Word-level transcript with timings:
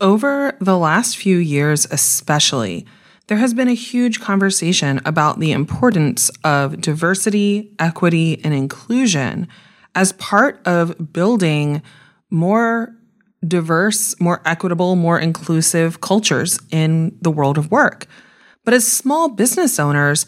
Over 0.00 0.56
the 0.60 0.78
last 0.78 1.18
few 1.18 1.36
years, 1.36 1.86
especially, 1.90 2.86
there 3.26 3.36
has 3.36 3.52
been 3.52 3.68
a 3.68 3.74
huge 3.74 4.18
conversation 4.18 4.98
about 5.04 5.40
the 5.40 5.52
importance 5.52 6.30
of 6.42 6.80
diversity, 6.80 7.74
equity, 7.78 8.42
and 8.42 8.54
inclusion 8.54 9.46
as 9.94 10.12
part 10.12 10.66
of 10.66 11.12
building 11.12 11.82
more 12.30 12.96
diverse, 13.46 14.18
more 14.18 14.40
equitable, 14.46 14.96
more 14.96 15.18
inclusive 15.18 16.00
cultures 16.00 16.58
in 16.70 17.16
the 17.20 17.30
world 17.30 17.58
of 17.58 17.70
work. 17.70 18.06
But 18.64 18.72
as 18.72 18.90
small 18.90 19.28
business 19.28 19.78
owners, 19.78 20.24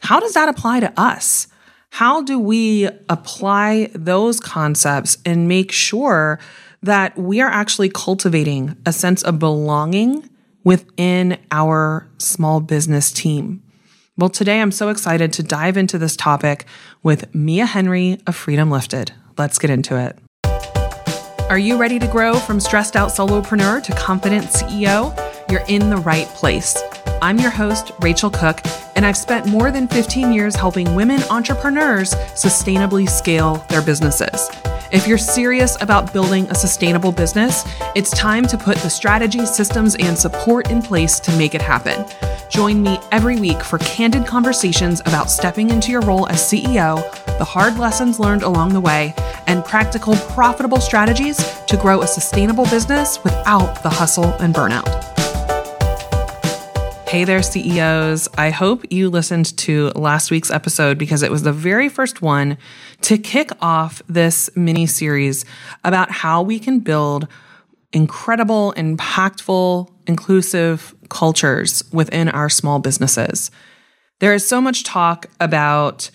how 0.00 0.20
does 0.20 0.34
that 0.34 0.48
apply 0.48 0.78
to 0.80 0.92
us? 1.00 1.48
How 1.90 2.22
do 2.22 2.38
we 2.38 2.88
apply 3.08 3.90
those 3.94 4.38
concepts 4.38 5.18
and 5.24 5.48
make 5.48 5.72
sure 5.72 6.38
that 6.82 7.18
we 7.18 7.40
are 7.40 7.50
actually 7.50 7.88
cultivating 7.88 8.76
a 8.86 8.92
sense 8.92 9.22
of 9.22 9.38
belonging 9.38 10.28
within 10.64 11.38
our 11.50 12.08
small 12.18 12.60
business 12.60 13.10
team? 13.10 13.62
Well, 14.16 14.28
today 14.28 14.60
I'm 14.60 14.72
so 14.72 14.88
excited 14.88 15.32
to 15.34 15.42
dive 15.42 15.76
into 15.76 15.96
this 15.98 16.16
topic 16.16 16.64
with 17.02 17.32
Mia 17.34 17.66
Henry 17.66 18.18
of 18.26 18.34
Freedom 18.34 18.70
Lifted. 18.70 19.12
Let's 19.36 19.58
get 19.58 19.70
into 19.70 19.96
it. 19.96 20.18
Are 21.48 21.58
you 21.58 21.78
ready 21.78 21.98
to 21.98 22.06
grow 22.06 22.34
from 22.34 22.60
stressed 22.60 22.96
out 22.96 23.10
solopreneur 23.10 23.82
to 23.84 23.92
confident 23.94 24.46
CEO? 24.46 25.16
You're 25.50 25.64
in 25.68 25.88
the 25.88 25.96
right 25.96 26.26
place. 26.28 26.76
I'm 27.22 27.38
your 27.38 27.50
host, 27.50 27.90
Rachel 28.00 28.28
Cook, 28.28 28.60
and 28.98 29.06
I've 29.06 29.16
spent 29.16 29.46
more 29.46 29.70
than 29.70 29.86
15 29.86 30.32
years 30.32 30.56
helping 30.56 30.92
women 30.92 31.22
entrepreneurs 31.30 32.14
sustainably 32.34 33.08
scale 33.08 33.64
their 33.68 33.80
businesses. 33.80 34.50
If 34.90 35.06
you're 35.06 35.18
serious 35.18 35.80
about 35.80 36.12
building 36.12 36.50
a 36.50 36.54
sustainable 36.56 37.12
business, 37.12 37.62
it's 37.94 38.10
time 38.10 38.44
to 38.48 38.58
put 38.58 38.76
the 38.78 38.90
strategy, 38.90 39.46
systems, 39.46 39.94
and 39.94 40.18
support 40.18 40.72
in 40.72 40.82
place 40.82 41.20
to 41.20 41.36
make 41.38 41.54
it 41.54 41.62
happen. 41.62 42.04
Join 42.50 42.82
me 42.82 42.98
every 43.12 43.36
week 43.36 43.62
for 43.62 43.78
candid 43.78 44.26
conversations 44.26 44.98
about 45.02 45.30
stepping 45.30 45.70
into 45.70 45.92
your 45.92 46.00
role 46.00 46.26
as 46.28 46.40
CEO, 46.40 46.96
the 47.38 47.44
hard 47.44 47.78
lessons 47.78 48.18
learned 48.18 48.42
along 48.42 48.72
the 48.72 48.80
way, 48.80 49.14
and 49.46 49.64
practical, 49.64 50.16
profitable 50.16 50.80
strategies 50.80 51.36
to 51.66 51.76
grow 51.76 52.02
a 52.02 52.06
sustainable 52.08 52.64
business 52.64 53.22
without 53.22 53.80
the 53.84 53.90
hustle 53.90 54.32
and 54.40 54.52
burnout. 54.52 55.17
Hey 57.08 57.24
there, 57.24 57.42
CEOs. 57.42 58.28
I 58.36 58.50
hope 58.50 58.84
you 58.92 59.08
listened 59.08 59.56
to 59.56 59.88
last 59.96 60.30
week's 60.30 60.50
episode 60.50 60.98
because 60.98 61.22
it 61.22 61.30
was 61.30 61.42
the 61.42 61.54
very 61.54 61.88
first 61.88 62.20
one 62.20 62.58
to 63.00 63.16
kick 63.16 63.50
off 63.62 64.02
this 64.10 64.50
mini 64.54 64.86
series 64.86 65.46
about 65.84 66.10
how 66.10 66.42
we 66.42 66.58
can 66.58 66.80
build 66.80 67.26
incredible, 67.94 68.74
impactful, 68.76 69.90
inclusive 70.06 70.94
cultures 71.08 71.82
within 71.94 72.28
our 72.28 72.50
small 72.50 72.78
businesses. 72.78 73.50
There 74.18 74.34
is 74.34 74.46
so 74.46 74.60
much 74.60 74.84
talk 74.84 75.30
about 75.40 76.10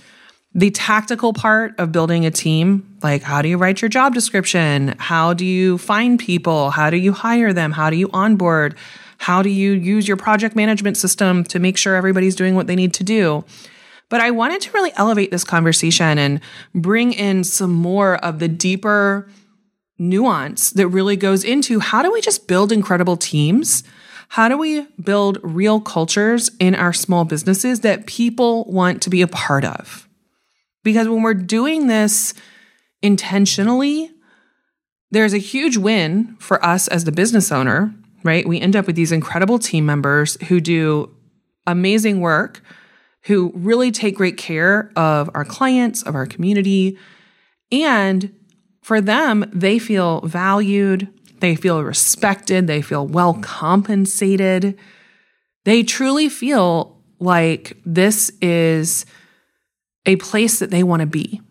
the 0.54 0.70
tactical 0.70 1.34
part 1.34 1.74
of 1.80 1.92
building 1.92 2.28
a 2.28 2.32
team, 2.32 2.98
like 3.02 3.24
how 3.24 3.42
do 3.42 3.50
you 3.50 3.58
write 3.58 3.82
your 3.82 3.90
job 3.90 4.14
description? 4.14 4.94
How 5.00 5.34
do 5.34 5.44
you 5.44 5.80
find 5.80 6.20
people? 6.20 6.70
How 6.70 6.92
do 6.92 6.98
you 6.98 7.14
hire 7.14 7.52
them? 7.52 7.72
How 7.72 7.90
do 7.90 7.96
you 7.96 8.12
onboard? 8.14 8.76
How 9.24 9.42
do 9.42 9.48
you 9.48 9.72
use 9.72 10.06
your 10.06 10.18
project 10.18 10.54
management 10.54 10.98
system 10.98 11.46
to 11.46 11.58
make 11.58 11.78
sure 11.78 11.96
everybody's 11.96 12.36
doing 12.36 12.56
what 12.56 12.68
they 12.68 12.76
need 12.76 12.94
to 12.96 13.06
do? 13.06 13.46
But 14.10 14.20
I 14.20 14.32
wanted 14.32 14.60
to 14.64 14.72
really 14.74 14.92
elevate 14.98 15.32
this 15.32 15.46
conversation 15.46 16.18
and 16.18 16.42
bring 16.76 17.14
in 17.14 17.46
some 17.46 17.72
more 17.72 18.18
of 18.18 18.40
the 18.40 18.50
deeper 18.50 19.30
nuance 19.98 20.72
that 20.72 20.90
really 20.90 21.16
goes 21.16 21.46
into 21.46 21.80
how 21.80 22.02
do 22.02 22.12
we 22.12 22.20
just 22.20 22.50
build 22.50 22.74
incredible 22.74 23.16
teams? 23.16 23.86
How 24.28 24.50
do 24.50 24.58
we 24.58 24.88
build 25.02 25.40
real 25.42 25.80
cultures 25.80 26.52
in 26.60 26.76
our 26.76 26.92
small 26.92 27.24
businesses 27.24 27.80
that 27.80 28.06
people 28.08 28.66
want 28.66 29.02
to 29.04 29.10
be 29.10 29.22
a 29.22 29.28
part 29.28 29.64
of? 29.64 30.06
Because 30.84 31.08
when 31.08 31.22
we're 31.22 31.34
doing 31.34 31.88
this 31.88 32.34
intentionally, 33.02 34.12
there's 35.12 35.34
a 35.34 35.38
huge 35.38 35.78
win 35.78 36.36
for 36.40 36.62
us 36.66 36.90
as 36.90 37.06
the 37.06 37.14
business 37.14 37.54
owner 37.54 37.96
right? 38.24 38.48
We 38.48 38.60
end 38.60 38.76
up 38.76 38.88
with 38.88 38.96
these 38.96 39.12
incredible 39.12 39.60
team 39.60 39.86
members 39.86 40.38
who 40.48 40.60
do 40.60 41.16
amazing 41.68 42.20
work, 42.20 42.62
who 43.24 43.52
really 43.56 43.92
take 43.92 44.16
great 44.16 44.38
care 44.38 44.92
of 44.96 45.30
our 45.34 45.46
clients, 45.46 46.04
of 46.04 46.16
our 46.16 46.26
community. 46.26 46.98
And 47.72 48.34
for 48.82 49.00
them, 49.00 49.50
they 49.54 49.80
feel 49.80 50.22
valued, 50.22 51.08
they 51.40 51.56
feel 51.56 51.84
respected, 51.84 52.68
they 52.68 52.82
feel 52.82 53.08
well 53.08 53.36
compensated. 53.36 54.78
They 55.66 55.84
truly 55.84 56.28
feel 56.28 57.02
like 57.20 57.78
this 57.86 58.32
is 58.42 59.06
a 60.06 60.18
place 60.18 60.60
that 60.60 60.70
they 60.72 60.84
want 60.84 61.00
to 61.00 61.06
be. 61.06 61.42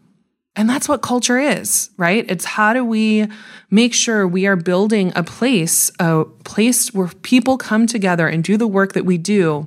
And 0.54 0.68
that's 0.68 0.88
what 0.88 1.00
culture 1.00 1.38
is, 1.38 1.90
right? 1.96 2.26
It's 2.28 2.44
how 2.44 2.74
do 2.74 2.84
we 2.84 3.26
make 3.70 3.94
sure 3.94 4.28
we 4.28 4.46
are 4.46 4.56
building 4.56 5.12
a 5.16 5.22
place, 5.22 5.90
a 5.98 6.24
place 6.44 6.92
where 6.92 7.08
people 7.08 7.56
come 7.56 7.86
together 7.86 8.28
and 8.28 8.44
do 8.44 8.58
the 8.58 8.66
work 8.66 8.92
that 8.92 9.06
we 9.06 9.16
do 9.16 9.66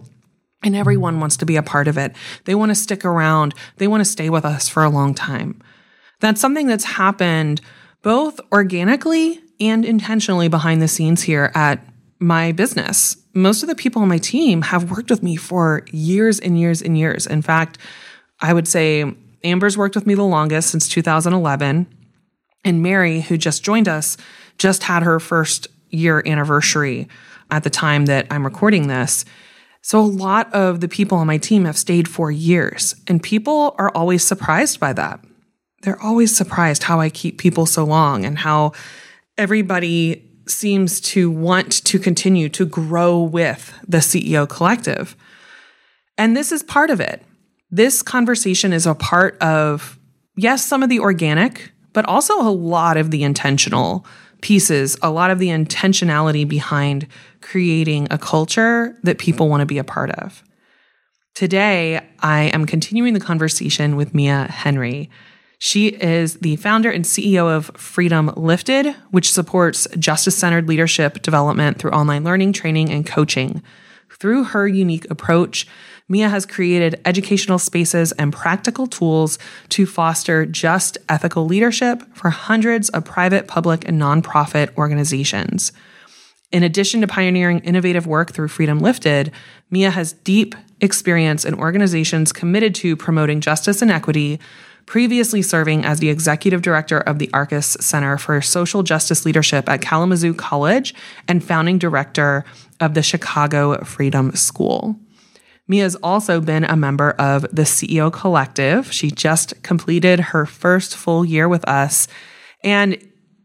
and 0.66 0.76
everyone 0.76 1.20
wants 1.20 1.38
to 1.38 1.46
be 1.46 1.56
a 1.56 1.64
part 1.64 1.88
of 1.88 1.98
it. 1.98 2.16
They 2.46 2.56
want 2.56 2.72
to 2.72 2.76
stick 2.76 3.06
around. 3.06 3.54
They 3.78 3.88
want 3.88 4.02
to 4.02 4.10
stay 4.10 4.30
with 4.30 4.44
us 4.44 4.68
for 4.68 4.84
a 4.84 4.90
long 4.90 5.14
time. 5.14 5.62
That's 6.20 6.42
something 6.42 6.68
that's 6.68 6.84
happened 6.84 7.62
both 8.02 8.40
organically 8.52 9.42
and 9.60 9.86
intentionally 9.86 10.48
behind 10.48 10.82
the 10.82 10.88
scenes 10.88 11.22
here 11.24 11.52
at 11.56 11.86
my 12.20 12.52
business. 12.52 13.18
Most 13.34 13.62
of 13.64 13.70
the 13.70 13.76
people 13.76 14.02
on 14.02 14.08
my 14.08 14.18
team 14.18 14.64
have 14.64 14.92
worked 14.92 15.10
with 15.10 15.22
me 15.22 15.36
for 15.36 15.86
years 15.92 16.40
and 16.40 16.60
years 16.60 16.82
and 16.82 16.98
years. 16.98 17.28
In 17.28 17.42
fact, 17.42 17.78
I 18.42 18.54
would 18.54 18.68
say 18.68 19.14
Amber's 19.46 19.78
worked 19.78 19.96
with 19.96 20.08
me 20.08 20.16
the 20.16 20.24
longest 20.24 20.70
since 20.70 20.90
2011. 20.90 21.88
And 22.64 22.82
Mary, 22.82 23.22
who 23.22 23.38
just 23.38 23.64
joined 23.64 23.88
us, 23.88 24.18
just 24.58 24.84
had 24.84 25.04
her 25.04 25.20
first 25.20 25.68
year 25.90 26.24
anniversary 26.26 27.08
at 27.52 27.64
the 27.64 27.70
time 27.70 28.06
that 28.08 28.28
I'm 28.32 28.44
recording 28.44 28.88
this. 28.88 29.24
So 29.82 30.00
a 30.00 30.02
lot 30.02 30.52
of 30.52 30.82
the 30.82 30.88
people 30.88 31.20
on 31.20 31.28
my 31.28 31.38
team 31.38 31.66
have 31.66 31.78
stayed 31.78 32.08
for 32.08 32.32
years, 32.32 32.96
and 33.08 33.22
people 33.22 33.76
are 33.78 33.92
always 33.92 34.24
surprised 34.24 34.80
by 34.80 34.94
that. 34.94 35.24
They're 35.84 36.02
always 36.02 36.36
surprised 36.36 36.82
how 36.82 37.00
I 37.00 37.12
keep 37.12 37.38
people 37.38 37.68
so 37.68 37.84
long 37.84 38.26
and 38.26 38.40
how 38.40 38.72
everybody 39.38 40.28
seems 40.48 41.00
to 41.02 41.30
want 41.30 41.84
to 41.86 42.00
continue 42.00 42.50
to 42.50 42.66
grow 42.66 43.22
with 43.22 43.78
the 43.88 44.00
CEO 44.00 44.50
collective. 44.50 45.16
And 46.18 46.36
this 46.36 46.52
is 46.52 46.64
part 46.64 46.90
of 46.90 47.00
it. 47.00 47.24
This 47.76 48.02
conversation 48.02 48.72
is 48.72 48.86
a 48.86 48.96
part 48.96 49.38
of, 49.42 50.00
yes, 50.38 50.66
some 50.66 50.82
of 50.82 50.88
the 50.88 51.00
organic, 51.00 51.74
but 51.92 52.06
also 52.06 52.40
a 52.40 52.48
lot 52.50 52.96
of 52.96 53.12
the 53.12 53.22
intentional 53.22 54.06
pieces, 54.40 54.98
a 55.02 55.12
lot 55.12 55.30
of 55.30 55.40
the 55.40 55.50
intentionality 55.50 56.48
behind 56.48 57.06
creating 57.42 58.08
a 58.10 58.18
culture 58.18 58.98
that 59.04 59.18
people 59.18 59.50
want 59.50 59.60
to 59.60 59.66
be 59.66 59.78
a 59.78 59.84
part 59.84 60.10
of. 60.12 60.42
Today, 61.34 62.00
I 62.22 62.44
am 62.44 62.66
continuing 62.66 63.14
the 63.14 63.20
conversation 63.20 63.98
with 63.98 64.16
Mia 64.16 64.46
Henry. 64.50 65.10
She 65.60 65.88
is 65.88 66.36
the 66.36 66.56
founder 66.56 66.90
and 66.90 67.04
CEO 67.04 67.54
of 67.54 67.72
Freedom 67.76 68.32
Lifted, 68.38 68.96
which 69.12 69.34
supports 69.34 69.86
justice 70.00 70.38
centered 70.38 70.70
leadership 70.70 71.22
development 71.22 71.78
through 71.80 71.92
online 71.92 72.24
learning, 72.24 72.54
training, 72.54 72.90
and 72.90 73.06
coaching. 73.06 73.62
Through 74.18 74.46
her 74.46 74.66
unique 74.66 75.12
approach, 75.12 75.68
Mia 76.08 76.30
has 76.30 76.46
created 76.46 77.02
educational 77.04 77.58
spaces 77.58 78.12
and 78.14 78.32
practical 78.32 78.86
tools 78.86 79.40
to 79.70 79.88
foster 79.88 80.46
just 80.46 81.00
ethical 81.10 81.46
leadership 81.46 82.04
for 82.14 82.30
hundreds 82.30 82.90
of 82.90 83.06
private, 83.06 83.48
public, 83.48 83.88
and 83.88 84.00
nonprofit 84.00 84.76
organizations. 84.78 85.72
In 86.52 86.62
addition 86.62 87.02
to 87.02 87.08
pioneering 87.08 87.60
innovative 87.60 88.06
work 88.06 88.32
through 88.32 88.50
Freedom 88.50 88.80
Lifted, 88.80 89.32
Mia 89.72 89.90
has 89.90 90.14
deep 90.14 90.54
experience 90.80 91.44
in 91.44 91.56
organizations 91.56 92.32
committed 92.32 92.76
to 92.76 92.96
promoting 92.96 93.42
justice 93.42 93.82
and 93.82 93.90
equity, 93.90 94.40
previously 94.86 95.42
serving 95.42 95.84
as 95.84 96.00
the 96.00 96.10
executive 96.10 96.62
director 96.62 97.00
of 97.00 97.18
the 97.18 97.32
Arcus 97.34 97.76
Center 97.80 98.20
for 98.20 98.40
Social 98.42 98.84
Justice 98.84 99.26
Leadership 99.26 99.68
at 99.68 99.82
Kalamazoo 99.82 100.36
College 100.36 100.94
and 101.28 101.44
founding 101.44 101.80
director 101.80 102.46
of 102.80 102.94
the 102.94 103.02
Chicago 103.02 103.84
Freedom 103.84 104.36
School. 104.36 105.00
Mia's 105.68 105.96
also 105.96 106.40
been 106.40 106.64
a 106.64 106.76
member 106.76 107.12
of 107.12 107.42
the 107.44 107.64
CEO 107.64 108.12
Collective. 108.14 108.92
She 108.92 109.10
just 109.10 109.62
completed 109.64 110.20
her 110.20 110.46
first 110.46 110.96
full 110.96 111.26
year 111.26 111.50
with 111.50 111.68
us. 111.68 112.08
And 112.64 112.98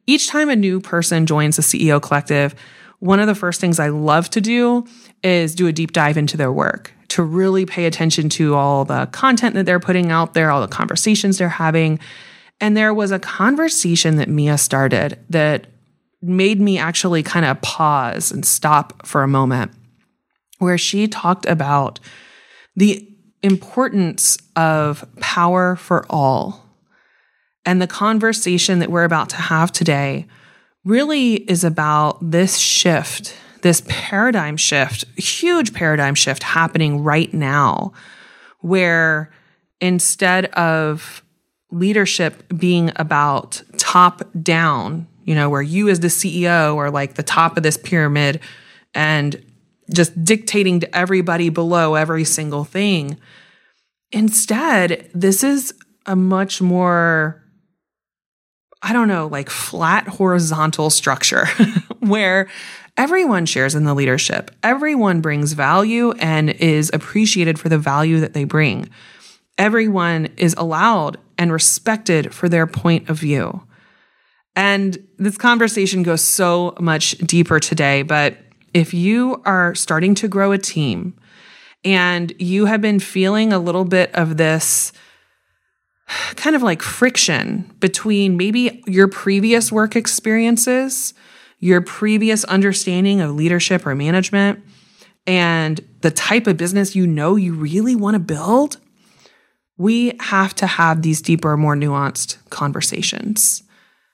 each 0.06 0.28
time 0.28 0.50
a 0.50 0.56
new 0.56 0.81
person 0.81 1.26
joins 1.26 1.56
the 1.56 1.62
CEO 1.62 2.00
Collective, 2.00 2.55
one 2.99 3.20
of 3.20 3.26
the 3.26 3.34
first 3.34 3.61
things 3.61 3.81
I 3.81 3.88
love 3.88 4.28
to 4.31 4.40
do 4.40 4.87
is 5.22 5.55
do 5.55 5.67
a 5.67 5.72
deep 5.72 5.93
dive 5.93 6.19
into 6.19 6.37
their 6.37 6.52
work 6.52 6.93
to 7.08 7.22
really 7.22 7.67
pay 7.67 7.87
attention 7.87 8.28
to 8.28 8.55
all 8.55 8.84
the 8.84 9.06
content 9.06 9.55
that 9.55 9.67
they're 9.67 9.81
putting 9.81 10.11
out 10.11 10.34
there, 10.34 10.50
all 10.50 10.61
the 10.61 10.69
conversations 10.69 11.38
they're 11.38 11.49
having. 11.49 11.99
And 12.61 12.76
there 12.76 12.93
was 12.93 13.11
a 13.11 13.19
conversation 13.19 14.17
that 14.17 14.28
Mia 14.28 14.58
started 14.58 15.19
that 15.31 15.67
made 16.22 16.61
me 16.61 16.78
actually 16.78 17.22
kind 17.22 17.46
of 17.46 17.61
pause 17.62 18.31
and 18.31 18.44
stop 18.44 19.06
for 19.06 19.22
a 19.22 19.28
moment, 19.28 19.72
where 20.60 20.78
she 20.78 21.08
talked 21.08 21.46
about 21.46 21.98
the 22.76 23.06
importance 23.42 24.38
of 24.54 25.04
power 25.20 25.74
for 25.74 26.06
all. 26.08 26.66
And 27.64 27.80
the 27.80 27.86
conversation 27.86 28.78
that 28.78 28.90
we're 28.90 29.04
about 29.04 29.30
to 29.30 29.36
have 29.36 29.72
today 29.72 30.26
really 30.84 31.34
is 31.34 31.64
about 31.64 32.18
this 32.30 32.58
shift, 32.58 33.34
this 33.62 33.82
paradigm 33.88 34.56
shift, 34.56 35.04
huge 35.18 35.72
paradigm 35.72 36.14
shift 36.14 36.42
happening 36.42 37.02
right 37.02 37.32
now, 37.32 37.92
where 38.60 39.30
instead 39.80 40.46
of 40.46 41.22
leadership 41.70 42.42
being 42.56 42.92
about 42.96 43.62
top 43.78 44.22
down, 44.42 45.06
you 45.24 45.34
know, 45.34 45.48
where 45.48 45.62
you 45.62 45.88
as 45.88 46.00
the 46.00 46.08
CEO 46.08 46.76
are 46.76 46.90
like 46.90 47.14
the 47.14 47.22
top 47.22 47.56
of 47.56 47.62
this 47.62 47.76
pyramid 47.76 48.40
and 48.94 49.42
just 49.92 50.25
dictating 50.25 50.81
to 50.81 50.96
everybody 50.96 51.48
below 51.48 51.94
every 51.94 52.25
single 52.25 52.64
thing. 52.64 53.19
Instead, 54.12 55.10
this 55.14 55.44
is 55.44 55.72
a 56.06 56.16
much 56.16 56.60
more, 56.60 57.42
I 58.82 58.92
don't 58.92 59.08
know, 59.08 59.26
like 59.26 59.50
flat 59.50 60.08
horizontal 60.08 60.90
structure 60.90 61.46
where 62.00 62.48
everyone 62.96 63.46
shares 63.46 63.75
in 63.75 63.84
the 63.84 63.94
leadership. 63.94 64.50
Everyone 64.62 65.20
brings 65.20 65.52
value 65.52 66.12
and 66.12 66.50
is 66.50 66.90
appreciated 66.93 67.58
for 67.58 67.69
the 67.69 67.78
value 67.78 68.20
that 68.20 68.32
they 68.32 68.44
bring. 68.44 68.90
Everyone 69.58 70.26
is 70.36 70.54
allowed 70.56 71.19
and 71.38 71.52
respected 71.52 72.34
for 72.34 72.48
their 72.48 72.66
point 72.66 73.08
of 73.08 73.19
view. 73.19 73.62
And 74.56 74.98
this 75.19 75.36
conversation 75.36 76.02
goes 76.02 76.22
so 76.22 76.75
much 76.81 77.12
deeper 77.19 77.60
today, 77.60 78.02
but 78.02 78.36
if 78.75 78.94
you 78.94 79.43
are 79.44 79.75
starting 79.75 80.14
to 80.17 80.28
grow 80.28 80.52
a 80.52 80.58
team 80.58 81.14
and 81.84 82.32
you 82.38 82.67
have 82.67 82.81
been 82.81 83.00
feeling 83.00 83.52
a 83.52 83.58
little 83.58 83.84
bit 83.84 84.14
of 84.14 84.37
this 84.37 84.93
kind 86.37 86.56
of 86.56 86.62
like 86.62 86.82
friction 86.82 87.70
between 87.81 88.37
maybe 88.37 88.82
your 88.87 89.08
previous 89.08 89.70
work 89.70 89.96
experiences, 89.96 91.14
your 91.58 91.81
previous 91.81 92.44
understanding 92.44 93.20
of 93.20 93.34
leadership 93.34 93.87
or 93.87 93.94
management, 93.94 94.62
and 95.26 95.81
the 96.00 96.11
type 96.11 96.46
of 96.46 96.56
business 96.56 96.96
you 96.96 97.06
know 97.06 97.37
you 97.37 97.55
really 97.55 97.94
want 97.94 98.14
to 98.14 98.19
build, 98.19 98.78
we 99.76 100.12
have 100.20 100.55
to 100.56 100.67
have 100.67 101.02
these 101.02 101.22
deeper, 101.22 101.56
more 101.56 101.76
nuanced 101.76 102.37
conversations. 102.50 103.62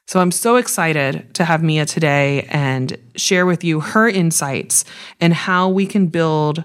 So 0.06 0.20
I'm 0.20 0.30
so 0.30 0.56
excited 0.56 1.34
to 1.34 1.44
have 1.44 1.62
Mia 1.64 1.84
today 1.84 2.46
and 2.48 2.96
share 3.16 3.44
with 3.44 3.64
you 3.64 3.80
her 3.80 4.08
insights 4.08 4.84
and 5.20 5.34
how 5.34 5.68
we 5.68 5.84
can 5.84 6.06
build 6.06 6.62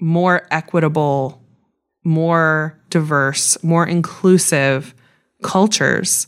more 0.00 0.48
equitable, 0.50 1.42
more 2.02 2.80
diverse, 2.88 3.62
more 3.62 3.86
inclusive 3.86 4.94
cultures 5.42 6.26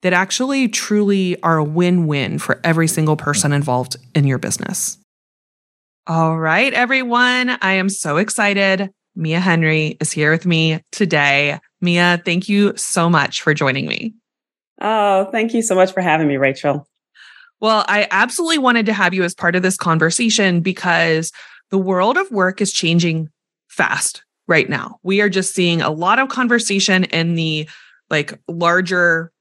that 0.00 0.14
actually 0.14 0.68
truly 0.68 1.40
are 1.42 1.58
a 1.58 1.64
win 1.64 2.06
win 2.06 2.38
for 2.38 2.60
every 2.64 2.88
single 2.88 3.16
person 3.16 3.52
involved 3.52 3.96
in 4.14 4.26
your 4.26 4.38
business. 4.38 4.96
All 6.06 6.38
right, 6.38 6.72
everyone. 6.72 7.50
I 7.50 7.72
am 7.72 7.88
so 7.88 8.16
excited. 8.16 8.90
Mia 9.14 9.40
Henry 9.40 9.96
is 10.00 10.10
here 10.10 10.30
with 10.30 10.46
me 10.46 10.80
today. 10.90 11.58
Mia, 11.80 12.20
thank 12.24 12.48
you 12.48 12.74
so 12.76 13.08
much 13.08 13.42
for 13.42 13.54
joining 13.54 13.86
me. 13.86 14.14
Oh, 14.84 15.24
thank 15.32 15.54
you 15.54 15.62
so 15.62 15.74
much 15.74 15.92
for 15.92 16.02
having 16.02 16.28
me, 16.28 16.36
Rachel. 16.36 16.86
Well, 17.60 17.86
I 17.88 18.06
absolutely 18.10 18.58
wanted 18.58 18.84
to 18.86 18.92
have 18.92 19.14
you 19.14 19.22
as 19.22 19.34
part 19.34 19.56
of 19.56 19.62
this 19.62 19.78
conversation 19.78 20.60
because 20.60 21.32
the 21.70 21.78
world 21.78 22.18
of 22.18 22.30
work 22.30 22.60
is 22.60 22.70
changing 22.70 23.30
fast 23.68 24.22
right 24.46 24.68
now. 24.68 24.98
We 25.02 25.22
are 25.22 25.30
just 25.30 25.54
seeing 25.54 25.80
a 25.80 25.90
lot 25.90 26.18
of 26.18 26.28
conversation 26.28 27.04
in 27.04 27.34
the 27.34 27.66
like 28.10 28.38
larger 28.46 29.32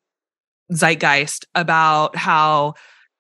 zeitgeist 0.72 1.46
about 1.56 2.16
how 2.16 2.76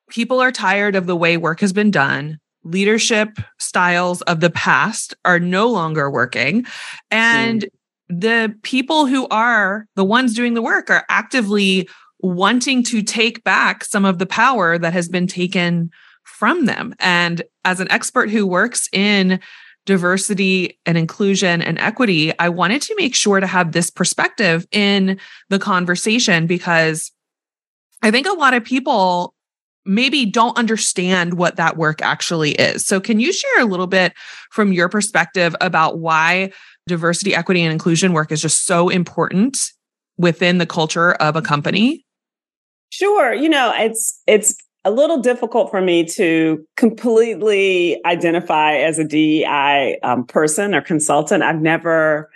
people 0.09 0.39
are 0.39 0.53
tired 0.53 0.95
of 0.95 1.07
the 1.07 1.17
way 1.17 1.35
work 1.35 1.59
has 1.59 1.73
been 1.73 1.91
done. 1.91 2.39
Leadership 2.63 3.39
styles 3.59 4.21
of 4.21 4.39
the 4.39 4.49
past 4.49 5.13
are 5.25 5.39
no 5.39 5.69
longer 5.69 6.09
working. 6.09 6.65
And 7.11 7.63
mm. 7.63 7.67
the 8.07 8.55
people 8.63 9.07
who 9.07 9.27
are 9.27 9.85
the 9.97 10.05
ones 10.05 10.33
doing 10.33 10.53
the 10.53 10.61
work 10.61 10.89
are 10.89 11.03
actively 11.09 11.89
wanting 12.23 12.81
to 12.81 13.03
take 13.03 13.43
back 13.43 13.83
some 13.83 14.05
of 14.05 14.17
the 14.17 14.25
power 14.25 14.79
that 14.79 14.93
has 14.93 15.09
been 15.09 15.27
taken 15.27 15.91
from 16.23 16.65
them. 16.65 16.95
And 16.99 17.43
as 17.65 17.79
an 17.79 17.91
expert 17.91 18.29
who 18.29 18.47
works 18.47 18.87
in 18.93 19.39
diversity 19.85 20.79
and 20.85 20.97
inclusion 20.97 21.61
and 21.61 21.77
equity, 21.79 22.37
I 22.39 22.47
wanted 22.47 22.81
to 22.83 22.95
make 22.95 23.13
sure 23.13 23.41
to 23.41 23.47
have 23.47 23.73
this 23.73 23.89
perspective 23.89 24.65
in 24.71 25.19
the 25.49 25.59
conversation 25.59 26.47
because 26.47 27.11
I 28.01 28.09
think 28.09 28.25
a 28.25 28.33
lot 28.33 28.53
of 28.53 28.63
people 28.63 29.35
maybe 29.85 30.25
don't 30.25 30.57
understand 30.57 31.33
what 31.33 31.57
that 31.57 31.75
work 31.75 32.01
actually 32.01 32.51
is. 32.51 32.85
So, 32.85 33.01
can 33.01 33.19
you 33.19 33.33
share 33.33 33.61
a 33.61 33.65
little 33.65 33.87
bit 33.87 34.13
from 34.49 34.71
your 34.71 34.87
perspective 34.87 35.53
about 35.59 35.99
why 35.99 36.53
diversity, 36.87 37.35
equity, 37.35 37.61
and 37.61 37.73
inclusion 37.73 38.13
work 38.13 38.31
is 38.31 38.41
just 38.41 38.65
so 38.65 38.87
important 38.87 39.57
within 40.17 40.57
the 40.57 40.65
culture 40.65 41.13
of 41.15 41.35
a 41.35 41.41
company? 41.41 42.05
Sure. 42.93 43.33
You 43.33 43.49
know, 43.49 43.73
it's 43.75 44.21
it's 44.27 44.55
a 44.85 44.91
little 44.91 45.17
difficult 45.17 45.71
for 45.71 45.81
me 45.81 46.05
to 46.09 46.63
completely 46.77 47.99
identify 48.05 48.73
as 48.75 48.99
a 48.99 49.03
DEI 49.03 49.97
um, 50.03 50.27
person 50.27 50.75
or 50.75 50.81
consultant. 50.81 51.41
I've 51.41 51.59
never. 51.59 52.29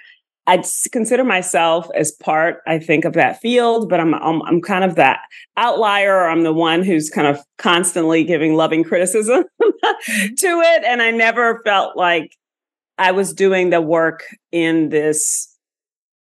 I 0.48 0.64
consider 0.92 1.24
myself 1.26 1.90
as 1.94 2.12
part, 2.12 2.62
I 2.66 2.80
think, 2.80 3.06
of 3.06 3.14
that 3.14 3.40
field, 3.40 3.88
but 3.88 4.00
I'm, 4.00 4.16
I'm 4.16 4.42
I'm 4.44 4.62
kind 4.62 4.84
of 4.84 4.96
that 4.96 5.20
outlier. 5.58 6.28
I'm 6.28 6.42
the 6.42 6.54
one 6.54 6.82
who's 6.82 7.12
kind 7.12 7.28
of 7.28 7.40
constantly 7.60 8.24
giving 8.24 8.56
loving 8.56 8.84
criticism 8.84 9.44
mm-hmm. 9.62 10.34
to 10.38 10.48
it, 10.48 10.84
and 10.86 11.04
I 11.04 11.12
never 11.12 11.62
felt 11.66 11.96
like 11.96 12.36
I 12.98 13.12
was 13.12 13.32
doing 13.32 13.70
the 13.70 13.82
work 13.82 14.24
in 14.52 14.90
this 14.90 15.47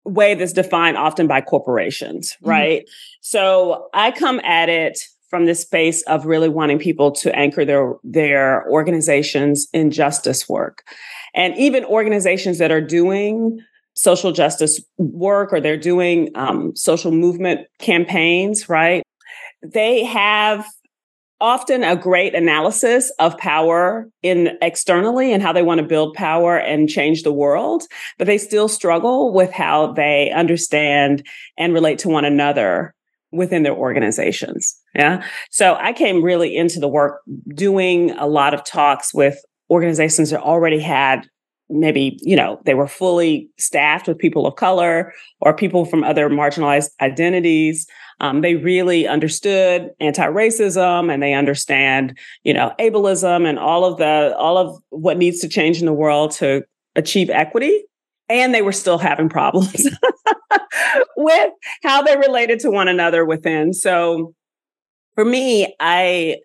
way 0.05 0.35
that's 0.35 0.53
defined 0.53 0.97
often 0.97 1.27
by 1.27 1.41
corporations, 1.41 2.33
mm-hmm. 2.33 2.49
right? 2.49 2.81
Mm-hmm. 2.81 3.17
So 3.21 3.87
I 3.93 4.11
come 4.11 4.39
at 4.41 4.69
it 4.69 4.99
from 5.29 5.45
this 5.45 5.61
space 5.61 6.01
of 6.03 6.25
really 6.25 6.49
wanting 6.49 6.79
people 6.79 7.11
to 7.11 7.35
anchor 7.35 7.65
their 7.65 7.93
their 8.03 8.69
organizations 8.69 9.67
in 9.73 9.91
justice 9.91 10.47
work. 10.47 10.83
And 11.33 11.57
even 11.57 11.83
organizations 11.85 12.59
that 12.59 12.71
are 12.71 12.81
doing 12.81 13.59
social 13.95 14.31
justice 14.31 14.81
work 14.97 15.51
or 15.51 15.59
they're 15.59 15.77
doing 15.77 16.29
um, 16.35 16.75
social 16.75 17.11
movement 17.11 17.61
campaigns, 17.79 18.69
right? 18.69 19.03
They 19.61 20.03
have 20.03 20.65
often 21.41 21.83
a 21.83 21.95
great 21.95 22.33
analysis 22.33 23.11
of 23.19 23.37
power 23.37 24.09
in 24.23 24.57
externally 24.61 25.33
and 25.33 25.43
how 25.43 25.51
they 25.51 25.63
want 25.63 25.79
to 25.79 25.87
build 25.87 26.13
power 26.13 26.57
and 26.57 26.89
change 26.89 27.23
the 27.23 27.33
world, 27.33 27.83
but 28.17 28.27
they 28.27 28.37
still 28.37 28.67
struggle 28.67 29.33
with 29.33 29.51
how 29.51 29.91
they 29.93 30.31
understand 30.31 31.25
and 31.57 31.73
relate 31.73 31.99
to 31.99 32.09
one 32.09 32.25
another 32.25 32.93
within 33.31 33.63
their 33.63 33.75
organizations. 33.75 34.79
Yeah. 34.93 35.25
So 35.51 35.75
I 35.75 35.91
came 35.91 36.23
really 36.23 36.55
into 36.55 36.79
the 36.79 36.87
work 36.87 37.21
doing 37.53 38.11
a 38.11 38.27
lot 38.27 38.53
of 38.53 38.63
talks 38.63 39.13
with 39.13 39.37
organizations 39.69 40.29
that 40.29 40.41
already 40.41 40.79
had 40.79 41.27
maybe, 41.69 42.19
you 42.21 42.35
know, 42.35 42.59
they 42.65 42.73
were 42.73 42.87
fully 42.87 43.49
staffed 43.57 44.07
with 44.07 44.17
people 44.17 44.45
of 44.45 44.55
color 44.55 45.13
or 45.41 45.55
people 45.55 45.85
from 45.85 46.03
other 46.03 46.29
marginalized 46.29 46.89
identities 47.01 47.87
um, 48.21 48.41
they 48.41 48.55
really 48.55 49.07
understood 49.07 49.91
anti-racism 49.99 51.13
and 51.13 51.21
they 51.21 51.33
understand, 51.33 52.17
you 52.43 52.53
know, 52.53 52.73
ableism 52.79 53.47
and 53.47 53.59
all 53.59 53.83
of 53.83 53.97
the 53.97 54.35
all 54.37 54.57
of 54.57 54.81
what 54.89 55.17
needs 55.17 55.39
to 55.39 55.49
change 55.49 55.79
in 55.79 55.85
the 55.85 55.93
world 55.93 56.31
to 56.31 56.63
achieve 56.95 57.29
equity. 57.29 57.83
And 58.27 58.55
they 58.55 58.61
were 58.61 58.71
still 58.71 58.97
having 58.97 59.29
problems 59.29 59.87
with 61.17 61.51
how 61.83 62.01
they 62.01 62.17
related 62.17 62.59
to 62.61 62.71
one 62.71 62.87
another 62.87 63.23
within. 63.23 63.73
So 63.73 64.33
for 65.13 65.25
me, 65.25 65.75
I 65.79 66.37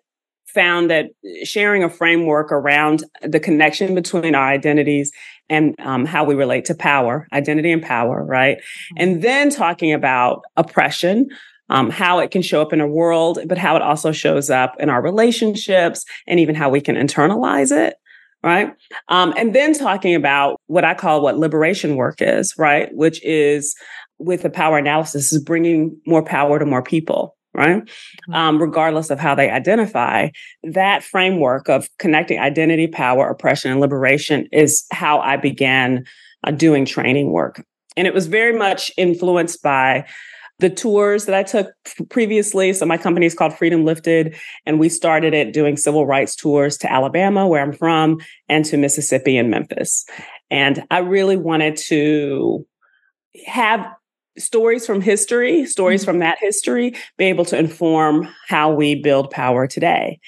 found 0.53 0.89
that 0.89 1.07
sharing 1.43 1.83
a 1.83 1.89
framework 1.89 2.51
around 2.51 3.03
the 3.21 3.39
connection 3.39 3.95
between 3.95 4.35
our 4.35 4.47
identities 4.47 5.11
and 5.49 5.75
um, 5.79 6.05
how 6.05 6.23
we 6.23 6.35
relate 6.35 6.65
to 6.65 6.75
power, 6.75 7.27
identity 7.33 7.71
and 7.71 7.81
power, 7.81 8.23
right? 8.23 8.57
Mm-hmm. 8.57 8.95
And 8.97 9.21
then 9.21 9.49
talking 9.49 9.93
about 9.93 10.43
oppression, 10.55 11.27
um, 11.69 11.89
how 11.89 12.19
it 12.19 12.31
can 12.31 12.41
show 12.41 12.61
up 12.61 12.73
in 12.73 12.81
a 12.81 12.87
world, 12.87 13.39
but 13.47 13.57
how 13.57 13.75
it 13.75 13.81
also 13.81 14.11
shows 14.11 14.49
up 14.49 14.75
in 14.79 14.89
our 14.89 15.01
relationships 15.01 16.05
and 16.27 16.39
even 16.39 16.55
how 16.55 16.69
we 16.69 16.81
can 16.81 16.95
internalize 16.95 17.71
it. 17.71 17.95
Right. 18.43 18.73
Um, 19.07 19.35
and 19.37 19.53
then 19.53 19.71
talking 19.71 20.15
about 20.15 20.59
what 20.65 20.83
I 20.83 20.95
call 20.95 21.21
what 21.21 21.37
liberation 21.37 21.95
work 21.95 22.15
is, 22.21 22.55
right? 22.57 22.89
Which 22.91 23.23
is 23.23 23.75
with 24.17 24.41
the 24.41 24.49
power 24.49 24.79
analysis 24.79 25.31
is 25.31 25.43
bringing 25.43 25.95
more 26.07 26.23
power 26.23 26.57
to 26.57 26.65
more 26.65 26.81
people. 26.81 27.35
Right? 27.53 27.83
Mm-hmm. 27.83 28.33
Um, 28.33 28.61
regardless 28.61 29.09
of 29.09 29.19
how 29.19 29.35
they 29.35 29.49
identify, 29.49 30.29
that 30.63 31.03
framework 31.03 31.69
of 31.69 31.89
connecting 31.99 32.39
identity, 32.39 32.87
power, 32.87 33.29
oppression, 33.29 33.71
and 33.71 33.79
liberation 33.79 34.47
is 34.51 34.85
how 34.91 35.19
I 35.19 35.37
began 35.37 36.05
uh, 36.45 36.51
doing 36.51 36.85
training 36.85 37.31
work. 37.31 37.63
And 37.97 38.07
it 38.07 38.13
was 38.13 38.27
very 38.27 38.57
much 38.57 38.91
influenced 38.97 39.61
by 39.61 40.05
the 40.59 40.69
tours 40.69 41.25
that 41.25 41.33
I 41.33 41.43
took 41.43 41.73
previously. 42.09 42.71
So 42.71 42.85
my 42.85 42.97
company 42.97 43.25
is 43.25 43.33
called 43.33 43.57
Freedom 43.57 43.83
Lifted, 43.83 44.35
and 44.65 44.79
we 44.79 44.89
started 44.89 45.33
it 45.33 45.53
doing 45.53 45.75
civil 45.75 46.05
rights 46.05 46.35
tours 46.35 46.77
to 46.77 46.91
Alabama, 46.91 47.47
where 47.47 47.61
I'm 47.61 47.73
from, 47.73 48.19
and 48.47 48.63
to 48.65 48.77
Mississippi 48.77 49.37
and 49.37 49.49
Memphis. 49.49 50.05
And 50.51 50.85
I 50.91 50.99
really 50.99 51.35
wanted 51.35 51.77
to 51.87 52.65
have 53.47 53.85
stories 54.41 54.85
from 54.85 55.01
history, 55.01 55.65
stories 55.65 56.01
mm-hmm. 56.01 56.11
from 56.11 56.19
that 56.19 56.39
history, 56.39 56.95
be 57.17 57.25
able 57.25 57.45
to 57.45 57.57
inform 57.57 58.27
how 58.47 58.71
we 58.71 58.95
build 58.95 59.31
power 59.31 59.67
today. 59.67 60.19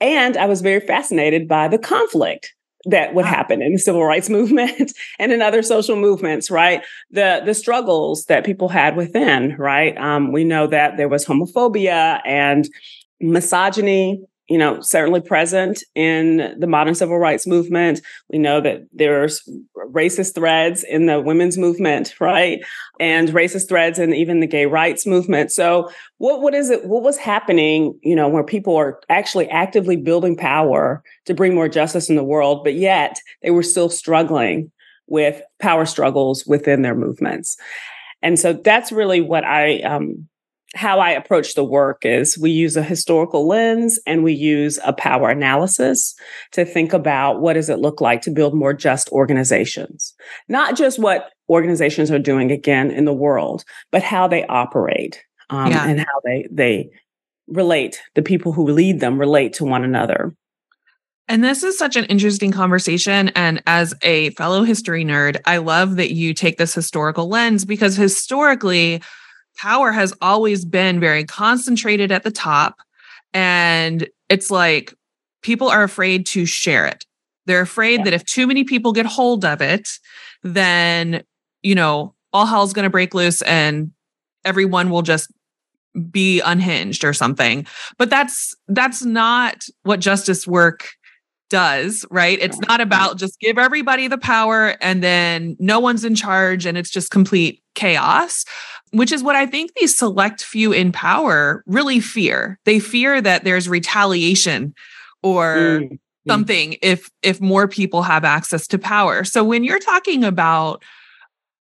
And 0.00 0.36
I 0.36 0.46
was 0.46 0.60
very 0.60 0.80
fascinated 0.80 1.48
by 1.48 1.68
the 1.68 1.78
conflict 1.78 2.54
that 2.84 3.14
would 3.14 3.24
happen 3.24 3.60
in 3.60 3.72
the 3.72 3.78
civil 3.78 4.04
rights 4.04 4.30
movement 4.30 4.92
and 5.18 5.32
in 5.32 5.42
other 5.42 5.62
social 5.62 5.96
movements, 5.96 6.50
right? 6.50 6.84
The 7.10 7.42
the 7.44 7.54
struggles 7.54 8.26
that 8.26 8.46
people 8.46 8.68
had 8.68 8.96
within, 8.96 9.56
right? 9.58 9.96
Um, 9.98 10.32
we 10.32 10.44
know 10.44 10.66
that 10.68 10.96
there 10.96 11.08
was 11.08 11.24
homophobia 11.24 12.20
and 12.24 12.68
misogyny 13.20 14.22
you 14.48 14.56
know, 14.56 14.80
certainly 14.80 15.20
present 15.20 15.84
in 15.94 16.56
the 16.58 16.66
modern 16.66 16.94
civil 16.94 17.18
rights 17.18 17.46
movement. 17.46 18.00
We 18.30 18.38
know 18.38 18.60
that 18.62 18.86
there's 18.92 19.46
racist 19.98 20.34
threads 20.34 20.84
in 20.84 21.06
the 21.06 21.20
women's 21.20 21.58
movement, 21.58 22.14
right? 22.20 22.64
And 23.00 23.28
racist 23.30 23.68
threads 23.68 23.98
in 23.98 24.14
even 24.14 24.40
the 24.40 24.46
gay 24.46 24.66
rights 24.66 25.06
movement. 25.06 25.50
So 25.50 25.90
what, 26.18 26.40
what 26.40 26.54
is 26.54 26.70
it? 26.70 26.84
What 26.84 27.02
was 27.02 27.18
happening, 27.18 27.98
you 28.02 28.14
know, 28.14 28.28
where 28.28 28.44
people 28.44 28.76
are 28.76 29.00
actually 29.08 29.48
actively 29.50 29.96
building 29.96 30.36
power 30.36 31.02
to 31.24 31.34
bring 31.34 31.54
more 31.54 31.68
justice 31.68 32.08
in 32.08 32.16
the 32.16 32.30
world, 32.34 32.62
but 32.64 32.74
yet 32.74 33.20
they 33.42 33.50
were 33.50 33.62
still 33.64 33.88
struggling 33.88 34.70
with 35.08 35.42
power 35.58 35.86
struggles 35.86 36.46
within 36.46 36.82
their 36.82 36.94
movements. 36.94 37.56
And 38.22 38.38
so 38.38 38.52
that's 38.52 38.92
really 38.92 39.20
what 39.20 39.44
I, 39.44 39.80
um, 39.80 40.28
how 40.74 41.00
I 41.00 41.10
approach 41.10 41.54
the 41.54 41.64
work 41.64 42.04
is 42.04 42.36
we 42.36 42.50
use 42.50 42.76
a 42.76 42.82
historical 42.82 43.46
lens 43.46 43.98
and 44.06 44.22
we 44.22 44.34
use 44.34 44.78
a 44.84 44.92
power 44.92 45.30
analysis 45.30 46.14
to 46.52 46.64
think 46.64 46.92
about 46.92 47.40
what 47.40 47.54
does 47.54 47.70
it 47.70 47.78
look 47.78 48.00
like 48.00 48.20
to 48.22 48.30
build 48.30 48.54
more 48.54 48.74
just 48.74 49.08
organizations, 49.10 50.14
not 50.48 50.76
just 50.76 50.98
what 50.98 51.32
organizations 51.48 52.10
are 52.10 52.18
doing 52.18 52.50
again 52.50 52.90
in 52.90 53.06
the 53.06 53.14
world, 53.14 53.64
but 53.90 54.02
how 54.02 54.28
they 54.28 54.44
operate 54.46 55.24
um, 55.48 55.70
yeah. 55.70 55.86
and 55.86 56.00
how 56.00 56.20
they 56.24 56.46
they 56.50 56.90
relate. 57.46 58.02
The 58.14 58.22
people 58.22 58.52
who 58.52 58.70
lead 58.70 59.00
them 59.00 59.18
relate 59.18 59.54
to 59.54 59.64
one 59.64 59.84
another. 59.84 60.34
And 61.28 61.44
this 61.44 61.62
is 61.62 61.76
such 61.76 61.96
an 61.96 62.04
interesting 62.06 62.52
conversation. 62.52 63.28
And 63.30 63.62
as 63.66 63.94
a 64.02 64.30
fellow 64.30 64.64
history 64.64 65.04
nerd, 65.04 65.38
I 65.44 65.58
love 65.58 65.96
that 65.96 66.12
you 66.12 66.32
take 66.32 66.56
this 66.56 66.74
historical 66.74 67.28
lens 67.28 67.66
because 67.66 67.96
historically, 67.96 69.02
power 69.58 69.92
has 69.92 70.14
always 70.22 70.64
been 70.64 71.00
very 71.00 71.24
concentrated 71.24 72.10
at 72.12 72.22
the 72.22 72.30
top. 72.30 72.78
And 73.34 74.08
it's 74.28 74.50
like 74.50 74.94
people 75.42 75.68
are 75.68 75.82
afraid 75.82 76.26
to 76.28 76.46
share 76.46 76.86
it. 76.86 77.04
They're 77.46 77.60
afraid 77.60 78.00
yeah. 78.00 78.04
that 78.04 78.12
if 78.14 78.24
too 78.24 78.46
many 78.46 78.64
people 78.64 78.92
get 78.92 79.06
hold 79.06 79.44
of 79.44 79.60
it, 79.60 79.88
then, 80.42 81.22
you 81.62 81.74
know, 81.74 82.14
all 82.32 82.46
hell's 82.46 82.72
going 82.72 82.84
to 82.84 82.90
break 82.90 83.14
loose 83.14 83.42
and 83.42 83.90
everyone 84.44 84.90
will 84.90 85.02
just 85.02 85.32
be 86.10 86.40
unhinged 86.40 87.04
or 87.04 87.12
something. 87.12 87.66
But 87.96 88.10
that's 88.10 88.54
that's 88.68 89.04
not 89.04 89.64
what 89.82 90.00
justice 90.00 90.46
work 90.46 90.90
does, 91.50 92.04
right? 92.10 92.38
It's 92.40 92.58
not 92.60 92.80
about 92.80 93.16
just 93.16 93.40
give 93.40 93.56
everybody 93.56 94.06
the 94.06 94.18
power 94.18 94.76
and 94.82 95.02
then 95.02 95.56
no 95.58 95.80
one's 95.80 96.04
in 96.04 96.14
charge 96.14 96.66
and 96.66 96.76
it's 96.76 96.90
just 96.90 97.10
complete 97.10 97.62
chaos 97.74 98.44
which 98.92 99.12
is 99.12 99.22
what 99.22 99.36
I 99.36 99.46
think 99.46 99.72
these 99.74 99.96
select 99.96 100.42
few 100.42 100.72
in 100.72 100.92
power 100.92 101.62
really 101.66 102.00
fear. 102.00 102.58
They 102.64 102.78
fear 102.78 103.20
that 103.20 103.44
there's 103.44 103.68
retaliation 103.68 104.74
or 105.22 105.56
mm-hmm. 105.56 105.94
something 106.28 106.76
if 106.82 107.10
if 107.22 107.40
more 107.40 107.68
people 107.68 108.02
have 108.02 108.24
access 108.24 108.66
to 108.68 108.78
power. 108.78 109.24
So 109.24 109.44
when 109.44 109.64
you're 109.64 109.78
talking 109.78 110.24
about 110.24 110.82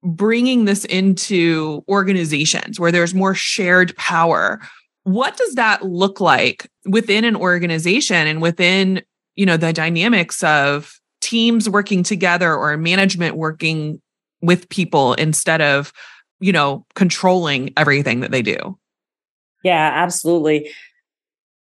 bringing 0.04 0.66
this 0.66 0.84
into 0.86 1.84
organizations 1.88 2.80
where 2.80 2.92
there's 2.92 3.14
more 3.14 3.34
shared 3.34 3.96
power, 3.96 4.60
what 5.04 5.38
does 5.38 5.56
that 5.56 5.84
look 5.84 6.20
like 6.20 6.70
within 6.86 7.24
an 7.24 7.36
organization 7.36 8.28
and 8.28 8.42
within, 8.42 9.02
you 9.36 9.46
know, 9.46 9.58
the 9.58 9.74
dynamics 9.74 10.44
of 10.44 11.00
teams 11.22 11.70
working 11.70 12.04
together 12.04 12.54
or 12.54 12.76
management 12.78 13.38
working 13.38 14.02
with 14.42 14.68
people 14.68 15.14
instead 15.14 15.62
of 15.62 15.94
you 16.44 16.52
know, 16.52 16.86
controlling 16.94 17.72
everything 17.78 18.20
that 18.20 18.32
they 18.32 18.42
do. 18.42 18.78
Yeah, 19.64 19.92
absolutely. 19.94 20.70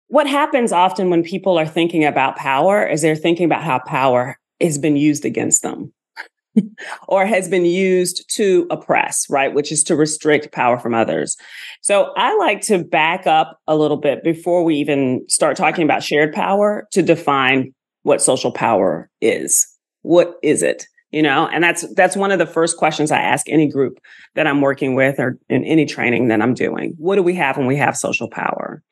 What 0.09 0.27
happens 0.27 0.73
often 0.73 1.11
when 1.11 1.23
people 1.23 1.59
are 1.59 1.67
thinking 1.67 2.07
about 2.07 2.37
power 2.37 2.87
is 2.87 3.03
they're 3.03 3.15
thinking 3.15 3.45
about 3.45 3.63
how 3.63 3.81
power 3.81 4.39
has 4.63 4.79
been 4.79 4.97
used 4.97 5.27
against 5.27 5.61
them 5.63 5.93
or 7.09 7.27
has 7.27 7.51
been 7.51 7.67
used 7.67 8.25
to 8.37 8.67
oppress, 8.71 9.29
right? 9.29 9.53
Which 9.53 9.71
is 9.71 9.85
to 9.85 9.95
restrict 9.95 10.53
power 10.53 10.79
from 10.79 10.95
others. 10.95 11.37
So 11.83 12.15
I 12.17 12.35
like 12.39 12.63
to 12.63 12.83
back 12.83 13.27
up 13.27 13.61
a 13.67 13.77
little 13.77 13.99
bit 13.99 14.25
before 14.25 14.65
we 14.65 14.77
even 14.77 15.23
start 15.29 15.59
talking 15.59 15.85
about 15.85 16.03
shared 16.03 16.33
power 16.33 16.89
to 16.93 17.03
define 17.03 17.75
what 18.05 18.23
social 18.23 18.53
power 18.53 19.11
is. 19.21 19.67
What 20.01 20.37
is 20.43 20.63
it? 20.63 20.87
You 21.13 21.23
know? 21.23 21.49
And 21.49 21.63
that's 21.63 21.85
that's 21.95 22.17
one 22.17 22.33
of 22.33 22.39
the 22.39 22.47
first 22.47 22.77
questions 22.77 23.11
i 23.11 23.19
ask 23.19 23.49
any 23.49 23.69
group 23.69 23.99
that 24.35 24.47
i'm 24.47 24.61
working 24.61 24.95
with 24.95 25.19
or 25.19 25.39
in 25.49 25.65
any 25.65 25.87
training 25.87 26.29
that 26.29 26.43
i'm 26.43 26.55
doing. 26.55 26.95
What 26.99 27.17
do 27.17 27.23
we 27.23 27.35
have 27.35 27.57
when 27.57 27.67
we 27.67 27.77
have 27.77 27.97
social 27.97 28.29
power? 28.29 28.83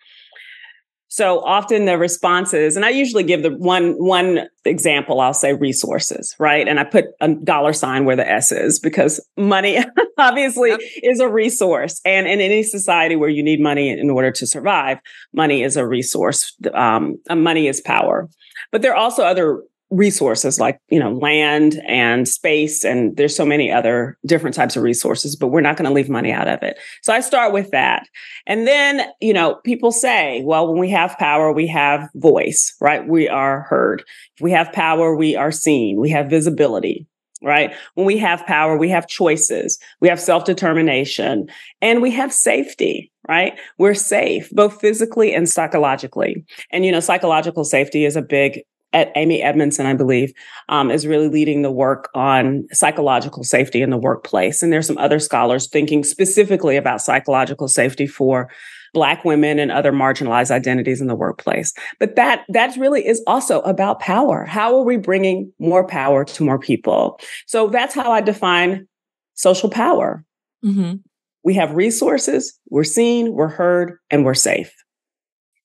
So 1.08 1.40
often 1.40 1.86
the 1.86 1.98
responses 1.98 2.76
and 2.76 2.84
i 2.84 2.90
usually 2.90 3.24
give 3.24 3.42
the 3.42 3.50
one 3.50 3.92
one 3.94 4.46
example 4.64 5.20
i'll 5.20 5.34
say 5.34 5.54
resources 5.54 6.36
right? 6.38 6.68
And 6.68 6.78
i 6.78 6.84
put 6.84 7.06
a 7.20 7.34
dollar 7.34 7.72
sign 7.72 8.04
where 8.04 8.16
the 8.16 8.30
s 8.30 8.52
is 8.52 8.78
because 8.78 9.20
money 9.36 9.78
obviously 10.20 10.70
yep. 10.70 10.80
is 11.02 11.20
a 11.20 11.28
resource. 11.28 12.00
And 12.04 12.28
in 12.28 12.40
any 12.40 12.62
society 12.62 13.16
where 13.16 13.28
you 13.28 13.42
need 13.42 13.60
money 13.60 13.88
in 13.88 14.10
order 14.10 14.30
to 14.32 14.46
survive 14.46 14.98
money 15.32 15.62
is 15.62 15.76
a 15.76 15.86
resource 15.86 16.56
um, 16.74 17.16
money 17.28 17.66
is 17.66 17.80
power. 17.80 18.28
But 18.70 18.82
there 18.82 18.92
are 18.92 18.96
also 18.96 19.24
other 19.24 19.62
resources 19.90 20.60
like 20.60 20.78
you 20.88 21.00
know 21.00 21.12
land 21.12 21.80
and 21.86 22.28
space 22.28 22.84
and 22.84 23.16
there's 23.16 23.34
so 23.34 23.44
many 23.44 23.72
other 23.72 24.16
different 24.24 24.54
types 24.54 24.76
of 24.76 24.84
resources 24.84 25.34
but 25.34 25.48
we're 25.48 25.60
not 25.60 25.76
going 25.76 25.88
to 25.88 25.94
leave 25.94 26.08
money 26.08 26.30
out 26.30 26.46
of 26.46 26.62
it. 26.62 26.78
So 27.02 27.12
i 27.12 27.20
start 27.20 27.52
with 27.52 27.70
that. 27.72 28.06
And 28.46 28.66
then 28.66 29.02
you 29.20 29.32
know 29.32 29.56
people 29.64 29.90
say 29.90 30.42
well 30.44 30.68
when 30.68 30.78
we 30.78 30.90
have 30.90 31.18
power 31.18 31.52
we 31.52 31.66
have 31.66 32.08
voice 32.14 32.74
right? 32.80 33.06
We 33.06 33.28
are 33.28 33.62
heard. 33.62 34.04
If 34.36 34.42
we 34.42 34.52
have 34.52 34.72
power 34.72 35.16
we 35.16 35.34
are 35.34 35.52
seen. 35.52 36.00
We 36.00 36.10
have 36.10 36.30
visibility 36.30 37.06
right? 37.42 37.74
When 37.94 38.06
we 38.06 38.18
have 38.18 38.46
power 38.46 38.76
we 38.76 38.90
have 38.90 39.08
choices. 39.08 39.78
We 40.00 40.08
have 40.08 40.20
self-determination 40.20 41.48
and 41.82 42.02
we 42.02 42.12
have 42.12 42.32
safety 42.32 43.10
right? 43.28 43.58
We're 43.76 43.94
safe 43.94 44.50
both 44.50 44.80
physically 44.80 45.34
and 45.34 45.48
psychologically. 45.48 46.44
And 46.70 46.84
you 46.84 46.92
know 46.92 47.00
psychological 47.00 47.64
safety 47.64 48.04
is 48.04 48.14
a 48.14 48.22
big 48.22 48.62
at 48.92 49.12
Amy 49.14 49.42
Edmondson, 49.42 49.86
I 49.86 49.94
believe, 49.94 50.32
um, 50.68 50.90
is 50.90 51.06
really 51.06 51.28
leading 51.28 51.62
the 51.62 51.70
work 51.70 52.10
on 52.14 52.66
psychological 52.72 53.44
safety 53.44 53.82
in 53.82 53.90
the 53.90 53.96
workplace. 53.96 54.62
And 54.62 54.72
there's 54.72 54.86
some 54.86 54.98
other 54.98 55.18
scholars 55.18 55.68
thinking 55.68 56.02
specifically 56.02 56.76
about 56.76 57.00
psychological 57.00 57.68
safety 57.68 58.06
for 58.06 58.50
Black 58.92 59.24
women 59.24 59.60
and 59.60 59.70
other 59.70 59.92
marginalized 59.92 60.50
identities 60.50 61.00
in 61.00 61.06
the 61.06 61.14
workplace. 61.14 61.72
But 62.00 62.16
that, 62.16 62.44
that 62.48 62.76
really 62.76 63.06
is 63.06 63.22
also 63.26 63.60
about 63.60 64.00
power. 64.00 64.44
How 64.44 64.76
are 64.76 64.84
we 64.84 64.96
bringing 64.96 65.52
more 65.60 65.86
power 65.86 66.24
to 66.24 66.42
more 66.42 66.58
people? 66.58 67.20
So 67.46 67.68
that's 67.68 67.94
how 67.94 68.10
I 68.10 68.20
define 68.20 68.88
social 69.34 69.70
power. 69.70 70.24
Mm-hmm. 70.64 70.96
We 71.44 71.54
have 71.54 71.72
resources, 71.72 72.58
we're 72.68 72.84
seen, 72.84 73.32
we're 73.32 73.48
heard, 73.48 73.96
and 74.10 74.24
we're 74.24 74.34
safe. 74.34 74.74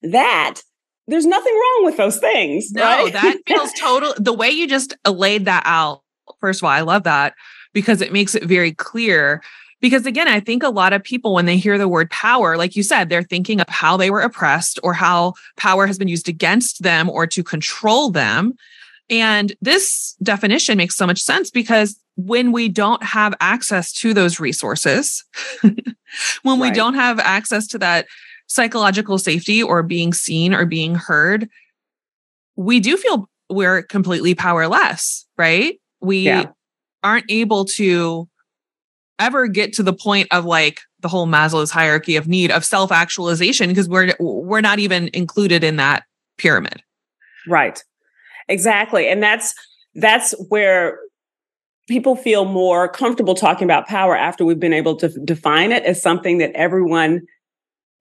That 0.04 0.62
there's 1.08 1.26
nothing 1.26 1.54
wrong 1.54 1.86
with 1.86 1.98
those 1.98 2.18
things. 2.18 2.72
No, 2.72 2.84
right? 2.84 3.14
that 3.14 3.38
feels 3.48 3.72
total. 3.80 4.14
The 4.18 4.34
way 4.34 4.50
you 4.50 4.68
just 4.68 4.96
laid 5.08 5.46
that 5.46 5.64
out, 5.66 6.02
first 6.40 6.62
of 6.62 6.66
all, 6.66 6.72
I 6.72 6.82
love 6.82 7.04
that 7.04 7.36
because 7.74 8.02
it 8.02 8.12
makes 8.12 8.36
it 8.36 8.44
very 8.46 8.72
clear. 8.72 9.42
Because 9.82 10.06
again, 10.06 10.28
I 10.28 10.40
think 10.40 10.64
a 10.64 10.70
lot 10.70 10.94
of 10.94 11.04
people, 11.04 11.34
when 11.34 11.46
they 11.46 11.58
hear 11.58 11.78
the 11.78 11.88
word 11.88 12.10
power, 12.10 12.58
like 12.58 12.76
you 12.76 12.82
said, 12.82 13.10
they're 13.10 13.24
thinking 13.24 13.62
of 13.62 13.70
how 13.70 13.98
they 13.98 14.10
were 14.10 14.22
oppressed 14.22 14.80
or 14.82 14.94
how 14.94 15.34
power 15.58 15.86
has 15.86 15.98
been 15.98 16.08
used 16.08 16.28
against 16.28 16.82
them 16.82 17.10
or 17.10 17.28
to 17.28 17.44
control 17.44 18.10
them. 18.10 18.54
And 19.10 19.54
this 19.62 20.16
definition 20.24 20.78
makes 20.78 20.96
so 20.96 21.06
much 21.06 21.22
sense 21.22 21.52
because 21.52 22.00
when 22.16 22.52
we 22.52 22.70
don't 22.70 23.04
have 23.04 23.36
access 23.40 23.92
to 23.94 24.14
those 24.14 24.40
resources, 24.40 25.24
when 25.62 25.74
right. 26.46 26.62
we 26.62 26.72
don't 26.72 26.96
have 26.96 27.20
access 27.20 27.68
to 27.68 27.78
that 27.80 28.08
psychological 28.48 29.18
safety 29.18 29.62
or 29.62 29.84
being 29.84 30.14
seen 30.14 30.54
or 30.54 30.66
being 30.66 30.96
heard, 30.96 31.50
we 32.56 32.80
do 32.80 32.98
feel 32.98 33.30
we're 33.50 33.84
completely 33.84 34.36
powerless, 34.36 35.26
right? 35.38 35.80
We 36.02 36.20
yeah. 36.20 36.46
aren't 37.04 37.26
able 37.30 37.66
to 37.66 38.28
ever 39.20 39.48
get 39.48 39.74
to 39.74 39.84
the 39.84 39.94
point 39.94 40.28
of 40.32 40.46
like 40.46 40.82
the 41.00 41.08
whole 41.08 41.28
Maslow's 41.28 41.72
hierarchy 41.72 42.16
of 42.16 42.28
need 42.28 42.52
of 42.52 42.66
self-actualization 42.66 43.70
because 43.70 43.88
we're 43.88 44.14
we're 44.20 44.62
not 44.62 44.80
even 44.80 45.10
included 45.14 45.64
in 45.64 45.78
that 45.78 46.04
pyramid. 46.38 46.82
Right. 47.48 47.84
Exactly. 48.48 49.08
And 49.08 49.22
that's 49.22 49.54
that's 49.96 50.34
where 50.50 51.00
people 51.88 52.16
feel 52.16 52.46
more 52.46 52.88
comfortable 52.90 53.36
talking 53.36 53.66
about 53.66 53.88
power 53.88 54.18
after 54.18 54.44
we've 54.44 54.60
been 54.60 54.74
able 54.74 54.96
to 54.98 55.10
define 55.24 55.72
it 55.72 55.84
as 55.84 56.02
something 56.02 56.40
that 56.40 56.52
everyone 56.54 57.22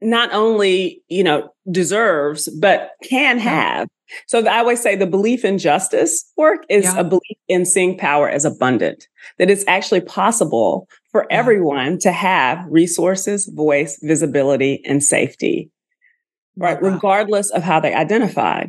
not 0.05 0.33
only, 0.33 1.03
you 1.09 1.25
know, 1.25 1.49
deserves 1.71 2.49
but 2.61 2.91
can 3.03 3.39
have. 3.39 3.89
So 4.29 4.47
I 4.47 4.59
always 4.59 4.81
say 4.81 4.95
the 4.95 5.07
belief 5.07 5.45
in 5.45 5.59
justice 5.59 6.31
work 6.37 6.65
is 6.69 6.85
yeah. 6.85 7.01
a 7.01 7.05
belief 7.05 7.39
in 7.49 7.65
seeing 7.65 7.97
power 7.97 8.29
as 8.29 8.45
abundant, 8.45 9.09
that 9.39 9.51
it's 9.51 9.65
actually 9.67 10.03
possible 10.03 10.87
for 11.11 11.27
yeah. 11.29 11.39
everyone 11.39 11.99
to 12.01 12.13
have 12.13 12.65
resources, 12.69 13.47
voice, 13.47 13.99
visibility, 14.03 14.83
and 14.85 15.03
safety, 15.03 15.71
right? 16.57 16.81
Wow. 16.81 16.91
Regardless 16.91 17.51
of 17.51 17.63
how 17.63 17.81
they 17.81 17.95
identify. 17.95 18.67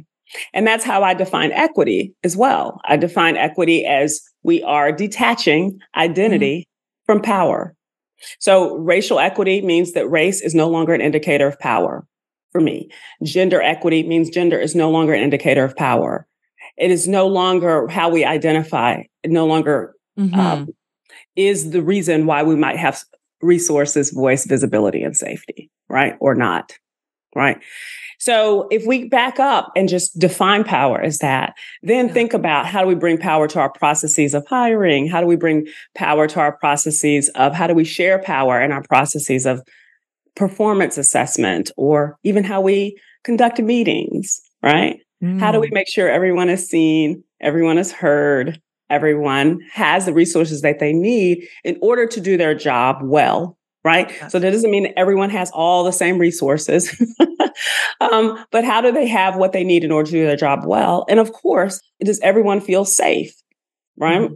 And 0.53 0.65
that's 0.65 0.85
how 0.85 1.03
I 1.03 1.13
define 1.13 1.51
equity 1.51 2.15
as 2.23 2.35
well. 2.35 2.79
I 2.85 2.97
define 2.97 3.35
equity 3.35 3.85
as 3.85 4.21
we 4.41 4.63
are 4.63 4.91
detaching 4.91 5.79
identity 5.95 6.61
mm-hmm. 6.61 7.13
from 7.13 7.21
power. 7.21 7.75
So 8.39 8.77
racial 8.77 9.19
equity 9.19 9.61
means 9.61 9.93
that 9.93 10.09
race 10.09 10.41
is 10.41 10.55
no 10.55 10.69
longer 10.69 10.93
an 10.93 11.01
indicator 11.01 11.47
of 11.47 11.59
power 11.59 12.07
for 12.51 12.61
me. 12.61 12.89
Gender 13.23 13.61
equity 13.61 14.03
means 14.03 14.29
gender 14.29 14.59
is 14.59 14.75
no 14.75 14.89
longer 14.89 15.13
an 15.13 15.21
indicator 15.21 15.63
of 15.63 15.75
power. 15.75 16.27
It 16.77 16.91
is 16.91 17.07
no 17.07 17.27
longer 17.27 17.87
how 17.87 18.09
we 18.09 18.25
identify, 18.25 19.03
it 19.23 19.31
no 19.31 19.45
longer 19.45 19.95
mm-hmm. 20.17 20.39
um, 20.39 20.69
is 21.35 21.71
the 21.71 21.81
reason 21.81 22.25
why 22.25 22.43
we 22.43 22.55
might 22.55 22.77
have 22.77 23.03
resources, 23.41 24.11
voice, 24.11 24.45
visibility, 24.45 25.03
and 25.03 25.15
safety, 25.15 25.69
right? 25.89 26.15
Or 26.19 26.35
not, 26.35 26.77
right? 27.35 27.57
So 28.19 28.67
if 28.71 28.85
we 28.85 29.07
back 29.07 29.39
up 29.39 29.71
and 29.75 29.89
just 29.89 30.17
define 30.19 30.63
power 30.63 31.01
as 31.01 31.19
that, 31.19 31.53
then 31.83 32.09
think 32.09 32.33
about 32.33 32.65
how 32.65 32.81
do 32.81 32.87
we 32.87 32.95
bring 32.95 33.17
power 33.17 33.47
to 33.47 33.59
our 33.59 33.71
processes 33.71 34.33
of 34.33 34.45
hiring? 34.47 35.07
How 35.07 35.21
do 35.21 35.27
we 35.27 35.35
bring 35.35 35.67
power 35.93 36.27
to 36.27 36.39
our 36.39 36.57
processes 36.57 37.29
of 37.29 37.53
how 37.53 37.67
do 37.67 37.73
we 37.73 37.85
share 37.85 38.21
power 38.21 38.61
in 38.61 38.71
our 38.71 38.83
processes 38.83 39.45
of 39.45 39.61
performance 40.35 40.97
assessment 40.97 41.71
or 41.77 42.17
even 42.23 42.43
how 42.43 42.61
we 42.61 42.97
conduct 43.23 43.59
meetings, 43.59 44.41
right? 44.61 44.99
Mm. 45.23 45.39
How 45.39 45.51
do 45.51 45.59
we 45.59 45.69
mm. 45.69 45.73
make 45.73 45.87
sure 45.89 46.09
everyone 46.09 46.49
is 46.49 46.67
seen, 46.67 47.23
everyone 47.41 47.77
is 47.77 47.91
heard, 47.91 48.61
everyone 48.89 49.59
has 49.71 50.05
the 50.05 50.13
resources 50.13 50.61
that 50.61 50.79
they 50.79 50.93
need 50.93 51.47
in 51.63 51.77
order 51.81 52.05
to 52.05 52.21
do 52.21 52.37
their 52.37 52.53
job 52.53 52.99
well, 53.01 53.57
right? 53.85 54.09
Yes. 54.09 54.31
So 54.31 54.39
that 54.39 54.51
doesn't 54.51 54.71
mean 54.71 54.83
that 54.83 54.99
everyone 54.99 55.29
has 55.29 55.51
all 55.51 55.83
the 55.83 55.93
same 55.93 56.17
resources, 56.17 56.89
um, 58.01 58.43
but 58.51 58.65
how 58.65 58.81
do 58.81 58.91
they 58.91 59.07
have 59.07 59.37
what 59.37 59.53
they 59.53 59.63
need 59.63 59.83
in 59.83 59.91
order 59.91 60.07
to 60.07 60.11
do 60.11 60.25
their 60.25 60.35
job 60.35 60.65
well? 60.65 61.05
And 61.07 61.19
of 61.19 61.31
course, 61.31 61.79
does 62.03 62.19
everyone 62.21 62.59
feel 62.59 62.83
safe, 62.83 63.33
right? 63.95 64.21
Mm-hmm. 64.21 64.35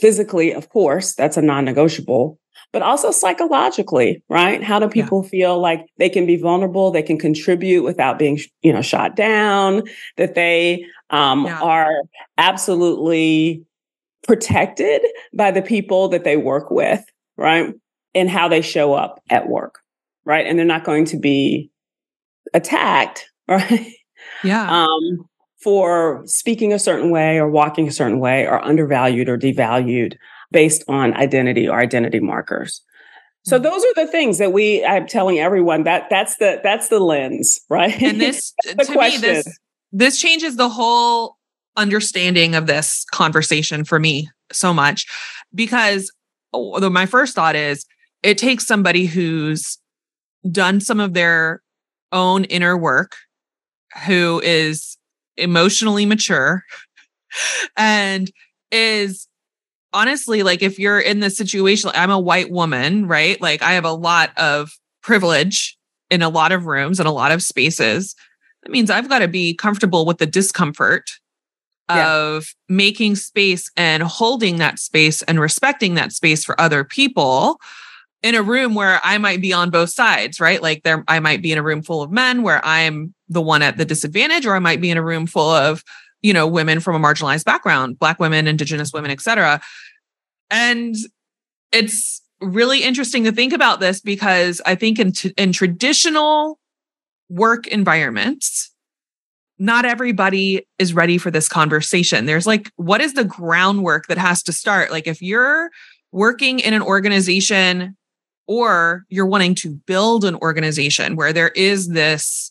Physically, 0.00 0.52
of 0.52 0.68
course, 0.68 1.14
that's 1.14 1.36
a 1.36 1.42
non 1.42 1.64
negotiable 1.64 2.38
but 2.72 2.82
also 2.82 3.10
psychologically, 3.10 4.22
right? 4.28 4.62
How 4.62 4.78
do 4.78 4.88
people 4.88 5.22
yeah. 5.24 5.30
feel 5.30 5.58
like 5.58 5.86
they 5.98 6.08
can 6.08 6.24
be 6.24 6.36
vulnerable, 6.36 6.90
they 6.90 7.02
can 7.02 7.18
contribute 7.18 7.82
without 7.82 8.18
being, 8.18 8.38
you 8.62 8.72
know, 8.72 8.82
shot 8.82 9.16
down, 9.16 9.82
that 10.18 10.34
they 10.34 10.84
um, 11.10 11.46
yeah. 11.46 11.60
are 11.60 11.92
absolutely 12.38 13.64
protected 14.26 15.02
by 15.34 15.50
the 15.50 15.62
people 15.62 16.08
that 16.08 16.22
they 16.22 16.36
work 16.36 16.70
with, 16.70 17.04
right? 17.36 17.74
And 18.14 18.28
how 18.28 18.48
they 18.48 18.60
show 18.60 18.94
up 18.94 19.22
at 19.30 19.48
work, 19.48 19.80
right? 20.24 20.46
And 20.46 20.58
they're 20.58 20.66
not 20.66 20.84
going 20.84 21.04
to 21.06 21.18
be 21.18 21.70
attacked, 22.52 23.26
right? 23.48 23.92
Yeah. 24.42 24.84
Um, 24.84 25.28
for 25.62 26.22
speaking 26.24 26.72
a 26.72 26.78
certain 26.78 27.10
way 27.10 27.38
or 27.38 27.48
walking 27.48 27.86
a 27.86 27.92
certain 27.92 28.18
way 28.18 28.46
or 28.46 28.64
undervalued 28.64 29.28
or 29.28 29.36
devalued 29.36 30.14
based 30.50 30.82
on 30.88 31.14
identity 31.14 31.68
or 31.68 31.78
identity 31.78 32.20
markers. 32.20 32.82
So 33.44 33.58
hmm. 33.58 33.64
those 33.64 33.84
are 33.84 33.94
the 33.94 34.06
things 34.06 34.38
that 34.38 34.52
we 34.52 34.84
I'm 34.84 35.06
telling 35.06 35.38
everyone 35.38 35.84
that 35.84 36.06
that's 36.10 36.36
the 36.36 36.60
that's 36.62 36.88
the 36.88 37.00
lens, 37.00 37.60
right? 37.68 38.00
And 38.02 38.20
this 38.20 38.52
to 38.66 38.84
question. 38.86 39.20
me 39.20 39.26
this 39.26 39.58
this 39.92 40.20
changes 40.20 40.56
the 40.56 40.68
whole 40.68 41.36
understanding 41.76 42.54
of 42.54 42.66
this 42.66 43.04
conversation 43.12 43.84
for 43.84 43.98
me 43.98 44.28
so 44.52 44.74
much 44.74 45.06
because 45.54 46.12
although 46.52 46.90
my 46.90 47.06
first 47.06 47.34
thought 47.34 47.54
is 47.54 47.86
it 48.22 48.38
takes 48.38 48.66
somebody 48.66 49.06
who's 49.06 49.78
done 50.50 50.80
some 50.80 51.00
of 51.00 51.14
their 51.14 51.62
own 52.12 52.44
inner 52.44 52.76
work 52.76 53.16
who 54.06 54.40
is 54.44 54.96
emotionally 55.36 56.06
mature 56.06 56.62
and 57.76 58.30
is 58.70 59.26
honestly, 59.92 60.42
like 60.42 60.62
if 60.62 60.78
you're 60.78 61.00
in 61.00 61.20
this 61.20 61.36
situation, 61.36 61.90
I'm 61.94 62.10
a 62.10 62.18
white 62.18 62.50
woman, 62.50 63.06
right? 63.06 63.40
Like 63.40 63.62
I 63.62 63.72
have 63.72 63.84
a 63.84 63.92
lot 63.92 64.30
of 64.36 64.70
privilege 65.02 65.76
in 66.10 66.22
a 66.22 66.28
lot 66.28 66.52
of 66.52 66.66
rooms 66.66 67.00
and 67.00 67.08
a 67.08 67.12
lot 67.12 67.32
of 67.32 67.42
spaces. 67.42 68.14
That 68.62 68.72
means 68.72 68.90
I've 68.90 69.08
got 69.08 69.20
to 69.20 69.28
be 69.28 69.54
comfortable 69.54 70.04
with 70.04 70.18
the 70.18 70.26
discomfort 70.26 71.10
yeah. 71.88 72.12
of 72.12 72.54
making 72.68 73.16
space 73.16 73.70
and 73.76 74.02
holding 74.02 74.58
that 74.58 74.78
space 74.78 75.22
and 75.22 75.40
respecting 75.40 75.94
that 75.94 76.12
space 76.12 76.44
for 76.44 76.60
other 76.60 76.84
people 76.84 77.58
in 78.22 78.34
a 78.34 78.42
room 78.42 78.74
where 78.74 79.00
I 79.02 79.18
might 79.18 79.40
be 79.40 79.52
on 79.52 79.70
both 79.70 79.90
sides, 79.90 80.40
right? 80.40 80.62
Like 80.62 80.82
there 80.82 81.04
I 81.08 81.20
might 81.20 81.42
be 81.42 81.52
in 81.52 81.58
a 81.58 81.62
room 81.62 81.82
full 81.82 82.02
of 82.02 82.10
men 82.10 82.42
where 82.42 82.64
I'm 82.64 83.14
the 83.28 83.40
one 83.40 83.62
at 83.62 83.76
the 83.76 83.84
disadvantage 83.84 84.44
or 84.44 84.54
I 84.54 84.58
might 84.58 84.80
be 84.80 84.90
in 84.90 84.98
a 84.98 85.02
room 85.02 85.26
full 85.26 85.48
of 85.48 85.82
you 86.22 86.32
know, 86.32 86.46
women 86.46 86.80
from 86.80 87.02
a 87.02 87.06
marginalized 87.06 87.44
background, 87.44 87.98
black 87.98 88.20
women, 88.20 88.46
indigenous 88.46 88.92
women, 88.92 89.10
et 89.10 89.20
cetera. 89.20 89.60
And 90.50 90.94
it's 91.72 92.22
really 92.40 92.82
interesting 92.82 93.24
to 93.24 93.32
think 93.32 93.52
about 93.52 93.80
this 93.80 94.00
because 94.00 94.60
I 94.66 94.74
think 94.74 94.98
in, 94.98 95.12
t- 95.12 95.32
in 95.36 95.52
traditional 95.52 96.58
work 97.28 97.66
environments, 97.66 98.70
not 99.58 99.84
everybody 99.84 100.66
is 100.78 100.94
ready 100.94 101.18
for 101.18 101.30
this 101.30 101.48
conversation. 101.48 102.26
There's 102.26 102.46
like, 102.46 102.70
what 102.76 103.00
is 103.00 103.14
the 103.14 103.24
groundwork 103.24 104.06
that 104.08 104.18
has 104.18 104.42
to 104.44 104.52
start? 104.52 104.90
Like, 104.90 105.06
if 105.06 105.20
you're 105.20 105.70
working 106.12 106.60
in 106.60 106.74
an 106.74 106.82
organization 106.82 107.96
or 108.50 109.04
you're 109.08 109.26
wanting 109.26 109.54
to 109.54 109.70
build 109.86 110.24
an 110.24 110.34
organization 110.34 111.14
where 111.14 111.32
there 111.32 111.50
is 111.50 111.90
this 111.90 112.50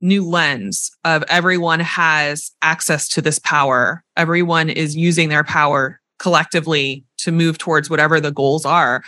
new 0.00 0.28
lens 0.28 0.90
of 1.04 1.22
everyone 1.28 1.78
has 1.78 2.50
access 2.60 3.08
to 3.08 3.22
this 3.22 3.38
power. 3.38 4.02
Everyone 4.16 4.68
is 4.68 4.96
using 4.96 5.28
their 5.28 5.44
power 5.44 6.00
collectively 6.18 7.04
to 7.18 7.30
move 7.30 7.56
towards 7.56 7.88
whatever 7.88 8.18
the 8.18 8.32
goals 8.32 8.66
are. 8.66 9.04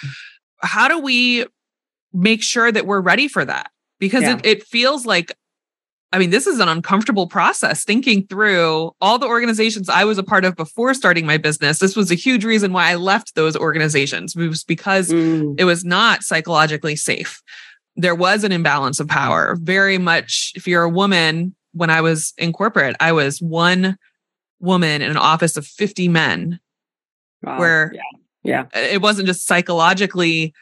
How 0.63 0.87
do 0.87 1.01
we 1.01 1.47
make 2.13 2.45
sure 2.45 2.71
that 2.71 2.87
we're 2.87 3.01
ready 3.01 3.27
for 3.27 3.45
that? 3.45 3.73
Because 3.99 4.23
yeah. 4.23 4.37
it, 4.37 4.47
it 4.47 4.63
feels 4.63 5.05
like, 5.05 5.37
I 6.15 6.19
mean, 6.19 6.31
this 6.31 6.47
is 6.47 6.61
an 6.61 6.69
uncomfortable 6.69 7.27
process 7.27 7.85
thinking 7.85 8.27
through 8.27 8.93
all 9.01 9.19
the 9.19 9.27
organizations 9.27 9.89
I 9.89 10.05
was 10.05 10.17
a 10.17 10.23
part 10.23 10.45
of 10.45 10.55
before 10.55 10.95
starting 10.95 11.27
my 11.27 11.37
business. 11.37 11.81
This 11.81 11.97
was 11.97 12.11
a 12.11 12.15
huge 12.15 12.45
reason 12.45 12.73
why 12.73 12.91
I 12.91 12.95
left 12.95 13.35
those 13.35 13.57
organizations. 13.57 14.37
It 14.37 14.49
was 14.49 14.65
because 14.65 15.11
mm. 15.11 15.55
it 15.59 15.65
was 15.65 15.85
not 15.85 16.23
psychologically 16.23 16.97
safe 16.97 17.43
there 17.97 18.15
was 18.15 18.45
an 18.45 18.53
imbalance 18.53 19.01
of 19.01 19.09
power. 19.09 19.57
Very 19.61 19.99
much, 19.99 20.53
if 20.57 20.67
you're 20.67 20.83
a 20.83 20.91
woman, 20.91 21.55
when 21.73 21.91
I 21.91 22.01
was 22.01 22.33
in 22.39 22.53
corporate, 22.53 22.97
I 23.01 23.13
was 23.13 23.41
one 23.41 23.97
woman 24.61 25.03
in 25.03 25.11
an 25.11 25.17
office 25.17 25.57
of 25.57 25.67
50 25.67 26.09
men, 26.09 26.61
wow. 27.43 27.59
where 27.59 27.93
yeah. 28.43 28.65
yeah, 28.75 28.81
it 28.81 29.03
wasn't 29.03 29.27
just 29.27 29.47
psychologically 29.47 30.53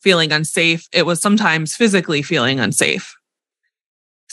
feeling 0.00 0.32
unsafe, 0.32 0.88
it 0.92 1.04
was 1.04 1.20
sometimes 1.20 1.76
physically 1.76 2.22
feeling 2.22 2.58
unsafe. 2.58 3.14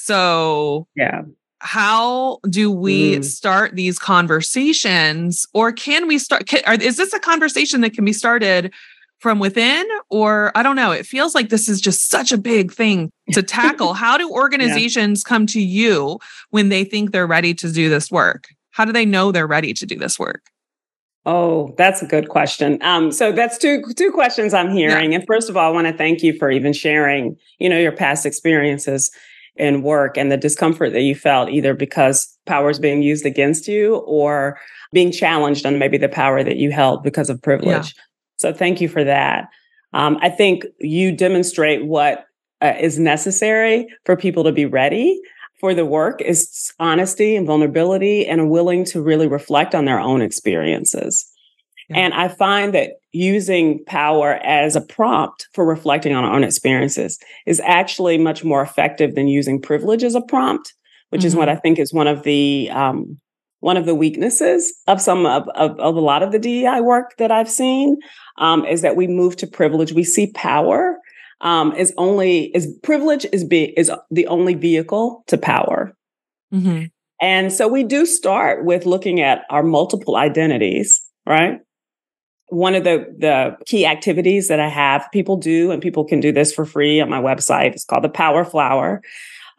So, 0.08 0.88
yeah. 0.96 1.24
How 1.60 2.38
do 2.50 2.72
we 2.72 3.16
mm. 3.16 3.26
start 3.26 3.76
these 3.76 3.98
conversations, 3.98 5.46
or 5.54 5.72
can 5.72 6.08
we 6.08 6.20
start? 6.20 6.46
Can, 6.46 6.62
are, 6.68 6.76
is 6.76 6.98
this 6.98 7.14
a 7.14 7.20
conversation 7.20 7.82
that 7.82 7.94
can 7.94 8.06
be 8.06 8.14
started 8.14 8.74
from 9.20 9.40
within 9.40 9.84
or 10.12 10.52
i 10.54 10.62
don't 10.62 10.76
know 10.76 10.92
it 10.92 11.04
feels 11.04 11.34
like 11.34 11.50
this 11.50 11.68
is 11.68 11.82
just 11.82 12.08
such 12.08 12.32
a 12.32 12.38
big 12.38 12.72
thing 12.72 13.12
to 13.32 13.42
tackle 13.42 13.94
how 14.06 14.16
do 14.16 14.30
organizations 14.30 15.24
yeah. 15.26 15.30
come 15.30 15.48
to 15.48 15.60
you 15.60 16.20
when 16.52 16.70
they 16.70 16.84
think 16.84 17.12
they're 17.12 17.26
ready 17.26 17.52
to 17.52 17.72
do 17.72 17.90
this 17.90 18.12
work 18.12 18.50
how 18.70 18.86
do 18.86 18.92
they 18.92 19.08
know 19.08 19.32
they're 19.32 19.48
ready 19.48 19.74
to 19.74 19.88
do 19.88 19.98
this 19.98 20.20
work 20.20 20.44
Oh, 21.30 21.76
that's 21.78 22.02
a 22.02 22.06
good 22.06 22.30
question. 22.30 22.82
Um, 22.82 23.12
so 23.12 23.34
that's 23.34 23.58
two 23.58 23.84
two 23.98 24.14
questions 24.14 24.54
I'm 24.54 24.72
hearing. 24.72 25.12
Yeah. 25.12 25.18
And 25.18 25.28
first 25.28 25.50
of 25.50 25.58
all, 25.58 25.70
I 25.70 25.74
want 25.74 25.86
to 25.86 25.92
thank 25.92 26.24
you 26.24 26.32
for 26.32 26.50
even 26.50 26.72
sharing, 26.72 27.36
you 27.60 27.68
know, 27.68 27.78
your 27.78 27.92
past 27.92 28.26
experiences 28.26 29.12
in 29.58 29.82
work 29.82 30.18
and 30.18 30.32
the 30.32 30.38
discomfort 30.38 30.94
that 30.94 31.02
you 31.02 31.16
felt 31.16 31.50
either 31.50 31.74
because 31.74 32.38
power 32.46 32.70
is 32.70 32.80
being 32.80 33.02
used 33.02 33.26
against 33.26 33.68
you 33.68 33.96
or 34.06 34.60
being 34.94 35.12
challenged 35.12 35.66
on 35.66 35.80
maybe 35.80 35.98
the 35.98 36.10
power 36.10 36.44
that 36.44 36.58
you 36.58 36.72
held 36.72 37.04
because 37.04 37.30
of 37.30 37.42
privilege. 37.42 37.94
Yeah. 37.96 38.04
So 38.38 38.54
thank 38.54 38.82
you 38.82 38.88
for 38.88 39.04
that. 39.04 39.50
Um, 39.94 40.18
I 40.22 40.30
think 40.30 40.66
you 40.80 41.12
demonstrate 41.12 41.86
what 41.86 42.26
uh, 42.62 42.74
is 42.80 43.00
necessary 43.00 43.88
for 44.06 44.16
people 44.16 44.44
to 44.44 44.52
be 44.52 44.66
ready 44.66 45.20
for 45.60 45.74
the 45.74 45.86
work 45.86 46.22
is 46.22 46.74
honesty 46.80 47.36
and 47.36 47.48
vulnerability 47.48 48.26
and 48.26 48.50
willing 48.50 48.86
to 48.86 49.02
really 49.02 49.28
reflect 49.28 49.74
on 49.74 49.86
their 49.86 50.00
own 50.00 50.22
experiences. 50.22 51.26
Yeah. 51.90 51.98
And 51.98 52.14
I 52.14 52.28
find 52.28 52.74
that 52.74 52.92
using 53.14 53.84
power 53.86 54.34
as 54.44 54.76
a 54.76 54.82
prompt 54.82 55.48
for 55.54 55.66
reflecting 55.66 56.14
on 56.14 56.24
our 56.24 56.34
own 56.34 56.44
experiences 56.44 57.18
is 57.46 57.62
actually 57.62 58.18
much 58.18 58.44
more 58.44 58.62
effective 58.62 59.16
than 59.16 59.28
using 59.28 59.62
privilege 59.62 60.04
as 60.04 60.14
a 60.14 60.22
prompt, 60.22 60.74
which 61.10 61.22
mm-hmm. 61.22 61.28
is 61.28 61.36
what 61.36 61.48
mm-hmm. 61.48 61.58
I 61.58 61.62
think 61.62 61.80
is 61.80 61.94
one 61.94 62.08
of 62.08 62.24
the 62.24 62.70
um, 62.72 63.20
one 63.60 63.78
of 63.78 63.86
the 63.86 63.96
weaknesses 63.96 64.74
of 64.88 65.02
some 65.02 65.26
of, 65.26 65.48
of, 65.56 65.80
of, 65.80 65.96
a 65.96 66.00
lot 66.00 66.22
of 66.22 66.32
the 66.32 66.38
DEI 66.40 66.80
work 66.82 67.16
that 67.18 67.32
I've 67.32 67.50
seen 67.50 67.98
um, 68.38 68.64
is 68.66 68.82
that 68.82 68.96
we 68.96 69.08
move 69.08 69.36
to 69.38 69.48
privilege. 69.48 69.94
We 69.94 70.04
see 70.04 70.32
power 70.34 71.00
um, 71.42 71.74
is 71.74 71.94
only 71.98 72.56
is 72.56 72.68
privilege 72.84 73.26
is 73.32 73.44
be 73.44 73.74
is 73.78 73.92
the 74.12 74.28
only 74.28 74.54
vehicle 74.54 75.24
to 75.28 75.38
power. 75.38 75.96
Mm-hmm. 76.54 76.86
And 77.20 77.52
so 77.52 77.68
we 77.68 77.84
do 77.84 78.06
start 78.06 78.64
with 78.64 78.86
looking 78.86 79.22
at 79.22 79.44
our 79.50 79.64
multiple 79.64 80.18
identities, 80.18 81.02
right? 81.26 81.60
One 82.50 82.76
of 82.76 82.84
the, 82.84 83.14
the 83.18 83.58
key 83.66 83.86
activities 83.86 84.48
that 84.48 84.60
I 84.60 84.70
have 84.70 85.08
people 85.12 85.38
do, 85.38 85.72
and 85.72 85.82
people 85.82 86.06
can 86.06 86.20
do 86.20 86.32
this 86.32 86.54
for 86.54 86.66
free 86.66 87.02
on 87.02 87.10
my 87.10 87.22
website, 87.22 87.74
it's 87.74 87.84
called 87.84 88.04
the 88.04 88.10
Power 88.10 88.46
Flower, 88.46 89.02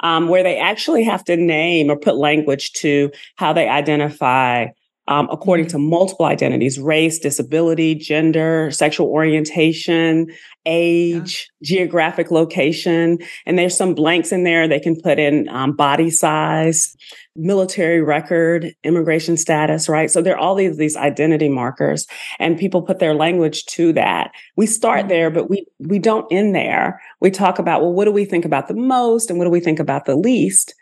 um, 0.01 0.29
where 0.29 0.43
they 0.43 0.59
actually 0.59 1.05
have 1.05 1.25
to 1.25 1.37
name 1.37 1.91
or 1.91 1.97
put 1.97 2.17
language 2.17 2.73
to 2.73 3.11
how 3.37 3.53
they 3.53 3.69
identify 3.69 4.69
um, 5.09 5.27
according 5.33 5.67
to 5.69 5.79
multiple 5.79 6.27
identities 6.27 6.79
race, 6.79 7.19
disability, 7.19 7.95
gender, 7.95 8.71
sexual 8.71 9.09
orientation, 9.09 10.27
age, 10.67 11.51
yeah. 11.61 11.67
geographic 11.67 12.31
location. 12.31 13.19
And 13.47 13.59
there's 13.59 13.75
some 13.75 13.95
blanks 13.95 14.33
in 14.33 14.45
there. 14.45 14.69
They 14.69 14.79
can 14.79 15.01
put 15.01 15.19
in 15.19 15.49
um, 15.49 15.75
body 15.75 16.11
size, 16.11 16.95
military 17.35 18.03
record, 18.03 18.75
immigration 18.85 19.39
status, 19.39 19.89
right? 19.89 20.11
So 20.11 20.21
there 20.21 20.35
are 20.35 20.39
all 20.39 20.55
these, 20.55 20.77
these 20.77 20.97
identity 20.97 21.49
markers 21.49 22.07
and 22.39 22.59
people 22.59 22.83
put 22.83 22.99
their 22.99 23.15
language 23.15 23.65
to 23.67 23.95
that. 23.95 24.31
We 24.57 24.67
start 24.67 25.01
mm-hmm. 25.01 25.09
there, 25.09 25.31
but 25.31 25.49
we, 25.49 25.65
we 25.79 25.99
don't 25.99 26.31
end 26.31 26.55
there. 26.55 27.01
We 27.23 27.31
talk 27.31 27.59
about, 27.59 27.81
well, 27.81 27.95
what 27.95 28.05
do 28.05 28.13
we 28.13 28.27
think 28.27 28.45
about 28.45 28.69
the 28.69 28.75
most 28.75 29.31
and 29.31 29.39
what 29.39 29.47
do 29.47 29.51
we 29.51 29.61
think 29.61 29.79
about 29.79 30.05
the 30.05 30.17
least? 30.17 30.75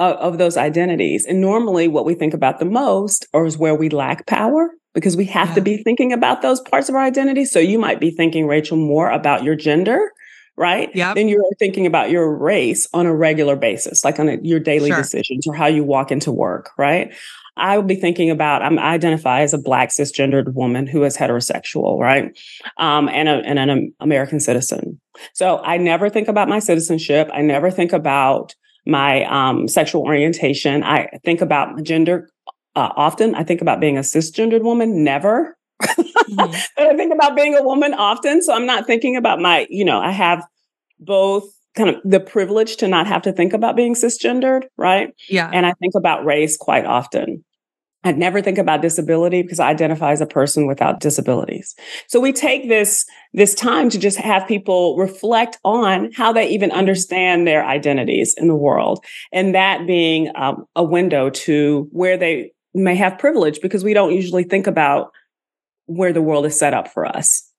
Of, 0.00 0.16
of 0.16 0.38
those 0.38 0.56
identities. 0.56 1.26
And 1.26 1.42
normally 1.42 1.86
what 1.86 2.06
we 2.06 2.14
think 2.14 2.32
about 2.32 2.58
the 2.58 2.64
most 2.64 3.28
or 3.34 3.44
is 3.44 3.58
where 3.58 3.74
we 3.74 3.90
lack 3.90 4.26
power 4.26 4.70
because 4.94 5.14
we 5.14 5.26
have 5.26 5.48
yeah. 5.48 5.54
to 5.56 5.60
be 5.60 5.82
thinking 5.82 6.12
about 6.12 6.40
those 6.40 6.60
parts 6.60 6.88
of 6.88 6.94
our 6.94 7.02
identity. 7.02 7.44
So 7.44 7.58
you 7.58 7.78
might 7.78 8.00
be 8.00 8.10
thinking, 8.10 8.46
Rachel, 8.46 8.78
more 8.78 9.10
about 9.10 9.44
your 9.44 9.56
gender, 9.56 10.10
right? 10.56 10.90
Yeah. 10.94 11.12
Then 11.12 11.28
you're 11.28 11.42
thinking 11.58 11.86
about 11.86 12.10
your 12.10 12.34
race 12.34 12.88
on 12.94 13.04
a 13.04 13.14
regular 13.14 13.56
basis, 13.56 14.02
like 14.02 14.18
on 14.18 14.28
a, 14.28 14.38
your 14.42 14.58
daily 14.58 14.88
sure. 14.88 14.96
decisions 14.96 15.46
or 15.46 15.54
how 15.54 15.66
you 15.66 15.84
walk 15.84 16.10
into 16.10 16.32
work, 16.32 16.70
right? 16.78 17.14
I 17.56 17.76
would 17.76 17.86
be 17.86 17.96
thinking 17.96 18.30
about 18.30 18.62
I'm 18.62 18.78
I 18.78 18.94
identify 18.94 19.42
as 19.42 19.52
a 19.52 19.58
black 19.58 19.90
cisgendered 19.90 20.54
woman 20.54 20.86
who 20.86 21.04
is 21.04 21.16
heterosexual, 21.16 21.98
right? 21.98 22.36
Um, 22.78 23.08
and, 23.08 23.28
a, 23.28 23.42
and 23.44 23.58
an 23.58 23.92
American 24.00 24.40
citizen. 24.40 25.00
So 25.34 25.58
I 25.58 25.76
never 25.76 26.08
think 26.08 26.28
about 26.28 26.48
my 26.48 26.58
citizenship. 26.58 27.28
I 27.34 27.42
never 27.42 27.70
think 27.70 27.92
about 27.92 28.54
my 28.86 29.24
um, 29.24 29.68
sexual 29.68 30.02
orientation. 30.02 30.82
I 30.82 31.08
think 31.24 31.40
about 31.40 31.82
gender 31.82 32.28
uh, 32.76 32.90
often. 32.96 33.34
I 33.34 33.44
think 33.44 33.60
about 33.60 33.80
being 33.80 33.98
a 33.98 34.02
cisgendered 34.02 34.62
woman, 34.62 35.04
never. 35.04 35.56
Mm-hmm. 35.82 36.54
I 36.78 36.96
think 36.96 37.12
about 37.12 37.36
being 37.36 37.56
a 37.56 37.62
woman 37.62 37.94
often. 37.94 38.42
So 38.42 38.54
I'm 38.54 38.66
not 38.66 38.86
thinking 38.86 39.16
about 39.16 39.40
my, 39.40 39.66
you 39.70 39.84
know, 39.84 40.00
I 40.00 40.10
have 40.10 40.44
both 40.98 41.44
kind 41.74 41.90
of 41.90 41.96
the 42.04 42.20
privilege 42.20 42.76
to 42.76 42.88
not 42.88 43.06
have 43.06 43.22
to 43.22 43.32
think 43.32 43.52
about 43.52 43.76
being 43.76 43.94
cisgendered, 43.94 44.64
right? 44.76 45.14
Yeah. 45.28 45.50
And 45.52 45.66
I 45.66 45.72
think 45.74 45.94
about 45.94 46.24
race 46.24 46.56
quite 46.56 46.84
often. 46.84 47.44
I 48.02 48.12
never 48.12 48.40
think 48.40 48.56
about 48.56 48.80
disability 48.80 49.42
because 49.42 49.60
I 49.60 49.68
identify 49.68 50.12
as 50.12 50.22
a 50.22 50.26
person 50.26 50.66
without 50.66 51.00
disabilities. 51.00 51.74
So 52.08 52.18
we 52.18 52.32
take 52.32 52.68
this, 52.68 53.04
this 53.34 53.54
time 53.54 53.90
to 53.90 53.98
just 53.98 54.16
have 54.18 54.48
people 54.48 54.96
reflect 54.96 55.58
on 55.64 56.10
how 56.14 56.32
they 56.32 56.48
even 56.48 56.72
understand 56.72 57.46
their 57.46 57.64
identities 57.64 58.34
in 58.38 58.48
the 58.48 58.54
world. 58.54 59.04
And 59.32 59.54
that 59.54 59.86
being 59.86 60.30
um, 60.34 60.64
a 60.74 60.82
window 60.82 61.28
to 61.30 61.88
where 61.92 62.16
they 62.16 62.52
may 62.72 62.94
have 62.94 63.18
privilege 63.18 63.60
because 63.60 63.84
we 63.84 63.92
don't 63.92 64.14
usually 64.14 64.44
think 64.44 64.66
about 64.66 65.10
where 65.86 66.12
the 66.12 66.22
world 66.22 66.46
is 66.46 66.58
set 66.58 66.72
up 66.72 66.88
for 66.88 67.04
us. 67.04 67.49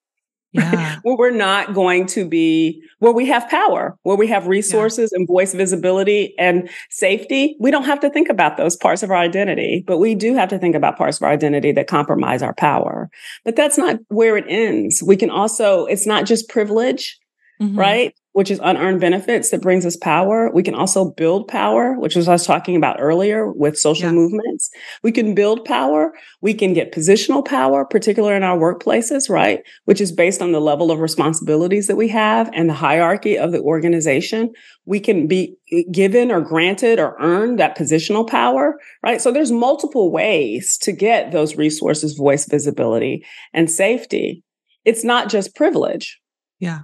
Yeah. 0.53 0.99
where 1.03 1.15
we're 1.15 1.31
not 1.31 1.73
going 1.73 2.07
to 2.07 2.27
be 2.27 2.83
where 2.99 3.13
we 3.13 3.25
have 3.27 3.49
power, 3.49 3.97
where 4.03 4.17
we 4.17 4.27
have 4.27 4.47
resources 4.47 5.11
yeah. 5.11 5.19
and 5.19 5.27
voice 5.27 5.53
visibility 5.53 6.35
and 6.37 6.69
safety. 6.89 7.55
We 7.59 7.71
don't 7.71 7.85
have 7.85 8.01
to 8.01 8.09
think 8.09 8.29
about 8.29 8.57
those 8.57 8.75
parts 8.75 9.01
of 9.01 9.11
our 9.11 9.17
identity, 9.17 9.83
but 9.87 9.97
we 9.97 10.13
do 10.13 10.35
have 10.35 10.49
to 10.49 10.59
think 10.59 10.75
about 10.75 10.97
parts 10.97 11.17
of 11.17 11.23
our 11.23 11.31
identity 11.31 11.71
that 11.71 11.87
compromise 11.87 12.43
our 12.43 12.53
power. 12.53 13.09
But 13.45 13.55
that's 13.55 13.77
not 13.77 13.99
where 14.09 14.35
it 14.35 14.45
ends. 14.47 15.01
We 15.01 15.15
can 15.15 15.29
also, 15.29 15.85
it's 15.85 16.05
not 16.05 16.25
just 16.25 16.49
privilege, 16.49 17.17
mm-hmm. 17.61 17.79
right? 17.79 18.13
Which 18.33 18.49
is 18.49 18.61
unearned 18.63 19.01
benefits 19.01 19.49
that 19.49 19.61
brings 19.61 19.85
us 19.85 19.97
power. 19.97 20.49
We 20.53 20.63
can 20.63 20.73
also 20.73 21.11
build 21.11 21.47
power, 21.47 21.99
which 21.99 22.15
was 22.15 22.27
I 22.27 22.33
was 22.33 22.45
talking 22.45 22.75
about 22.75 22.97
earlier 22.99 23.51
with 23.51 23.77
social 23.77 24.07
yeah. 24.07 24.13
movements. 24.13 24.69
We 25.03 25.11
can 25.11 25.35
build 25.35 25.65
power. 25.65 26.13
We 26.39 26.53
can 26.53 26.73
get 26.73 26.93
positional 26.93 27.45
power, 27.45 27.85
particularly 27.85 28.37
in 28.37 28.43
our 28.43 28.57
workplaces, 28.57 29.29
right? 29.29 29.61
Which 29.85 29.99
is 29.99 30.11
based 30.11 30.41
on 30.41 30.53
the 30.53 30.61
level 30.61 30.91
of 30.91 30.99
responsibilities 30.99 31.87
that 31.87 31.97
we 31.97 32.07
have 32.07 32.49
and 32.53 32.69
the 32.69 32.73
hierarchy 32.73 33.37
of 33.37 33.51
the 33.51 33.61
organization. 33.61 34.53
We 34.85 35.01
can 35.01 35.27
be 35.27 35.57
eh, 35.71 35.83
given 35.91 36.31
or 36.31 36.39
granted 36.39 36.99
or 36.99 37.17
earned 37.19 37.59
that 37.59 37.77
positional 37.77 38.27
power, 38.27 38.79
right? 39.03 39.21
So 39.21 39.31
there's 39.31 39.51
multiple 39.51 40.11
ways 40.11 40.77
to 40.83 40.93
get 40.93 41.31
those 41.31 41.57
resources, 41.57 42.13
voice 42.13 42.45
visibility 42.45 43.25
and 43.53 43.69
safety. 43.69 44.43
It's 44.85 45.03
not 45.03 45.29
just 45.29 45.55
privilege. 45.55 46.19
Yeah. 46.59 46.81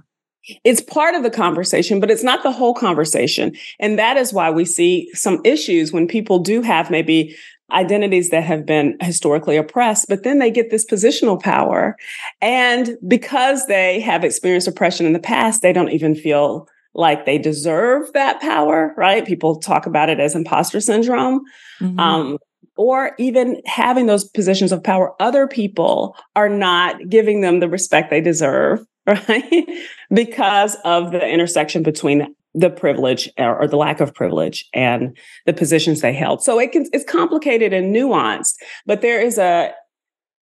It's 0.64 0.80
part 0.80 1.14
of 1.14 1.22
the 1.22 1.30
conversation, 1.30 2.00
but 2.00 2.10
it's 2.10 2.22
not 2.22 2.42
the 2.42 2.52
whole 2.52 2.74
conversation. 2.74 3.54
And 3.78 3.98
that 3.98 4.16
is 4.16 4.32
why 4.32 4.50
we 4.50 4.64
see 4.64 5.10
some 5.14 5.40
issues 5.44 5.92
when 5.92 6.08
people 6.08 6.38
do 6.38 6.62
have 6.62 6.90
maybe 6.90 7.36
identities 7.70 8.30
that 8.30 8.44
have 8.44 8.64
been 8.64 8.96
historically 9.00 9.56
oppressed, 9.56 10.06
but 10.08 10.22
then 10.24 10.38
they 10.38 10.50
get 10.50 10.70
this 10.70 10.86
positional 10.86 11.40
power. 11.40 11.96
And 12.40 12.96
because 13.06 13.66
they 13.66 14.00
have 14.00 14.24
experienced 14.24 14.68
oppression 14.68 15.04
in 15.06 15.12
the 15.12 15.18
past, 15.18 15.60
they 15.60 15.72
don't 15.72 15.90
even 15.90 16.14
feel 16.14 16.66
like 16.94 17.26
they 17.26 17.38
deserve 17.38 18.12
that 18.14 18.40
power, 18.40 18.94
right? 18.96 19.26
People 19.26 19.60
talk 19.60 19.86
about 19.86 20.08
it 20.08 20.18
as 20.18 20.34
imposter 20.34 20.80
syndrome. 20.80 21.42
Mm-hmm. 21.80 22.00
Um, 22.00 22.38
or 22.76 23.12
even 23.18 23.60
having 23.66 24.06
those 24.06 24.24
positions 24.24 24.70
of 24.70 24.82
power, 24.82 25.12
other 25.20 25.48
people 25.48 26.16
are 26.36 26.48
not 26.48 27.08
giving 27.08 27.40
them 27.40 27.58
the 27.58 27.68
respect 27.68 28.08
they 28.08 28.20
deserve 28.20 28.84
right? 29.08 29.68
because 30.12 30.76
of 30.84 31.12
the 31.12 31.26
intersection 31.26 31.82
between 31.82 32.34
the 32.54 32.70
privilege 32.70 33.28
or, 33.38 33.66
the 33.68 33.76
lack 33.76 34.00
of 34.00 34.14
privilege 34.14 34.66
and 34.72 35.16
the 35.46 35.52
positions 35.52 36.00
they 36.00 36.12
held. 36.12 36.42
So 36.42 36.58
it 36.58 36.72
can, 36.72 36.86
it's 36.92 37.04
complicated 37.04 37.72
and 37.72 37.94
nuanced, 37.94 38.54
but 38.86 39.00
there 39.00 39.20
is 39.20 39.38
a, 39.38 39.72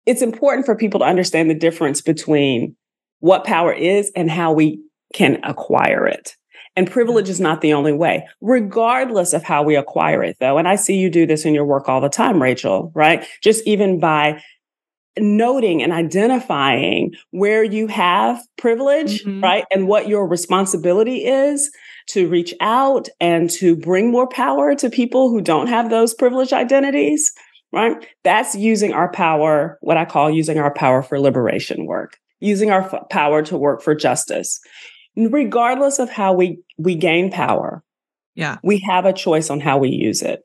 it's 0.05 0.23
important 0.23 0.67
for 0.67 0.75
people 0.75 1.01
to 1.01 1.07
understand 1.07 1.49
the 1.49 1.55
difference 1.55 2.01
between 2.01 2.77
what 3.21 3.45
power 3.45 3.73
is 3.73 4.11
and 4.17 4.31
how 4.31 4.53
we 4.53 4.83
can 5.15 5.39
acquire 5.45 6.07
it. 6.07 6.37
And 6.75 6.91
privilege 6.91 7.29
is 7.29 7.39
not 7.39 7.61
the 7.61 7.75
only 7.75 7.93
way, 7.93 8.27
regardless 8.41 9.35
of 9.35 9.43
how 9.43 9.63
we 9.63 9.77
acquire 9.77 10.23
it, 10.23 10.39
though. 10.41 10.57
And 10.57 10.67
I 10.67 10.77
see 10.77 10.97
you 10.97 11.11
do 11.11 11.27
this 11.27 11.45
in 11.45 11.55
your 11.55 11.67
work 11.67 11.89
all 11.89 12.01
the 12.01 12.09
time, 12.09 12.41
Rachel, 12.43 12.91
right? 12.95 13.27
Just 13.43 13.67
even 13.67 14.01
by 14.01 14.43
noting 15.19 15.83
and 15.83 15.93
identifying 15.93 17.13
where 17.31 17.63
you 17.63 17.87
have 17.87 18.43
privilege, 18.57 19.23
mm-hmm. 19.23 19.43
right? 19.43 19.65
And 19.71 19.87
what 19.87 20.09
your 20.09 20.27
responsibility 20.27 21.25
is 21.25 21.71
to 22.09 22.29
reach 22.29 22.55
out 22.61 23.09
and 23.21 23.51
to 23.51 23.77
bring 23.77 24.11
more 24.11 24.27
power 24.27 24.75
to 24.75 24.91
people 24.91 25.31
who 25.31 25.41
don't 25.41 25.67
have 25.67 25.91
those 25.91 26.15
privileged 26.15 26.53
identities, 26.53 27.33
right? 27.73 28.07
That's 28.25 28.55
using 28.55 28.93
our 28.93 29.11
power, 29.13 29.79
what 29.83 29.97
I 29.97 30.05
call 30.05 30.31
using 30.31 30.59
our 30.59 30.73
power 30.73 31.03
for 31.03 31.21
liberation 31.21 31.87
work, 31.87 32.19
using 32.41 32.71
our 32.71 32.83
f- 32.83 33.09
power 33.11 33.43
to 33.43 33.57
work 33.57 33.83
for 33.83 33.95
justice. 33.95 34.61
Regardless 35.17 35.99
of 35.99 36.09
how 36.09 36.33
we, 36.33 36.59
we 36.79 36.95
gain 36.95 37.31
power. 37.31 37.85
Yeah. 38.35 38.57
We 38.63 38.79
have 38.89 39.05
a 39.05 39.13
choice 39.13 39.51
on 39.51 39.61
how 39.61 39.77
we 39.77 39.91
use 39.91 40.23
it. 40.23 40.41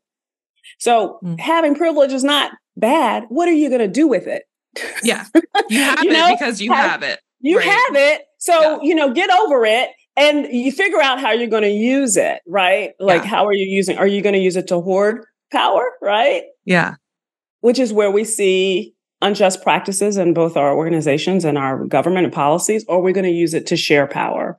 So 0.77 1.19
mm-hmm. 1.23 1.37
having 1.37 1.73
privilege 1.75 2.11
is 2.11 2.23
not 2.23 2.51
bad. 2.75 3.23
What 3.29 3.47
are 3.47 3.53
you 3.53 3.69
going 3.69 3.81
to 3.81 3.87
do 3.87 4.07
with 4.07 4.27
it? 4.27 4.43
Yeah. 5.03 5.25
You 5.69 5.81
have 5.81 6.03
you 6.03 6.11
it 6.11 6.13
know, 6.13 6.29
because 6.31 6.61
you 6.61 6.71
have, 6.71 6.91
have 6.91 7.03
it. 7.03 7.19
You 7.41 7.57
right? 7.57 7.65
have 7.65 7.95
it. 7.95 8.21
So, 8.37 8.53
yeah. 8.53 8.77
you 8.83 8.95
know, 8.95 9.11
get 9.11 9.29
over 9.29 9.65
it 9.65 9.89
and 10.15 10.47
you 10.51 10.71
figure 10.71 11.01
out 11.01 11.19
how 11.19 11.31
you're 11.31 11.49
going 11.49 11.63
to 11.63 11.69
use 11.69 12.15
it, 12.15 12.39
right? 12.47 12.91
Like, 12.99 13.23
yeah. 13.23 13.29
how 13.29 13.45
are 13.47 13.53
you 13.53 13.65
using? 13.65 13.97
Are 13.97 14.07
you 14.07 14.21
going 14.21 14.33
to 14.33 14.39
use 14.39 14.55
it 14.55 14.67
to 14.67 14.79
hoard 14.79 15.25
power, 15.51 15.91
right? 16.01 16.43
Yeah. 16.65 16.95
Which 17.61 17.79
is 17.79 17.91
where 17.91 18.11
we 18.11 18.23
see 18.23 18.95
unjust 19.21 19.61
practices 19.61 20.17
in 20.17 20.33
both 20.33 20.57
our 20.57 20.75
organizations 20.75 21.43
and 21.43 21.57
our 21.57 21.85
government 21.85 22.25
and 22.25 22.33
policies, 22.33 22.85
or 22.87 23.01
we're 23.01 23.13
going 23.13 23.25
to 23.25 23.31
use 23.31 23.53
it 23.53 23.67
to 23.67 23.75
share 23.75 24.07
power, 24.07 24.57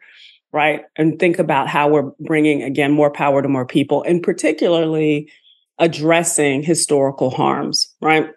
right? 0.52 0.82
And 0.96 1.18
think 1.18 1.38
about 1.38 1.68
how 1.68 1.88
we're 1.88 2.10
bringing, 2.20 2.62
again, 2.62 2.92
more 2.92 3.10
power 3.10 3.42
to 3.42 3.48
more 3.48 3.66
people, 3.66 4.02
and 4.02 4.22
particularly 4.22 5.30
addressing 5.78 6.62
historical 6.62 7.30
harms, 7.30 7.94
right? 8.00 8.30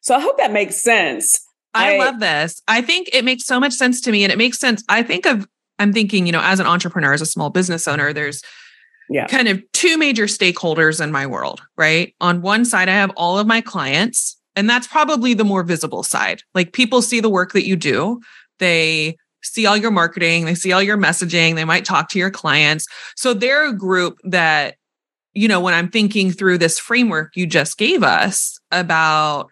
So 0.00 0.14
I 0.14 0.20
hope 0.20 0.38
that 0.38 0.52
makes 0.52 0.82
sense. 0.82 1.38
I, 1.74 1.96
I 1.96 1.98
love 1.98 2.20
this. 2.20 2.60
I 2.66 2.80
think 2.80 3.10
it 3.12 3.24
makes 3.24 3.44
so 3.44 3.60
much 3.60 3.72
sense 3.72 4.00
to 4.02 4.10
me. 4.10 4.24
And 4.24 4.32
it 4.32 4.38
makes 4.38 4.58
sense. 4.58 4.82
I 4.88 5.02
think 5.02 5.26
of, 5.26 5.46
I'm 5.78 5.92
thinking, 5.92 6.26
you 6.26 6.32
know, 6.32 6.40
as 6.42 6.60
an 6.60 6.66
entrepreneur, 6.66 7.12
as 7.12 7.20
a 7.20 7.26
small 7.26 7.50
business 7.50 7.86
owner, 7.86 8.12
there's 8.12 8.42
yeah. 9.10 9.26
kind 9.26 9.48
of 9.48 9.62
two 9.72 9.96
major 9.98 10.24
stakeholders 10.24 11.02
in 11.02 11.12
my 11.12 11.26
world, 11.26 11.60
right? 11.76 12.14
On 12.20 12.42
one 12.42 12.64
side, 12.64 12.88
I 12.88 12.94
have 12.94 13.10
all 13.16 13.38
of 13.38 13.46
my 13.46 13.60
clients, 13.60 14.36
and 14.56 14.68
that's 14.68 14.86
probably 14.86 15.34
the 15.34 15.44
more 15.44 15.62
visible 15.62 16.02
side. 16.02 16.42
Like 16.54 16.72
people 16.72 17.00
see 17.02 17.20
the 17.20 17.28
work 17.28 17.52
that 17.52 17.66
you 17.66 17.76
do, 17.76 18.20
they 18.58 19.16
see 19.42 19.66
all 19.66 19.76
your 19.76 19.92
marketing, 19.92 20.46
they 20.46 20.54
see 20.54 20.72
all 20.72 20.82
your 20.82 20.98
messaging, 20.98 21.54
they 21.54 21.64
might 21.64 21.84
talk 21.84 22.08
to 22.10 22.18
your 22.18 22.30
clients. 22.30 22.86
So 23.14 23.34
they're 23.34 23.68
a 23.68 23.76
group 23.76 24.18
that, 24.24 24.76
you 25.32 25.46
know, 25.46 25.60
when 25.60 25.74
I'm 25.74 25.90
thinking 25.90 26.32
through 26.32 26.58
this 26.58 26.78
framework 26.78 27.36
you 27.36 27.46
just 27.46 27.78
gave 27.78 28.02
us 28.02 28.58
about 28.72 29.48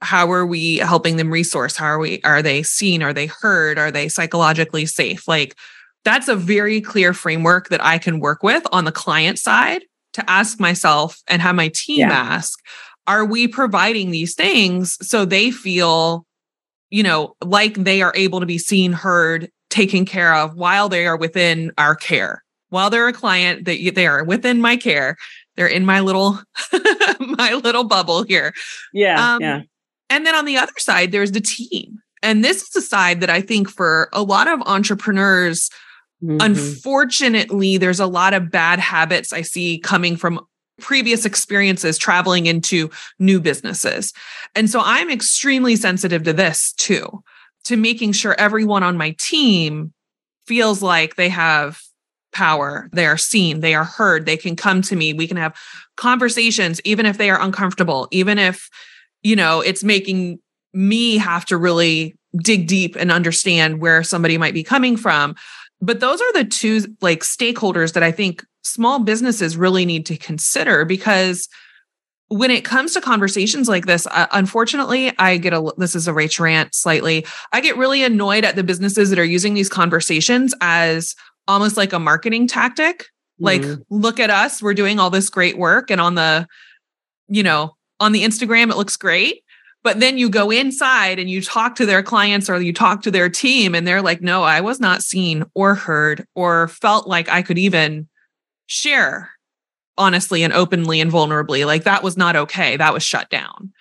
how 0.00 0.30
are 0.30 0.46
we 0.46 0.76
helping 0.78 1.16
them 1.16 1.30
resource? 1.30 1.76
How 1.76 1.86
are 1.86 1.98
we 1.98 2.20
are 2.22 2.42
they 2.42 2.62
seen? 2.62 3.02
Are 3.02 3.12
they 3.12 3.26
heard? 3.26 3.78
Are 3.78 3.90
they 3.90 4.08
psychologically 4.08 4.86
safe? 4.86 5.26
Like 5.26 5.56
that's 6.04 6.28
a 6.28 6.36
very 6.36 6.80
clear 6.80 7.12
framework 7.12 7.68
that 7.68 7.84
i 7.84 7.98
can 7.98 8.20
work 8.20 8.42
with 8.42 8.64
on 8.72 8.84
the 8.84 8.92
client 8.92 9.38
side 9.38 9.82
to 10.12 10.30
ask 10.30 10.58
myself 10.58 11.20
and 11.26 11.42
have 11.42 11.54
my 11.54 11.68
team 11.74 11.98
yeah. 11.98 12.12
ask 12.12 12.58
are 13.06 13.24
we 13.24 13.48
providing 13.48 14.10
these 14.10 14.34
things 14.34 14.98
so 15.06 15.24
they 15.24 15.50
feel 15.50 16.26
you 16.90 17.02
know 17.02 17.34
like 17.44 17.74
they 17.74 18.02
are 18.02 18.12
able 18.14 18.40
to 18.40 18.46
be 18.46 18.58
seen 18.58 18.92
heard 18.92 19.50
taken 19.70 20.04
care 20.04 20.34
of 20.34 20.54
while 20.54 20.88
they 20.88 21.06
are 21.06 21.16
within 21.16 21.72
our 21.76 21.94
care? 21.94 22.42
While 22.70 22.90
they're 22.90 23.08
a 23.08 23.12
client 23.12 23.64
that 23.64 23.92
they 23.94 24.06
are 24.06 24.24
within 24.24 24.60
my 24.60 24.76
care 24.76 25.16
they're 25.56 25.66
in 25.66 25.84
my 25.84 26.00
little 26.00 26.38
my 27.20 27.60
little 27.62 27.84
bubble 27.84 28.22
here. 28.22 28.54
Yeah 28.92 29.34
um, 29.34 29.42
yeah 29.42 29.62
and 30.10 30.26
then 30.26 30.34
on 30.34 30.44
the 30.44 30.56
other 30.56 30.72
side, 30.78 31.12
there's 31.12 31.32
the 31.32 31.40
team. 31.40 31.98
And 32.22 32.44
this 32.44 32.62
is 32.62 32.76
a 32.76 32.82
side 32.82 33.20
that 33.20 33.30
I 33.30 33.40
think 33.40 33.68
for 33.70 34.08
a 34.12 34.22
lot 34.22 34.48
of 34.48 34.60
entrepreneurs, 34.62 35.70
mm-hmm. 36.22 36.38
unfortunately, 36.40 37.76
there's 37.76 38.00
a 38.00 38.06
lot 38.06 38.34
of 38.34 38.50
bad 38.50 38.78
habits 38.78 39.32
I 39.32 39.42
see 39.42 39.78
coming 39.78 40.16
from 40.16 40.40
previous 40.80 41.24
experiences 41.24 41.98
traveling 41.98 42.46
into 42.46 42.90
new 43.18 43.40
businesses. 43.40 44.12
And 44.54 44.70
so 44.70 44.80
I'm 44.84 45.10
extremely 45.10 45.76
sensitive 45.76 46.22
to 46.24 46.32
this 46.32 46.72
too, 46.72 47.22
to 47.64 47.76
making 47.76 48.12
sure 48.12 48.34
everyone 48.38 48.82
on 48.82 48.96
my 48.96 49.14
team 49.18 49.92
feels 50.46 50.82
like 50.82 51.16
they 51.16 51.28
have 51.28 51.80
power, 52.32 52.88
they 52.92 53.06
are 53.06 53.16
seen, 53.16 53.60
they 53.60 53.74
are 53.74 53.84
heard, 53.84 54.24
they 54.24 54.36
can 54.36 54.54
come 54.54 54.80
to 54.82 54.96
me, 54.96 55.12
we 55.12 55.26
can 55.26 55.36
have 55.36 55.56
conversations, 55.96 56.80
even 56.84 57.06
if 57.06 57.18
they 57.18 57.30
are 57.30 57.40
uncomfortable, 57.40 58.06
even 58.12 58.38
if 58.38 58.68
you 59.22 59.36
know, 59.36 59.60
it's 59.60 59.84
making 59.84 60.38
me 60.72 61.16
have 61.18 61.44
to 61.46 61.56
really 61.56 62.16
dig 62.36 62.66
deep 62.66 62.96
and 62.96 63.10
understand 63.10 63.80
where 63.80 64.02
somebody 64.02 64.38
might 64.38 64.54
be 64.54 64.62
coming 64.62 64.96
from. 64.96 65.34
But 65.80 66.00
those 66.00 66.20
are 66.20 66.32
the 66.32 66.44
two 66.44 66.82
like 67.00 67.20
stakeholders 67.20 67.92
that 67.94 68.02
I 68.02 68.12
think 68.12 68.44
small 68.62 68.98
businesses 68.98 69.56
really 69.56 69.84
need 69.84 70.06
to 70.06 70.16
consider 70.16 70.84
because 70.84 71.48
when 72.28 72.50
it 72.50 72.64
comes 72.64 72.92
to 72.92 73.00
conversations 73.00 73.68
like 73.68 73.86
this, 73.86 74.06
uh, 74.06 74.26
unfortunately, 74.32 75.12
I 75.18 75.38
get 75.38 75.54
a 75.54 75.72
this 75.78 75.94
is 75.94 76.06
a 76.06 76.12
Rach 76.12 76.38
rant 76.38 76.74
slightly. 76.74 77.26
I 77.52 77.60
get 77.60 77.78
really 77.78 78.04
annoyed 78.04 78.44
at 78.44 78.54
the 78.54 78.62
businesses 78.62 79.08
that 79.10 79.18
are 79.18 79.24
using 79.24 79.54
these 79.54 79.70
conversations 79.70 80.54
as 80.60 81.14
almost 81.46 81.78
like 81.78 81.94
a 81.94 81.98
marketing 81.98 82.46
tactic. 82.46 83.06
Like, 83.40 83.62
mm-hmm. 83.62 83.82
look 83.88 84.20
at 84.20 84.30
us, 84.30 84.60
we're 84.60 84.74
doing 84.74 84.98
all 84.98 85.10
this 85.10 85.30
great 85.30 85.56
work, 85.56 85.90
and 85.90 86.00
on 86.00 86.16
the, 86.16 86.46
you 87.28 87.42
know, 87.42 87.76
on 88.00 88.12
the 88.12 88.24
Instagram, 88.24 88.70
it 88.70 88.76
looks 88.76 88.96
great. 88.96 89.42
But 89.84 90.00
then 90.00 90.18
you 90.18 90.28
go 90.28 90.50
inside 90.50 91.18
and 91.18 91.30
you 91.30 91.40
talk 91.40 91.76
to 91.76 91.86
their 91.86 92.02
clients 92.02 92.50
or 92.50 92.60
you 92.60 92.72
talk 92.72 93.02
to 93.02 93.10
their 93.10 93.28
team, 93.28 93.74
and 93.74 93.86
they're 93.86 94.02
like, 94.02 94.20
no, 94.20 94.42
I 94.42 94.60
was 94.60 94.80
not 94.80 95.02
seen 95.02 95.44
or 95.54 95.74
heard 95.74 96.26
or 96.34 96.68
felt 96.68 97.06
like 97.06 97.28
I 97.28 97.42
could 97.42 97.58
even 97.58 98.08
share 98.66 99.30
honestly 99.96 100.42
and 100.42 100.52
openly 100.52 101.00
and 101.00 101.10
vulnerably. 101.10 101.66
Like 101.66 101.84
that 101.84 102.02
was 102.02 102.16
not 102.16 102.36
okay. 102.36 102.76
That 102.76 102.92
was 102.92 103.02
shut 103.02 103.30
down. 103.30 103.72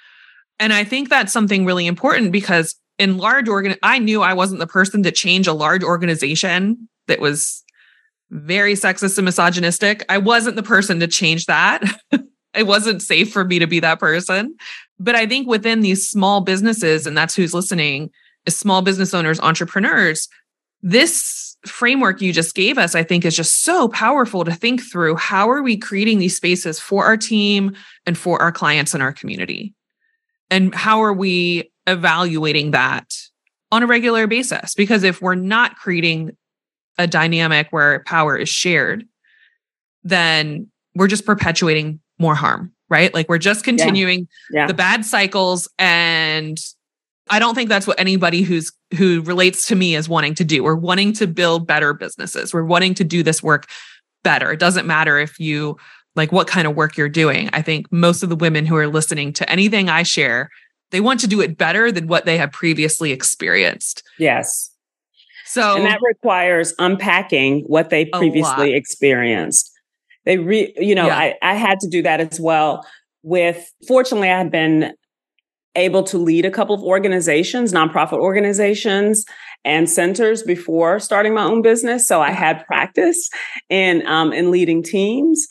And 0.59 0.73
I 0.73 0.83
think 0.83 1.09
that's 1.09 1.31
something 1.31 1.65
really 1.65 1.85
important 1.85 2.31
because 2.31 2.75
in 2.97 3.17
large 3.17 3.47
organ, 3.47 3.75
I 3.83 3.99
knew 3.99 4.21
I 4.21 4.33
wasn't 4.33 4.59
the 4.59 4.67
person 4.67 5.03
to 5.03 5.11
change 5.11 5.47
a 5.47 5.53
large 5.53 5.83
organization 5.83 6.89
that 7.07 7.19
was 7.19 7.63
very 8.31 8.73
sexist 8.73 9.17
and 9.17 9.25
misogynistic. 9.25 10.03
I 10.09 10.17
wasn't 10.17 10.55
the 10.55 10.63
person 10.63 10.99
to 10.99 11.07
change 11.07 11.45
that. 11.45 11.83
it 12.57 12.67
wasn't 12.67 13.01
safe 13.01 13.31
for 13.31 13.45
me 13.45 13.59
to 13.59 13.67
be 13.67 13.79
that 13.79 13.99
person. 13.99 14.55
But 14.99 15.15
I 15.15 15.27
think 15.27 15.47
within 15.47 15.81
these 15.81 16.09
small 16.09 16.41
businesses, 16.41 17.05
and 17.05 17.17
that's 17.17 17.35
who's 17.35 17.53
listening, 17.53 18.09
is 18.45 18.57
small 18.57 18.81
business 18.81 19.13
owners, 19.13 19.39
entrepreneurs, 19.39 20.27
this 20.81 21.55
framework 21.65 22.21
you 22.21 22.33
just 22.33 22.55
gave 22.55 22.77
us, 22.77 22.95
I 22.95 23.03
think, 23.03 23.25
is 23.25 23.35
just 23.35 23.63
so 23.63 23.87
powerful 23.89 24.43
to 24.45 24.53
think 24.53 24.81
through. 24.81 25.15
How 25.15 25.49
are 25.49 25.61
we 25.61 25.77
creating 25.77 26.19
these 26.19 26.35
spaces 26.35 26.79
for 26.79 27.05
our 27.05 27.17
team 27.17 27.75
and 28.05 28.17
for 28.17 28.41
our 28.41 28.51
clients 28.51 28.93
and 28.93 29.03
our 29.03 29.13
community? 29.13 29.73
And 30.49 30.73
how 30.73 31.01
are 31.03 31.13
we 31.13 31.71
evaluating 31.85 32.71
that 32.71 33.13
on 33.71 33.83
a 33.83 33.87
regular 33.87 34.27
basis? 34.27 34.75
Because 34.75 35.03
if 35.03 35.21
we're 35.21 35.35
not 35.35 35.75
creating 35.75 36.37
a 36.97 37.05
dynamic 37.07 37.67
where 37.71 38.03
power 38.05 38.37
is 38.37 38.49
shared, 38.49 39.05
then 40.03 40.67
we're 40.95 41.07
just 41.07 41.25
perpetuating 41.25 41.99
more 42.19 42.35
harm, 42.35 42.73
right? 42.89 43.13
Like 43.13 43.29
we're 43.29 43.37
just 43.37 43.63
continuing 43.63 44.27
yeah. 44.51 44.61
Yeah. 44.61 44.67
the 44.67 44.73
bad 44.73 45.05
cycles 45.05 45.69
and 45.77 46.57
I 47.29 47.39
don't 47.39 47.55
think 47.55 47.69
that's 47.69 47.87
what 47.87 47.99
anybody 47.99 48.41
who's 48.41 48.71
who 48.97 49.21
relates 49.23 49.67
to 49.67 49.75
me 49.75 49.95
is 49.95 50.07
wanting 50.07 50.35
to 50.35 50.45
do. 50.45 50.63
We're 50.63 50.75
wanting 50.75 51.13
to 51.13 51.27
build 51.27 51.67
better 51.67 51.93
businesses. 51.93 52.53
We're 52.53 52.63
wanting 52.63 52.93
to 52.95 53.03
do 53.03 53.21
this 53.23 53.43
work 53.43 53.67
better. 54.23 54.51
It 54.51 54.59
doesn't 54.59 54.87
matter 54.87 55.19
if 55.19 55.39
you 55.39 55.77
like 56.15 56.31
what 56.31 56.47
kind 56.47 56.67
of 56.67 56.75
work 56.75 56.97
you're 56.97 57.09
doing. 57.09 57.49
I 57.53 57.61
think 57.61 57.91
most 57.91 58.23
of 58.23 58.29
the 58.29 58.35
women 58.35 58.65
who 58.65 58.75
are 58.75 58.87
listening 58.87 59.33
to 59.33 59.49
anything 59.49 59.89
I 59.89 60.03
share, 60.03 60.49
they 60.91 61.01
want 61.01 61.19
to 61.21 61.27
do 61.27 61.41
it 61.41 61.57
better 61.57 61.91
than 61.91 62.07
what 62.07 62.25
they 62.25 62.37
have 62.37 62.51
previously 62.51 63.11
experienced. 63.11 64.03
Yes. 64.17 64.71
So 65.45 65.77
and 65.77 65.85
that 65.85 65.99
requires 66.01 66.73
unpacking 66.79 67.61
what 67.61 67.89
they 67.89 68.05
previously 68.05 68.73
experienced. 68.73 69.71
They 70.27 70.37
re, 70.37 70.73
you 70.75 70.93
know, 70.93 71.07
yeah. 71.07 71.17
I, 71.17 71.35
I 71.41 71.53
had 71.53 71.79
to 71.79 71.87
do 71.87 72.01
that 72.01 72.19
as 72.19 72.37
well 72.37 72.85
with, 73.23 73.71
fortunately, 73.87 74.29
I 74.29 74.37
had 74.37 74.51
been 74.51 74.93
able 75.77 76.03
to 76.03 76.17
lead 76.17 76.43
a 76.43 76.51
couple 76.51 76.75
of 76.75 76.83
organizations, 76.83 77.71
nonprofit 77.71 78.19
organizations 78.19 79.23
and 79.63 79.89
centers 79.89 80.43
before 80.43 80.99
starting 80.99 81.33
my 81.33 81.43
own 81.43 81.61
business. 81.61 82.05
So 82.05 82.21
I 82.21 82.31
had 82.31 82.65
practice 82.65 83.29
in, 83.69 84.05
um, 84.05 84.33
in 84.33 84.51
leading 84.51 84.83
teams. 84.83 85.47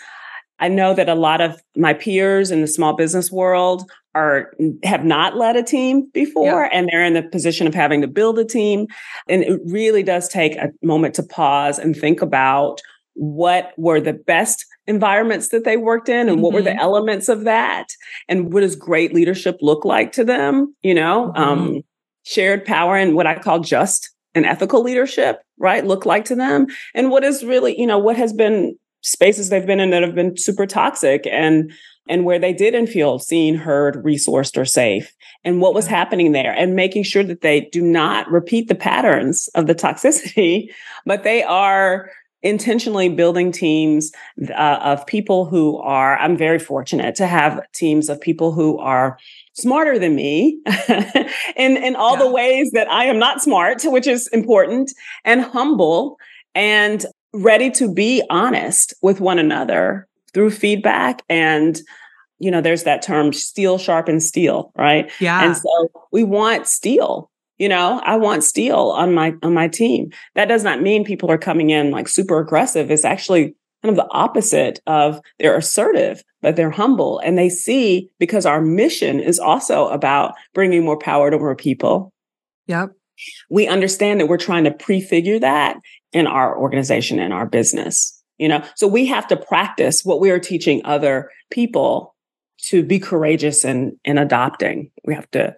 I 0.59 0.69
know 0.69 0.93
that 0.93 1.09
a 1.09 1.15
lot 1.15 1.41
of 1.41 1.59
my 1.75 1.95
peers 1.95 2.51
in 2.51 2.61
the 2.61 2.67
small 2.67 2.95
business 2.95 3.33
world 3.33 3.91
are 4.15 4.53
have 4.85 5.05
not 5.05 5.37
led 5.37 5.57
a 5.57 5.63
team 5.63 6.11
before 6.13 6.63
yeah. 6.63 6.69
and 6.71 6.89
they're 6.89 7.05
in 7.05 7.15
the 7.15 7.23
position 7.23 7.67
of 7.67 7.75
having 7.75 8.01
to 8.01 8.09
build 8.09 8.39
a 8.39 8.47
team 8.47 8.87
and 9.29 9.43
it 9.43 9.61
really 9.67 10.03
does 10.03 10.27
take 10.27 10.57
a 10.57 10.71
moment 10.83 11.15
to 11.15 11.23
pause 11.23 11.79
and 11.79 11.95
think 11.95 12.23
about 12.23 12.81
what 13.17 13.73
were 13.79 14.01
the 14.01 14.13
best 14.13 14.65
environments 14.87 15.49
that 15.49 15.65
they 15.65 15.77
worked 15.77 16.09
in 16.09 16.29
and 16.29 16.37
mm-hmm. 16.37 16.43
what 16.43 16.53
were 16.53 16.63
the 16.63 16.71
mm-hmm. 16.71 16.79
elements 16.79 17.29
of 17.29 17.45
that 17.45 17.89
and 18.29 18.53
what 18.53 18.61
does 18.61 18.77
great 18.77 19.15
leadership 19.15 19.57
look 19.61 19.85
like 19.85 20.13
to 20.13 20.25
them 20.25 20.75
you 20.83 20.95
know 20.95 21.33
mm-hmm. 21.35 21.43
um, 21.43 21.83
shared 22.25 22.65
power 22.65 22.97
and 22.97 23.15
what 23.15 23.27
i 23.27 23.39
call 23.39 23.59
just 23.59 24.11
and 24.35 24.45
ethical 24.45 24.83
leadership 24.83 25.41
right 25.59 25.87
look 25.87 26.05
like 26.07 26.25
to 26.27 26.37
them 26.37 26.67
and 26.95 27.11
what 27.11 27.25
is 27.25 27.43
really 27.43 27.79
you 27.79 27.87
know 27.87 27.99
what 27.99 28.17
has 28.17 28.33
been 28.33 28.77
spaces 29.03 29.49
they've 29.49 29.67
been 29.67 29.81
in 29.81 29.91
that 29.91 30.03
have 30.03 30.15
been 30.15 30.37
super 30.37 30.67
toxic 30.67 31.27
and 31.27 31.73
and 32.09 32.25
where 32.25 32.39
they 32.39 32.53
didn't 32.53 32.87
feel 32.87 33.19
seen 33.19 33.57
heard 33.57 33.97
resourced 34.05 34.57
or 34.57 34.65
safe 34.65 35.13
and 35.43 35.61
what 35.61 35.75
was 35.75 35.87
happening 35.87 36.33
there 36.33 36.53
and 36.53 36.77
making 36.77 37.03
sure 37.03 37.25
that 37.25 37.41
they 37.41 37.63
do 37.73 37.83
not 37.83 38.31
repeat 38.31 38.69
the 38.69 38.75
patterns 38.75 39.49
of 39.55 39.67
the 39.67 39.75
toxicity 39.75 40.69
but 41.07 41.25
they 41.25 41.43
are 41.43 42.11
intentionally 42.43 43.09
building 43.09 43.51
teams 43.51 44.13
uh, 44.51 44.79
of 44.83 45.07
people 45.07 45.47
who 45.47 45.79
are, 45.79 46.17
I'm 46.19 46.37
very 46.37 46.59
fortunate 46.59 47.15
to 47.17 47.27
have 47.27 47.61
teams 47.73 48.09
of 48.09 48.21
people 48.21 48.53
who 48.53 48.79
are 48.79 49.19
smarter 49.55 49.99
than 49.99 50.15
me 50.15 50.61
in, 51.57 51.77
in 51.77 51.97
all 51.97 52.17
yeah. 52.17 52.25
the 52.25 52.31
ways 52.31 52.71
that 52.73 52.91
I 52.91 53.05
am 53.05 53.19
not 53.19 53.43
smart, 53.43 53.83
which 53.85 54.07
is 54.07 54.29
important, 54.29 54.93
and 55.25 55.43
humble 55.43 56.19
and 56.55 57.05
ready 57.33 57.71
to 57.71 57.93
be 57.93 58.23
honest 58.31 58.95
with 59.03 59.21
one 59.21 59.39
another 59.39 60.09
through 60.33 60.51
feedback 60.51 61.23
and 61.29 61.81
you 62.39 62.51
know 62.51 62.61
there's 62.61 62.85
that 62.85 63.03
term 63.03 63.33
steel 63.33 63.79
sharpen 63.79 64.21
steel 64.21 64.73
right? 64.77 65.11
Yeah. 65.21 65.45
and 65.45 65.57
so 65.57 65.91
we 66.13 66.25
want 66.25 66.67
steel 66.67 67.31
you 67.59 67.69
know 67.69 68.01
i 68.05 68.17
want 68.17 68.45
steel 68.45 68.93
on 68.97 69.15
my 69.15 69.35
on 69.43 69.55
my 69.55 69.69
team. 69.69 70.11
That 70.35 70.49
does 70.49 70.65
not 70.65 70.83
mean 70.83 71.05
people 71.05 71.31
are 71.31 71.39
coming 71.39 71.71
in 71.71 71.91
like 71.91 72.09
super 72.09 72.39
aggressive. 72.39 72.91
It's 72.91 73.05
actually 73.05 73.55
kind 73.83 73.91
of 73.91 73.97
the 73.97 74.11
opposite 74.11 74.81
of 74.87 75.21
they're 75.39 75.57
assertive 75.57 76.23
but 76.43 76.57
they're 76.57 76.71
humble 76.71 77.19
and 77.21 77.37
they 77.37 77.49
see 77.49 78.09
because 78.19 78.47
our 78.47 78.61
mission 78.61 79.21
is 79.21 79.39
also 79.39 79.89
about 79.89 80.35
bringing 80.55 80.85
more 80.85 80.99
power 80.99 81.31
to 81.31 81.39
more 81.39 81.57
people. 81.57 82.13
Yep. 82.67 82.93
We 83.51 83.67
understand 83.67 84.21
that 84.21 84.27
we're 84.27 84.37
trying 84.37 84.65
to 84.65 84.71
prefigure 84.71 85.39
that 85.39 85.79
in 86.13 86.27
our 86.27 86.57
organization 86.57 87.19
and 87.19 87.33
our 87.33 87.47
business 87.47 88.17
you 88.39 88.49
know? 88.49 88.63
So 88.77 88.87
we 88.87 89.07
have 89.07 89.27
to 89.29 89.37
practice 89.37 90.05
what 90.05 90.21
we 90.21 90.31
are 90.31 90.39
teaching 90.39 90.83
other 90.85 91.31
people 91.51 92.15
to 92.69 92.83
be 92.83 92.99
courageous 92.99 93.65
in 93.65 93.99
in 94.05 94.19
adopting. 94.19 94.91
We 95.05 95.15
have 95.15 95.31
to 95.33 95.55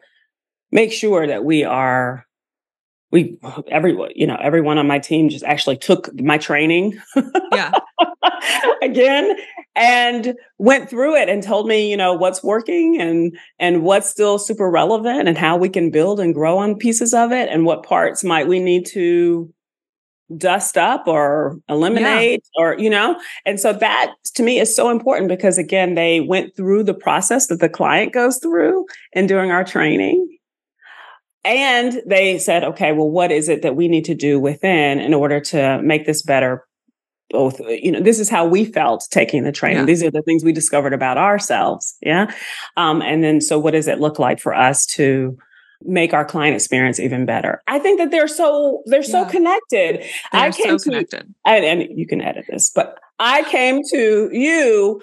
make 0.70 0.92
sure 0.92 1.26
that 1.26 1.44
we 1.44 1.64
are 1.64 2.26
we 3.10 3.38
everyone 3.68 4.10
you 4.14 4.26
know 4.26 4.36
everyone 4.40 4.78
on 4.78 4.86
my 4.86 4.98
team 4.98 5.28
just 5.28 5.44
actually 5.44 5.76
took 5.76 6.10
my 6.20 6.38
training 6.38 6.98
yeah. 7.52 7.72
again 8.82 9.36
and 9.74 10.34
went 10.58 10.90
through 10.90 11.16
it 11.16 11.28
and 11.28 11.42
told 11.42 11.66
me 11.66 11.90
you 11.90 11.96
know 11.96 12.12
what's 12.12 12.42
working 12.42 13.00
and 13.00 13.36
and 13.58 13.82
what's 13.82 14.08
still 14.08 14.38
super 14.38 14.70
relevant 14.70 15.28
and 15.28 15.38
how 15.38 15.56
we 15.56 15.68
can 15.68 15.90
build 15.90 16.20
and 16.20 16.34
grow 16.34 16.58
on 16.58 16.76
pieces 16.76 17.14
of 17.14 17.32
it 17.32 17.48
and 17.48 17.64
what 17.64 17.82
parts 17.82 18.22
might 18.22 18.48
we 18.48 18.58
need 18.58 18.84
to 18.84 19.52
dust 20.36 20.76
up 20.76 21.06
or 21.06 21.58
eliminate 21.68 22.42
yeah. 22.56 22.62
or 22.62 22.78
you 22.78 22.90
know? 22.90 23.18
And 23.46 23.58
so 23.58 23.72
that 23.72 24.12
to 24.34 24.42
me 24.42 24.58
is 24.58 24.74
so 24.74 24.90
important 24.90 25.28
because 25.28 25.56
again 25.56 25.94
they 25.94 26.20
went 26.20 26.54
through 26.54 26.84
the 26.84 26.94
process 26.94 27.46
that 27.46 27.60
the 27.60 27.68
client 27.68 28.12
goes 28.12 28.38
through 28.38 28.86
in 29.12 29.26
doing 29.26 29.50
our 29.50 29.64
training 29.64 30.37
and 31.48 32.02
they 32.04 32.38
said, 32.38 32.62
okay, 32.62 32.92
well, 32.92 33.08
what 33.08 33.32
is 33.32 33.48
it 33.48 33.62
that 33.62 33.74
we 33.74 33.88
need 33.88 34.04
to 34.04 34.14
do 34.14 34.38
within 34.38 35.00
in 35.00 35.14
order 35.14 35.40
to 35.40 35.80
make 35.82 36.04
this 36.04 36.20
better? 36.20 36.66
Both, 37.30 37.58
you 37.60 37.90
know, 37.90 38.00
this 38.00 38.20
is 38.20 38.28
how 38.28 38.46
we 38.46 38.66
felt 38.66 39.06
taking 39.10 39.44
the 39.44 39.52
training. 39.52 39.78
Yeah. 39.78 39.84
These 39.86 40.02
are 40.02 40.10
the 40.10 40.20
things 40.20 40.44
we 40.44 40.52
discovered 40.52 40.92
about 40.92 41.16
ourselves. 41.16 41.96
Yeah. 42.02 42.30
Um, 42.76 43.00
and 43.00 43.24
then, 43.24 43.40
so 43.40 43.58
what 43.58 43.70
does 43.70 43.88
it 43.88 43.98
look 43.98 44.18
like 44.18 44.40
for 44.40 44.54
us 44.54 44.84
to 44.88 45.38
make 45.80 46.12
our 46.12 46.24
client 46.26 46.54
experience 46.54 47.00
even 47.00 47.24
better? 47.24 47.62
I 47.66 47.78
think 47.78 47.98
that 47.98 48.10
they're 48.10 48.28
so, 48.28 48.82
they're 48.84 49.00
yeah. 49.00 49.06
so 49.06 49.24
connected. 49.24 50.00
They're 50.32 50.42
I 50.42 50.50
came 50.50 50.78
so 50.78 50.90
to. 50.90 51.24
And, 51.46 51.64
and 51.64 51.98
you 51.98 52.06
can 52.06 52.20
edit 52.20 52.44
this, 52.46 52.70
but 52.74 52.98
I 53.18 53.42
came 53.44 53.80
to 53.90 54.28
you 54.32 55.00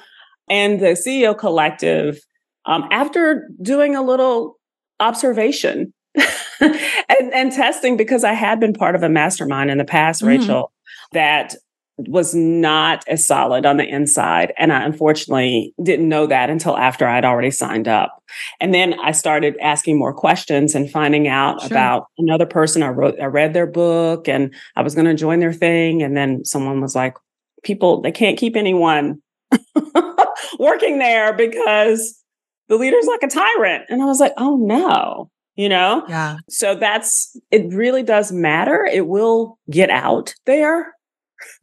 and 0.48 0.80
the 0.80 0.94
CEO 0.94 1.36
collective 1.36 2.20
um, 2.68 2.88
after 2.92 3.50
doing 3.64 3.96
a 3.96 4.04
little 4.04 4.60
observation 5.00 5.92
and, 6.60 7.34
and 7.34 7.52
testing 7.52 7.98
because 7.98 8.24
I 8.24 8.34
had 8.34 8.60
been 8.60 8.74
part 8.74 8.96
of 8.96 9.04
a 9.04 9.10
mastermind 9.10 9.70
in 9.70 9.78
the 9.78 9.86
past, 9.86 10.22
mm-hmm. 10.22 10.40
Rachel, 10.40 10.72
that 11.12 11.56
was 11.98 12.36
not 12.36 13.06
as 13.08 13.26
solid 13.26 13.66
on 13.66 13.78
the 13.78 13.88
inside. 13.88 14.54
And 14.58 14.74
I 14.74 14.84
unfortunately 14.84 15.74
didn't 15.82 16.10
know 16.10 16.28
that 16.28 16.50
until 16.50 16.78
after 16.78 17.08
I'd 17.08 17.24
already 17.24 17.52
signed 17.52 17.88
up. 17.88 18.22
And 18.60 18.74
then 18.74 19.00
I 19.00 19.12
started 19.14 19.56
asking 19.62 19.98
more 19.98 20.14
questions 20.14 20.76
and 20.76 20.90
finding 20.90 21.28
out 21.28 21.62
sure. 21.62 21.68
about 21.68 22.08
another 22.18 22.46
person. 22.46 22.84
I 22.84 22.90
wrote, 22.90 23.20
I 23.22 23.26
read 23.26 23.54
their 23.54 23.68
book 23.68 24.28
and 24.28 24.54
I 24.76 24.82
was 24.82 24.94
going 24.94 25.08
to 25.08 25.14
join 25.14 25.40
their 25.40 25.54
thing. 25.54 26.04
And 26.04 26.18
then 26.18 26.44
someone 26.44 26.82
was 26.82 26.96
like, 26.96 27.16
people, 27.64 28.02
they 28.02 28.12
can't 28.12 28.38
keep 28.38 28.58
anyone 28.58 29.22
working 30.60 31.00
there 31.00 31.32
because 31.32 32.22
the 32.68 32.76
leader's 32.76 33.06
like 33.06 33.24
a 33.24 33.28
tyrant. 33.28 33.86
And 33.88 34.02
I 34.02 34.06
was 34.06 34.20
like, 34.20 34.34
oh 34.38 34.58
no 34.58 35.30
you 35.56 35.70
know? 35.70 36.04
Yeah. 36.08 36.38
So 36.50 36.76
that's, 36.76 37.38
it 37.52 37.74
really 37.74 38.04
does 38.04 38.32
matter. 38.32 38.86
It 38.86 39.08
will 39.08 39.58
get 39.70 39.90
out 39.90 40.34
there. 40.46 40.94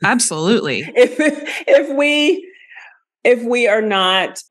Absolutely. 0.02 0.80
if, 0.96 1.16
if 1.66 1.96
we, 1.96 2.48
if 3.24 3.42
we 3.42 3.68
are 3.68 3.82
not 3.82 4.42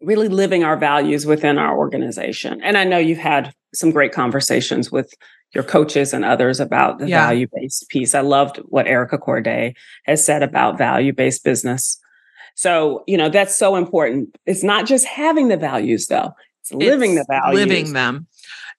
really 0.00 0.28
living 0.28 0.64
our 0.64 0.76
values 0.76 1.26
within 1.26 1.58
our 1.58 1.76
organization. 1.76 2.60
And 2.62 2.76
I 2.76 2.84
know 2.84 2.98
you've 2.98 3.18
had 3.18 3.54
some 3.74 3.90
great 3.90 4.12
conversations 4.12 4.90
with 4.90 5.12
your 5.54 5.64
coaches 5.64 6.12
and 6.12 6.24
others 6.24 6.60
about 6.60 6.98
the 6.98 7.08
yeah. 7.08 7.26
value 7.26 7.46
based 7.52 7.88
piece. 7.88 8.14
I 8.14 8.20
loved 8.20 8.58
what 8.68 8.86
Erica 8.86 9.18
Courdae 9.18 9.74
has 10.04 10.24
said 10.24 10.42
about 10.42 10.78
value 10.78 11.12
based 11.12 11.44
business. 11.44 11.98
So, 12.54 13.04
you 13.06 13.16
know, 13.16 13.28
that's 13.28 13.56
so 13.56 13.76
important. 13.76 14.34
It's 14.46 14.62
not 14.62 14.86
just 14.86 15.06
having 15.06 15.48
the 15.48 15.56
values 15.56 16.06
though. 16.06 16.32
It's 16.62 16.72
living 16.72 17.16
it's 17.16 17.26
the 17.26 17.34
values. 17.34 17.60
Living 17.60 17.92
them. 17.92 18.26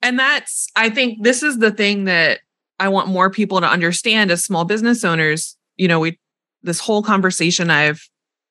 And 0.02 0.17
that's, 0.17 0.67
I 0.76 0.89
think 0.89 1.24
this 1.24 1.43
is 1.43 1.60
the 1.60 1.72
thing 1.72 2.06
that 2.06 2.39
I 2.80 2.89
want 2.89 3.08
more 3.08 3.30
people 3.30 3.62
to 3.62 3.67
understand 3.67 4.32
as 4.32 4.43
small 4.43 4.65
business 4.65 5.04
owners. 5.04 5.56
You 5.78 5.88
know, 5.88 6.00
we, 6.00 6.19
this 6.62 6.80
whole 6.80 7.04
conversation 7.04 7.69
I've, 7.69 8.10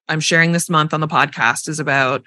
I'm 0.09 0.21
sharing 0.21 0.53
this 0.53 0.69
month 0.69 0.93
on 0.93 1.01
the 1.01 1.09
podcast 1.09 1.69
is 1.69 1.81
about 1.81 2.23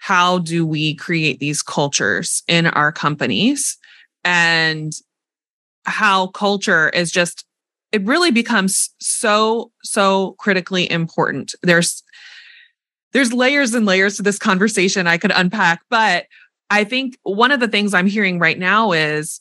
how 0.00 0.38
do 0.38 0.66
we 0.66 0.94
create 0.94 1.38
these 1.38 1.62
cultures 1.62 2.42
in 2.48 2.66
our 2.66 2.92
companies 2.92 3.78
and 4.24 4.92
how 5.84 6.28
culture 6.28 6.88
is 6.90 7.10
just, 7.10 7.44
it 7.92 8.02
really 8.04 8.30
becomes 8.30 8.90
so, 9.00 9.70
so 9.82 10.34
critically 10.38 10.90
important. 10.90 11.54
There's, 11.62 12.02
there's 13.12 13.32
layers 13.32 13.74
and 13.74 13.86
layers 13.86 14.16
to 14.16 14.22
this 14.22 14.38
conversation 14.38 15.06
I 15.06 15.18
could 15.18 15.32
unpack, 15.34 15.82
but 15.90 16.26
I 16.70 16.84
think 16.84 17.18
one 17.22 17.52
of 17.52 17.60
the 17.60 17.68
things 17.68 17.92
I'm 17.92 18.06
hearing 18.06 18.38
right 18.38 18.58
now 18.58 18.92
is 18.92 19.40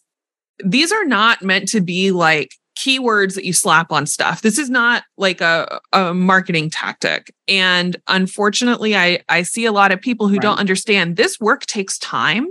these 0.64 0.92
are 0.92 1.06
not 1.06 1.42
meant 1.42 1.70
to 1.70 1.82
be 1.82 2.12
like 2.12 2.56
keywords 2.78 3.36
that 3.36 3.46
you 3.46 3.54
slap 3.54 3.92
on 3.92 4.06
stuff. 4.06 4.42
This 4.42 4.58
is 4.58 4.70
not 4.70 5.04
like 5.18 5.42
a, 5.42 5.80
a 5.94 6.14
marketing 6.14 6.70
tactic. 6.70 7.34
And 7.48 7.96
unfortunately, 8.08 8.96
I, 8.96 9.24
I 9.30 9.44
see 9.44 9.66
a 9.66 9.72
lot 9.72 9.92
of 9.92 10.02
people 10.02 10.28
who 10.28 10.36
right. 10.36 10.42
don't 10.42 10.60
understand 10.60 11.16
this 11.16 11.40
work 11.40 11.66
takes 11.66 11.98
time. 11.98 12.48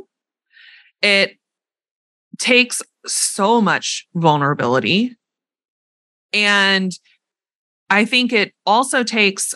It 1.02 1.36
takes 2.38 2.82
so 3.06 3.60
much 3.60 4.06
vulnerability. 4.14 5.16
And 6.32 6.92
I 7.88 8.04
think 8.04 8.32
it 8.32 8.52
also 8.64 9.02
takes 9.02 9.54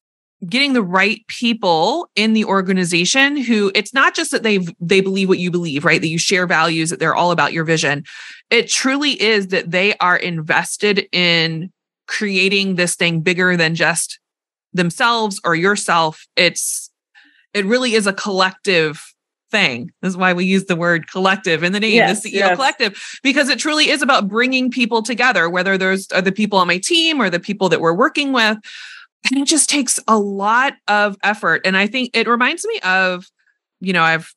getting 0.49 0.73
the 0.73 0.83
right 0.83 1.27
people 1.29 2.09
in 2.17 2.33
the 2.33 2.45
organization 2.45 3.37
who 3.37 3.71
it's 3.75 3.95
not 3.95 4.15
just 4.15 4.31
that 4.31 4.43
they 4.43 4.59
they 4.81 5.01
believe 5.01 5.29
what 5.29 5.39
you 5.39 5.51
believe 5.51 5.85
right? 5.85 6.01
That 6.01 6.09
you 6.09 6.19
share 6.19 6.47
values 6.47 6.91
that 6.91 6.99
they're 6.99 7.15
all 7.15 7.31
about 7.31 7.53
your 7.53 7.65
vision. 7.65 8.05
It 8.51 8.69
truly 8.69 9.21
is 9.21 9.49
that 9.49 9.71
they 9.71 9.97
are 9.99 10.17
invested 10.17 11.09
in 11.13 11.71
creating 12.07 12.75
this 12.75 12.97
thing 12.97 13.21
bigger 13.21 13.57
than 13.57 13.75
just 13.75 14.19
themselves 14.73 15.41
or 15.45 15.55
yourself. 15.55 16.27
It's 16.37 16.91
it 17.53 17.65
really 17.65 17.95
is 17.95 18.07
a 18.07 18.13
collective 18.13 19.15
thing. 19.51 19.93
This 20.03 20.11
is 20.11 20.17
why 20.17 20.33
we 20.33 20.45
use 20.45 20.65
the 20.65 20.77
word 20.77 21.09
collective 21.09 21.63
in 21.63 21.73
the 21.73 21.79
name 21.79 21.95
yes, 21.95 22.23
the 22.23 22.31
ceo 22.31 22.35
yes. 22.35 22.57
collective 22.57 23.01
because 23.23 23.49
it 23.49 23.59
truly 23.59 23.89
is 23.89 24.03
about 24.03 24.27
bringing 24.27 24.69
people 24.69 25.01
together 25.01 25.49
whether 25.49 25.79
those 25.79 26.11
are 26.11 26.23
the 26.23 26.33
people 26.33 26.59
on 26.59 26.67
my 26.67 26.79
team 26.79 27.23
or 27.23 27.31
the 27.31 27.39
people 27.39 27.69
that 27.69 27.81
we're 27.81 27.95
working 27.95 28.33
with 28.33 28.59
and 29.31 29.41
it 29.41 29.47
just 29.47 29.71
takes 29.71 29.99
a 30.07 30.19
lot 30.19 30.75
of 30.89 31.17
effort. 31.23 31.63
And 31.65 31.77
I 31.77 31.87
think 31.87 32.11
it 32.15 32.29
reminds 32.29 32.65
me 32.67 32.79
of, 32.81 33.27
you 33.81 33.93
know, 33.93 34.03
I've 34.03 34.35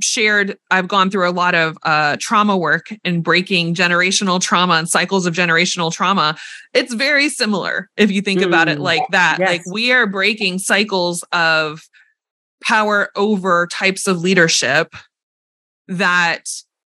shared, 0.00 0.56
I've 0.70 0.86
gone 0.86 1.10
through 1.10 1.28
a 1.28 1.32
lot 1.32 1.54
of 1.54 1.76
uh, 1.82 2.16
trauma 2.20 2.56
work 2.56 2.86
and 3.04 3.22
breaking 3.22 3.74
generational 3.74 4.40
trauma 4.40 4.74
and 4.74 4.88
cycles 4.88 5.26
of 5.26 5.34
generational 5.34 5.92
trauma. 5.92 6.36
It's 6.72 6.94
very 6.94 7.28
similar 7.28 7.90
if 7.96 8.10
you 8.10 8.22
think 8.22 8.40
mm. 8.40 8.46
about 8.46 8.68
it 8.68 8.78
mm. 8.78 8.82
like 8.82 9.02
that. 9.10 9.38
Yes. 9.40 9.48
Like 9.48 9.62
we 9.72 9.92
are 9.92 10.06
breaking 10.06 10.60
cycles 10.60 11.24
of 11.32 11.82
power 12.62 13.10
over 13.16 13.66
types 13.66 14.06
of 14.06 14.20
leadership 14.20 14.94
that 15.88 16.44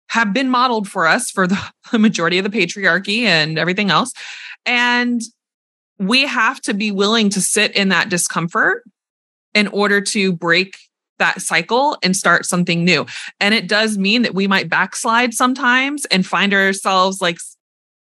have 0.07 0.33
been 0.33 0.49
modeled 0.49 0.89
for 0.89 1.07
us 1.07 1.29
for 1.31 1.47
the, 1.47 1.59
the 1.91 1.99
majority 1.99 2.37
of 2.37 2.43
the 2.43 2.49
patriarchy 2.49 3.21
and 3.21 3.57
everything 3.57 3.89
else. 3.89 4.11
And 4.65 5.21
we 5.99 6.25
have 6.25 6.61
to 6.61 6.73
be 6.73 6.91
willing 6.91 7.29
to 7.29 7.41
sit 7.41 7.75
in 7.75 7.89
that 7.89 8.09
discomfort 8.09 8.83
in 9.53 9.67
order 9.67 10.01
to 10.01 10.31
break 10.31 10.77
that 11.19 11.41
cycle 11.41 11.97
and 12.01 12.15
start 12.15 12.45
something 12.45 12.85
new. 12.85 13.05
And 13.39 13.53
it 13.53 13.67
does 13.67 13.97
mean 13.97 14.21
that 14.21 14.33
we 14.33 14.47
might 14.47 14.69
backslide 14.69 15.33
sometimes 15.33 16.05
and 16.05 16.25
find 16.25 16.53
ourselves 16.53 17.21
like 17.21 17.37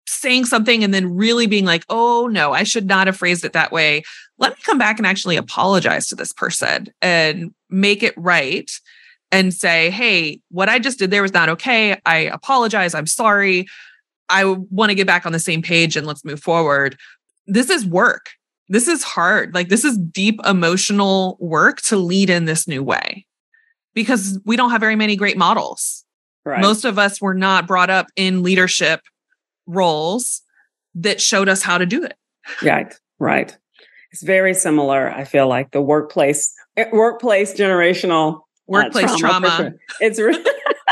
saying 0.05 0.45
something 0.45 0.83
and 0.83 0.93
then 0.93 1.15
really 1.15 1.47
being 1.47 1.65
like, 1.65 1.85
oh 1.89 2.27
no, 2.29 2.51
I 2.51 2.63
should 2.63 2.87
not 2.87 3.07
have 3.07 3.17
phrased 3.17 3.45
it 3.45 3.53
that 3.53 3.71
way. 3.71 4.03
Let 4.37 4.51
me 4.51 4.57
come 4.63 4.77
back 4.77 4.99
and 4.99 5.07
actually 5.07 5.37
apologize 5.37 6.07
to 6.07 6.15
this 6.15 6.33
person 6.33 6.87
and 7.01 7.53
make 7.69 8.03
it 8.03 8.13
right 8.17 8.69
and 9.31 9.53
say, 9.53 9.89
hey, 9.89 10.39
what 10.49 10.69
I 10.69 10.79
just 10.79 10.99
did 10.99 11.11
there 11.11 11.21
was 11.21 11.33
not 11.33 11.49
okay. 11.49 11.99
I 12.05 12.17
apologize. 12.17 12.93
I'm 12.93 13.07
sorry. 13.07 13.67
I 14.29 14.45
want 14.45 14.89
to 14.89 14.95
get 14.95 15.07
back 15.07 15.25
on 15.25 15.31
the 15.31 15.39
same 15.39 15.61
page 15.61 15.95
and 15.95 16.05
let's 16.05 16.25
move 16.25 16.41
forward. 16.41 16.97
This 17.47 17.69
is 17.69 17.85
work. 17.85 18.29
This 18.69 18.87
is 18.87 19.03
hard. 19.03 19.53
Like, 19.53 19.69
this 19.69 19.85
is 19.85 19.97
deep 19.97 20.39
emotional 20.45 21.37
work 21.39 21.81
to 21.83 21.95
lead 21.95 22.29
in 22.29 22.45
this 22.45 22.67
new 22.67 22.83
way 22.83 23.25
because 23.93 24.39
we 24.45 24.57
don't 24.57 24.71
have 24.71 24.81
very 24.81 24.95
many 24.95 25.15
great 25.15 25.37
models. 25.37 26.05
Right. 26.45 26.61
Most 26.61 26.85
of 26.85 26.99
us 26.99 27.21
were 27.21 27.33
not 27.33 27.67
brought 27.67 27.89
up 27.89 28.07
in 28.15 28.43
leadership 28.43 29.01
roles 29.65 30.41
that 30.95 31.21
showed 31.21 31.49
us 31.49 31.61
how 31.61 31.77
to 31.77 31.85
do 31.85 32.03
it. 32.03 32.15
Right, 32.61 32.93
right. 33.19 33.55
It's 34.11 34.23
very 34.23 34.53
similar. 34.53 35.11
I 35.11 35.25
feel 35.25 35.47
like 35.47 35.71
the 35.71 35.81
workplace 35.81 36.53
eh, 36.77 36.85
workplace 36.91 37.53
generational 37.53 38.37
uh, 38.37 38.39
workplace 38.67 39.11
uh, 39.11 39.17
trauma. 39.17 39.47
trauma. 39.47 39.71
It's 39.99 40.19
re- 40.19 40.45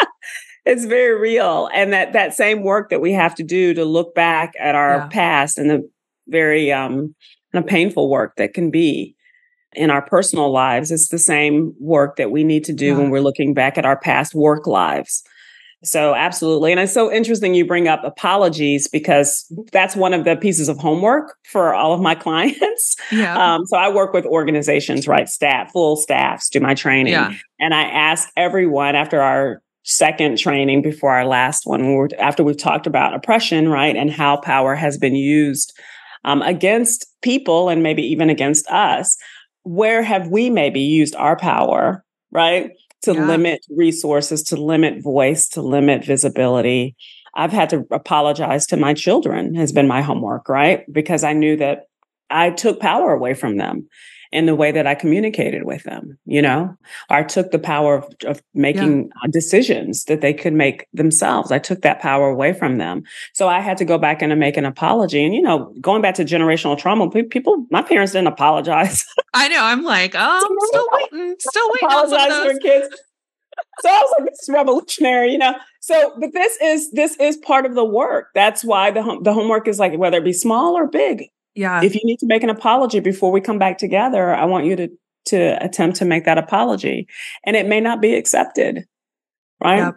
it's 0.65 0.85
very 0.85 1.19
real, 1.19 1.69
and 1.73 1.93
that 1.93 2.13
that 2.13 2.33
same 2.33 2.61
work 2.61 2.89
that 2.89 3.01
we 3.01 3.13
have 3.13 3.35
to 3.35 3.43
do 3.43 3.73
to 3.73 3.85
look 3.85 4.13
back 4.13 4.53
at 4.59 4.75
our 4.75 4.97
yeah. 4.97 5.07
past 5.07 5.57
and 5.57 5.69
the 5.69 5.89
very 6.27 6.71
um 6.71 7.15
kind 7.51 7.63
of 7.63 7.67
painful 7.67 8.09
work 8.09 8.35
that 8.37 8.53
can 8.53 8.71
be 8.71 9.15
in 9.73 9.89
our 9.89 10.01
personal 10.01 10.51
lives. 10.51 10.91
It's 10.91 11.09
the 11.09 11.19
same 11.19 11.73
work 11.79 12.15
that 12.15 12.31
we 12.31 12.43
need 12.43 12.63
to 12.65 12.73
do 12.73 12.87
yeah. 12.87 12.97
when 12.97 13.09
we're 13.09 13.21
looking 13.21 13.53
back 13.53 13.77
at 13.77 13.85
our 13.85 13.99
past 13.99 14.33
work 14.33 14.67
lives. 14.67 15.23
So 15.83 16.15
absolutely. 16.15 16.71
And 16.71 16.79
it's 16.79 16.93
so 16.93 17.11
interesting 17.11 17.53
you 17.53 17.65
bring 17.65 17.87
up 17.87 18.03
apologies 18.03 18.87
because 18.87 19.45
that's 19.71 19.95
one 19.95 20.13
of 20.13 20.23
the 20.23 20.35
pieces 20.35 20.67
of 20.67 20.77
homework 20.77 21.35
for 21.51 21.73
all 21.73 21.93
of 21.93 22.01
my 22.01 22.15
clients. 22.15 22.95
Yeah. 23.11 23.35
Um, 23.37 23.65
so 23.65 23.77
I 23.77 23.89
work 23.89 24.13
with 24.13 24.25
organizations, 24.25 25.07
right? 25.07 25.29
Staff, 25.29 25.71
full 25.71 25.95
staffs 25.95 26.49
do 26.49 26.59
my 26.59 26.73
training. 26.73 27.13
Yeah. 27.13 27.33
And 27.59 27.73
I 27.73 27.83
ask 27.83 28.29
everyone 28.35 28.95
after 28.95 29.21
our 29.21 29.61
second 29.83 30.39
training 30.39 30.81
before 30.81 31.11
our 31.11 31.25
last 31.25 31.67
one, 31.67 32.09
after 32.17 32.43
we've 32.43 32.57
talked 32.57 32.87
about 32.87 33.13
oppression, 33.13 33.69
right? 33.69 33.95
And 33.95 34.09
how 34.09 34.37
power 34.37 34.73
has 34.73 34.97
been 34.97 35.15
used 35.15 35.77
um, 36.25 36.41
against 36.41 37.07
people 37.21 37.69
and 37.69 37.81
maybe 37.81 38.01
even 38.03 38.29
against 38.29 38.67
us. 38.67 39.15
Where 39.63 40.03
have 40.03 40.27
we 40.27 40.49
maybe 40.49 40.81
used 40.81 41.15
our 41.15 41.37
power, 41.37 42.03
right? 42.31 42.71
to 43.05 43.13
yeah. 43.13 43.25
limit 43.25 43.65
resources, 43.69 44.41
to 44.43 44.57
limit 44.57 45.01
voice, 45.01 45.47
to 45.49 45.61
limit 45.61 46.03
visibility. 46.03 46.95
I've 47.35 47.51
had 47.51 47.69
to 47.69 47.85
apologize 47.91 48.65
to 48.67 48.77
my 48.77 48.93
children 48.93 49.53
has 49.55 49.71
been 49.71 49.87
my 49.87 50.01
homework, 50.01 50.49
right? 50.49 50.91
Because 50.91 51.23
I 51.23 51.33
knew 51.33 51.55
that 51.57 51.83
I 52.29 52.49
took 52.49 52.79
power 52.79 53.13
away 53.13 53.35
from 53.35 53.57
them 53.57 53.87
in 54.31 54.45
the 54.45 54.55
way 54.55 54.71
that 54.71 54.87
I 54.87 54.95
communicated 54.95 55.63
with 55.63 55.83
them, 55.83 56.17
you 56.25 56.41
know, 56.41 56.75
or 57.09 57.17
I 57.17 57.23
took 57.23 57.51
the 57.51 57.59
power 57.59 57.95
of, 57.95 58.07
of 58.25 58.41
making 58.53 59.05
yeah. 59.05 59.09
Uh, 59.23 59.27
decisions 59.31 60.05
that 60.05 60.21
they 60.21 60.33
could 60.33 60.53
make 60.53 60.87
themselves. 60.93 61.51
I 61.51 61.59
took 61.59 61.81
that 61.81 62.01
power 62.01 62.29
away 62.29 62.53
from 62.53 62.77
them. 62.77 63.03
So 63.33 63.47
I 63.47 63.59
had 63.59 63.77
to 63.77 63.85
go 63.85 63.97
back 63.97 64.21
and 64.21 64.37
make 64.39 64.57
an 64.57 64.65
apology. 64.65 65.23
And, 65.23 65.33
you 65.33 65.41
know, 65.41 65.73
going 65.81 66.01
back 66.01 66.15
to 66.15 66.25
generational 66.25 66.77
trauma, 66.77 67.09
people, 67.09 67.65
my 67.71 67.81
parents 67.81 68.13
didn't 68.13 68.27
apologize. 68.27 69.05
I 69.33 69.47
know. 69.47 69.63
I'm 69.63 69.83
like, 69.83 70.13
oh, 70.15 70.19
I'm 70.19 70.67
still 70.67 70.87
waiting, 70.91 71.35
still 71.39 71.69
waiting. 71.73 71.89
Apologize 71.89 72.51
for 72.51 72.59
kids. 72.59 73.01
so 73.81 73.89
I 73.89 74.01
was 74.01 74.15
like, 74.19 74.29
this 74.29 74.39
is 74.43 74.49
revolutionary, 74.49 75.31
you 75.31 75.37
know. 75.37 75.55
So, 75.79 76.13
but 76.19 76.33
this 76.33 76.57
is 76.61 76.91
this 76.91 77.15
is 77.17 77.37
part 77.37 77.65
of 77.65 77.75
the 77.75 77.85
work. 77.85 78.29
That's 78.33 78.63
why 78.63 78.91
the 78.91 79.19
the 79.21 79.33
homework 79.33 79.67
is 79.67 79.79
like 79.79 79.97
whether 79.97 80.17
it 80.17 80.23
be 80.23 80.33
small 80.33 80.75
or 80.75 80.87
big. 80.87 81.29
Yeah. 81.55 81.81
If 81.83 81.95
you 81.95 82.01
need 82.03 82.19
to 82.19 82.25
make 82.25 82.43
an 82.43 82.49
apology 82.49 82.99
before 82.99 83.31
we 83.31 83.41
come 83.41 83.57
back 83.57 83.77
together, 83.77 84.35
I 84.35 84.45
want 84.45 84.65
you 84.65 84.75
to 84.75 84.89
to 85.27 85.63
attempt 85.63 85.97
to 85.97 86.05
make 86.05 86.25
that 86.25 86.37
apology. 86.37 87.07
And 87.43 87.55
it 87.55 87.67
may 87.67 87.81
not 87.81 88.01
be 88.01 88.15
accepted. 88.15 88.85
Right? 89.63 89.93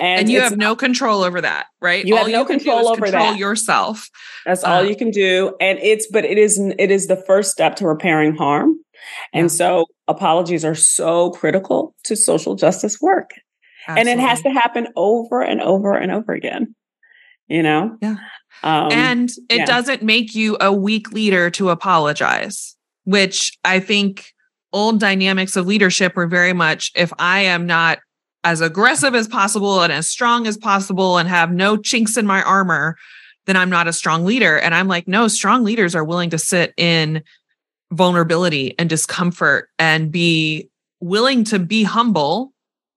And, 0.00 0.20
and, 0.20 0.30
you 0.30 0.40
have 0.40 0.56
no 0.56 0.74
control 0.74 1.22
over 1.22 1.42
that, 1.42 1.66
right? 1.82 2.02
You 2.06 2.16
all 2.16 2.24
have 2.24 2.32
no 2.32 2.40
you 2.40 2.46
control 2.46 2.88
over 2.88 3.02
control 3.02 3.32
that. 3.32 3.38
yourself. 3.38 4.08
That's 4.46 4.64
all 4.64 4.80
um, 4.80 4.86
you 4.86 4.96
can 4.96 5.10
do. 5.10 5.54
And 5.60 5.78
it's, 5.80 6.06
but 6.06 6.24
it 6.24 6.38
is, 6.38 6.58
it 6.58 6.90
is 6.90 7.06
the 7.06 7.16
first 7.16 7.50
step 7.50 7.76
to 7.76 7.86
repairing 7.86 8.34
harm. 8.34 8.76
And 9.34 9.44
yeah. 9.44 9.48
so 9.48 9.86
apologies 10.08 10.64
are 10.64 10.74
so 10.74 11.32
critical 11.32 11.94
to 12.04 12.16
social 12.16 12.54
justice 12.54 12.98
work. 12.98 13.32
Absolutely. 13.86 14.12
And 14.12 14.20
it 14.20 14.26
has 14.26 14.40
to 14.42 14.50
happen 14.50 14.88
over 14.96 15.42
and 15.42 15.60
over 15.60 15.94
and 15.94 16.10
over 16.10 16.32
again. 16.32 16.74
You 17.50 17.62
know? 17.62 17.96
Yeah. 18.00 18.16
Um, 18.62 18.92
and 18.92 19.28
it 19.48 19.58
yeah. 19.58 19.64
doesn't 19.66 20.02
make 20.02 20.34
you 20.34 20.56
a 20.60 20.72
weak 20.72 21.12
leader 21.12 21.50
to 21.50 21.70
apologize, 21.70 22.76
which 23.04 23.58
I 23.64 23.80
think 23.80 24.32
old 24.72 25.00
dynamics 25.00 25.56
of 25.56 25.66
leadership 25.66 26.14
were 26.14 26.28
very 26.28 26.52
much 26.52 26.92
if 26.94 27.12
I 27.18 27.40
am 27.40 27.66
not 27.66 27.98
as 28.44 28.60
aggressive 28.60 29.14
as 29.14 29.28
possible 29.28 29.82
and 29.82 29.92
as 29.92 30.08
strong 30.08 30.46
as 30.46 30.56
possible 30.56 31.18
and 31.18 31.28
have 31.28 31.52
no 31.52 31.76
chinks 31.76 32.16
in 32.16 32.26
my 32.26 32.42
armor, 32.42 32.96
then 33.46 33.56
I'm 33.56 33.70
not 33.70 33.88
a 33.88 33.92
strong 33.92 34.24
leader. 34.24 34.58
And 34.58 34.74
I'm 34.74 34.88
like, 34.88 35.08
no, 35.08 35.28
strong 35.28 35.64
leaders 35.64 35.94
are 35.94 36.04
willing 36.04 36.30
to 36.30 36.38
sit 36.38 36.72
in 36.76 37.22
vulnerability 37.90 38.74
and 38.78 38.88
discomfort 38.88 39.68
and 39.78 40.12
be 40.12 40.70
willing 41.00 41.44
to 41.44 41.58
be 41.58 41.82
humble. 41.82 42.52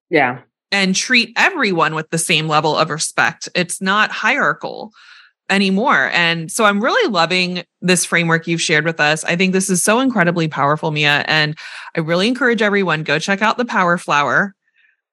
Yeah. 0.10 0.42
And 0.74 0.94
treat 0.96 1.32
everyone 1.38 1.96
with 1.96 2.10
the 2.10 2.18
same 2.18 2.50
level 2.50 2.76
of 2.76 2.90
respect. 2.90 3.48
It's 3.56 3.82
not 3.82 4.12
hierarchical 4.12 4.92
anymore. 5.50 6.10
And 6.14 6.52
so 6.52 6.66
I'm 6.66 6.84
really 6.84 7.10
loving 7.10 7.64
this 7.82 8.04
framework 8.06 8.48
you've 8.48 8.62
shared 8.62 8.86
with 8.86 9.00
us. 9.00 9.24
I 9.24 9.36
think 9.36 9.54
this 9.54 9.70
is 9.70 9.84
so 9.84 10.00
incredibly 10.00 10.48
powerful, 10.48 10.92
Mia. 10.92 11.24
And 11.28 11.58
I 11.96 12.00
really 12.00 12.28
encourage 12.28 12.62
everyone 12.62 13.04
go 13.04 13.20
check 13.20 13.42
out 13.42 13.58
the 13.58 13.66
Power 13.66 13.98
Flower 13.98 14.56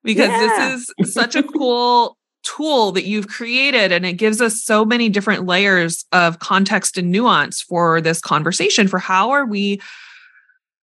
because 0.03 0.29
yeah. 0.29 0.71
this 0.71 0.93
is 0.99 1.15
such 1.15 1.37
a 1.37 1.43
cool 1.43 2.17
tool 2.43 2.93
that 2.93 3.05
you've 3.05 3.29
created 3.29 3.93
and 3.93 4.07
it 4.07 4.15
gives 4.15 4.41
us 4.41 4.63
so 4.63 4.85
many 4.85 5.09
different 5.11 5.45
layers 5.45 6.07
of 6.13 6.39
context 6.39 6.97
and 6.97 7.11
nuance 7.11 7.61
for 7.61 8.01
this 8.01 8.21
conversation 8.21 8.89
for 8.89 8.99
how 8.99 9.31
are 9.31 9.45
we 9.45 9.79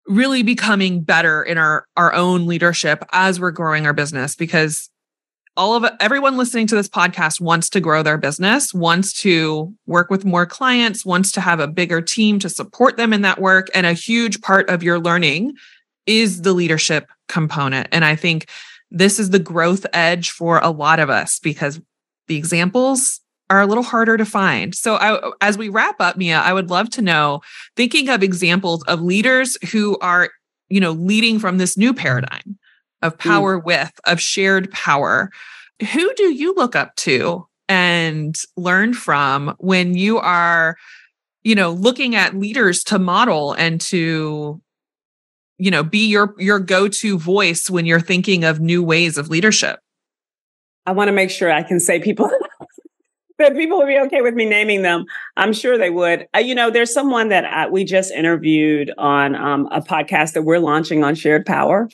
really 0.09 0.43
becoming 0.43 1.03
better 1.03 1.43
in 1.43 1.59
our 1.59 1.87
our 1.97 2.13
own 2.13 2.47
leadership 2.47 3.05
as 3.13 3.41
we're 3.41 3.51
growing 3.51 3.87
our 3.87 3.93
business 3.93 4.35
because 4.35 4.91
all 5.57 5.75
of 5.75 5.91
everyone 6.01 6.37
listening 6.37 6.67
to 6.67 6.75
this 6.75 6.89
podcast 6.89 7.41
wants 7.41 7.71
to 7.71 7.81
grow 7.81 8.03
their 8.03 8.19
business, 8.19 8.75
wants 8.75 9.19
to 9.21 9.73
work 9.87 10.11
with 10.11 10.25
more 10.25 10.45
clients, 10.45 11.07
wants 11.07 11.33
to 11.33 11.41
have 11.41 11.61
a 11.61 11.67
bigger 11.67 12.03
team 12.03 12.39
to 12.39 12.51
support 12.51 12.99
them 12.99 13.13
in 13.13 13.23
that 13.23 13.41
work. 13.41 13.69
And 13.75 13.87
a 13.87 13.95
huge 13.95 14.43
part 14.43 14.69
of 14.69 14.83
your 14.83 14.99
learning 14.99 15.55
is 16.05 16.43
the 16.43 16.53
leadership 16.53 17.09
component. 17.29 17.89
And 17.91 18.05
I 18.05 18.17
think 18.17 18.49
this 18.91 19.19
is 19.19 19.31
the 19.31 19.39
growth 19.39 19.87
edge 19.93 20.31
for 20.31 20.59
a 20.59 20.71
lot 20.71 21.01
of 21.01 21.09
us 21.09 21.39
because 21.39 21.81
the 22.29 22.37
examples 22.37 23.21
are 23.49 23.61
a 23.61 23.67
little 23.67 23.83
harder 23.83 24.17
to 24.17 24.25
find. 24.25 24.75
So, 24.75 24.97
I, 24.97 25.31
as 25.41 25.57
we 25.57 25.69
wrap 25.69 26.01
up, 26.01 26.17
Mia, 26.17 26.39
I 26.39 26.53
would 26.53 26.71
love 26.71 26.91
to 26.91 27.03
know 27.03 27.41
thinking 27.77 28.09
of 28.09 28.23
examples 28.23 28.83
of 28.85 29.01
leaders 29.01 29.57
who 29.71 29.99
are, 29.99 30.31
you 30.69 30.81
know, 30.81 30.93
leading 30.93 31.39
from 31.39 31.59
this 31.59 31.77
new 31.77 31.95
paradigm 31.95 32.59
of 33.03 33.17
mm. 33.17 33.19
power 33.19 33.61
mm. 33.61 33.65
with, 33.65 33.93
of 34.05 34.21
shared 34.21 34.71
power. 34.73 35.31
Who 35.93 36.15
do 36.15 36.35
you 36.35 36.55
look 36.55 36.75
up 36.75 36.97
to 36.97 37.47
and 37.69 38.37
learn 38.57 38.95
from 38.95 39.55
when 39.59 39.95
you 39.95 40.19
are, 40.19 40.77
you 41.45 41.55
know, 41.55 41.71
looking 41.71 42.15
at 42.15 42.37
leaders 42.37 42.83
to 42.85 42.99
model 42.99 43.53
and 43.53 43.81
to, 43.83 44.61
you 45.59 45.71
know, 45.71 45.83
be 45.83 46.07
your 46.07 46.35
your 46.39 46.59
go-to 46.59 47.19
voice 47.19 47.71
when 47.71 47.87
you're 47.87 48.01
thinking 48.01 48.45
of 48.45 48.61
new 48.61 48.83
ways 48.83 49.19
of 49.19 49.29
leadership? 49.29 49.79
I 50.87 50.93
want 50.93 51.09
to 51.09 51.13
make 51.13 51.31
sure 51.31 51.53
I 51.53 51.63
can 51.63 51.81
say 51.81 52.01
people 52.01 52.31
that 53.39 53.55
people 53.55 53.79
would 53.79 53.87
be 53.87 53.99
okay 53.99 54.23
with 54.23 54.35
me 54.35 54.47
naming 54.47 54.83
them. 54.83 55.05
I'm 55.37 55.53
sure 55.53 55.77
they 55.77 55.91
would. 55.91 56.27
Uh, 56.35 56.39
you 56.39 56.55
know, 56.55 56.71
there's 56.71 56.93
someone 56.93 57.29
that 57.29 57.45
I, 57.45 57.69
we 57.69 57.85
just 57.85 58.11
interviewed 58.13 58.93
on 58.97 59.35
um, 59.35 59.69
a 59.71 59.81
podcast 59.81 60.33
that 60.33 60.43
we're 60.43 60.59
launching 60.59 61.05
on 61.05 61.15
Shared 61.15 61.45
Power. 61.45 61.89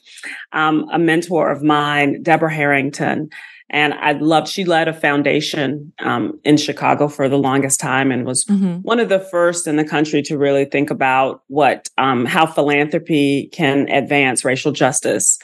Um, 0.53 0.89
a 0.93 0.99
mentor 0.99 1.51
of 1.51 1.63
mine, 1.63 2.23
Deborah 2.23 2.53
Harrington, 2.53 3.31
and 3.71 3.95
I 3.95 4.13
loved. 4.13 4.49
She 4.49 4.65
led 4.65 4.87
a 4.87 4.93
foundation 4.93 5.93
um, 5.99 6.39
in 6.45 6.57
Chicago 6.57 7.09
for 7.09 7.29
the 7.29 7.39
longest 7.39 7.81
time, 7.81 8.13
and 8.13 8.27
was 8.27 8.45
mm-hmm. 8.45 8.77
one 8.83 9.01
of 9.01 9.09
the 9.09 9.21
first 9.21 9.67
in 9.67 9.77
the 9.77 9.85
country 9.85 10.23
to 10.23 10.39
really 10.39 10.67
think 10.67 10.91
about 10.91 11.43
what 11.49 11.89
um, 11.99 12.27
how 12.27 12.47
philanthropy 12.47 13.49
can 13.53 13.89
advance 13.89 14.45
racial 14.45 14.73
justice. 14.73 15.39